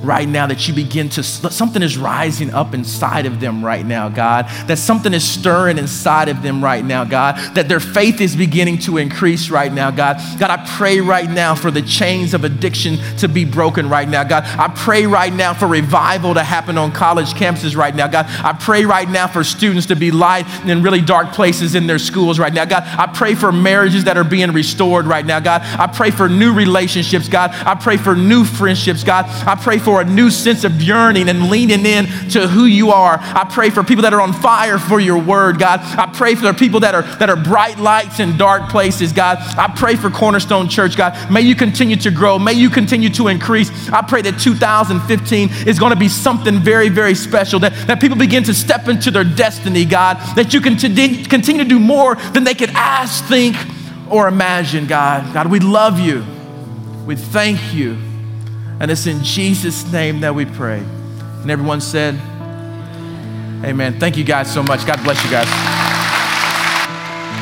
right 0.03 0.29
now 0.29 0.47
that 0.47 0.67
you 0.69 0.75
begin 0.75 1.09
to, 1.11 1.23
something 1.23 1.83
is 1.83 1.97
rising 1.97 2.53
up 2.53 2.75
inside 2.75 3.27
of 3.27 3.41
them 3.41 3.65
right 3.65 3.85
now, 3.85 4.09
God. 4.09 4.47
That 4.67 4.79
something 4.79 5.12
is 5.15 5.29
stirring 5.29 5.79
inside 5.79 6.29
of 6.29 6.43
them 6.43 6.62
right 6.62 6.85
now, 6.85 7.05
God. 7.05 7.37
That 7.55 7.69
their 7.69 7.81
faith 7.81 8.21
is 8.21 8.37
beginning 8.37 8.79
to 8.81 8.99
increase 8.99 9.51
right 9.51 9.73
now, 9.73 9.91
God. 9.91 10.19
God, 10.38 10.51
I 10.51 10.65
pray 10.77 11.01
right 11.01 11.31
now 11.31 11.55
for 11.55 11.71
the 11.71 11.83
chains 11.83 12.35
of 12.35 12.45
addiction 12.45 12.99
to 13.19 13.29
be 13.29 13.45
broken 13.45 13.88
right 13.88 14.09
now, 14.09 14.25
God. 14.25 14.45
I 14.45 14.69
pray 14.69 15.07
right 15.07 15.33
now 15.33 15.55
for 15.55 15.67
revival 15.67 16.35
to 16.35 16.43
happen 16.43 16.79
on 16.79 16.93
college 16.93 17.35
campuses 17.35 17.77
right 17.77 17.95
now, 17.95 18.09
God. 18.09 18.27
I 18.29 18.53
pray 18.53 18.85
right 18.85 19.09
now 19.09 19.27
for 19.27 19.45
students 19.45 19.87
to 19.87 19.97
be 19.97 20.11
light 20.11 20.47
in 20.67 20.83
really 20.83 21.01
dark 21.01 21.33
places 21.33 21.75
in 21.75 21.87
their 21.87 21.99
schools 21.99 22.38
right 22.38 22.53
now, 22.53 22.65
God. 22.65 22.83
I 22.85 23.07
pray 23.07 23.35
for 23.35 23.53
marriages 23.53 24.05
that 24.05 24.17
are 24.17 24.25
being 24.25 24.53
restored 24.53 25.07
right 25.07 25.25
now, 25.25 25.41
God. 25.41 25.62
I 25.62 25.87
pray 25.87 26.11
for 26.11 26.29
new 26.29 26.55
relationships, 26.55 27.29
God. 27.29 27.51
I 27.53 27.75
pray 27.75 27.97
for 27.97 28.15
new 28.15 28.45
friendships, 28.45 29.05
God. 29.05 29.27
I 29.47 29.55
pray 29.55 29.79
for 29.79 29.92
for 29.93 30.01
a 30.01 30.05
new 30.07 30.31
sense 30.31 30.65
of 30.65 30.81
yearning 30.81 31.29
and 31.29 31.51
leaning 31.51 31.85
in 31.85 32.07
to 32.31 32.49
who 32.49 32.65
you 32.65 32.93
are. 32.93 33.19
I 33.21 33.47
pray 33.53 33.69
for 33.69 33.85
people 33.85 34.01
that 34.05 34.15
are 34.15 34.23
on 34.23 34.33
fire 34.33 34.79
for 34.79 34.99
your 35.01 35.19
word, 35.19 35.59
God. 35.59 35.81
I 35.83 36.11
pray 36.11 36.35
for 36.35 36.51
people 36.55 36.81
that 36.81 36.95
are 36.95 37.03
that 37.03 37.29
are 37.29 37.37
bright 37.37 37.79
lights 37.79 38.19
in 38.19 38.39
dark 38.39 38.71
places, 38.71 39.13
God. 39.13 39.37
I 39.59 39.71
pray 39.77 39.97
for 39.97 40.09
Cornerstone 40.09 40.71
Church, 40.71 40.97
God. 40.97 41.31
May 41.31 41.43
you 41.43 41.55
continue 41.55 41.97
to 41.97 42.11
grow. 42.11 42.39
May 42.39 42.55
you 42.55 42.71
continue 42.71 43.11
to 43.11 43.29
increase. 43.29 43.69
I 43.91 44.01
pray 44.01 44.23
that 44.23 44.41
2015 44.41 45.51
is 45.67 45.79
going 45.79 45.93
to 45.93 45.99
be 45.99 46.09
something 46.09 46.59
very, 46.61 46.89
very 46.89 47.15
special. 47.15 47.59
That, 47.59 47.75
that 47.87 48.01
people 48.01 48.17
begin 48.17 48.45
to 48.45 48.55
step 48.55 48.89
into 48.89 49.11
their 49.11 49.25
destiny, 49.25 49.85
God. 49.85 50.17
That 50.37 50.55
you 50.55 50.63
can 50.63 50.79
continue 50.79 51.65
to 51.65 51.69
do 51.69 51.79
more 51.79 52.15
than 52.15 52.45
they 52.45 52.55
could 52.55 52.71
ask, 52.71 53.23
think, 53.27 53.57
or 54.09 54.27
imagine, 54.27 54.87
God. 54.87 55.35
God, 55.35 55.51
we 55.51 55.61
love 55.61 56.01
you. 56.01 56.25
We 57.05 57.15
thank 57.15 57.75
you. 57.75 58.12
And 58.81 58.91
it's 58.91 59.07
in 59.07 59.23
Jesus' 59.23 59.91
name 59.93 60.21
that 60.21 60.35
we 60.35 60.45
pray. 60.45 60.79
And 60.79 61.51
everyone 61.51 61.81
said, 61.81 62.15
Amen. 63.65 64.01
Thank 64.01 64.17
you 64.17 64.25
guys 64.25 64.53
so 64.53 64.63
much. 64.63 64.85
God 64.87 65.03
bless 65.05 65.23
you 65.25 65.31
guys. 65.31 65.71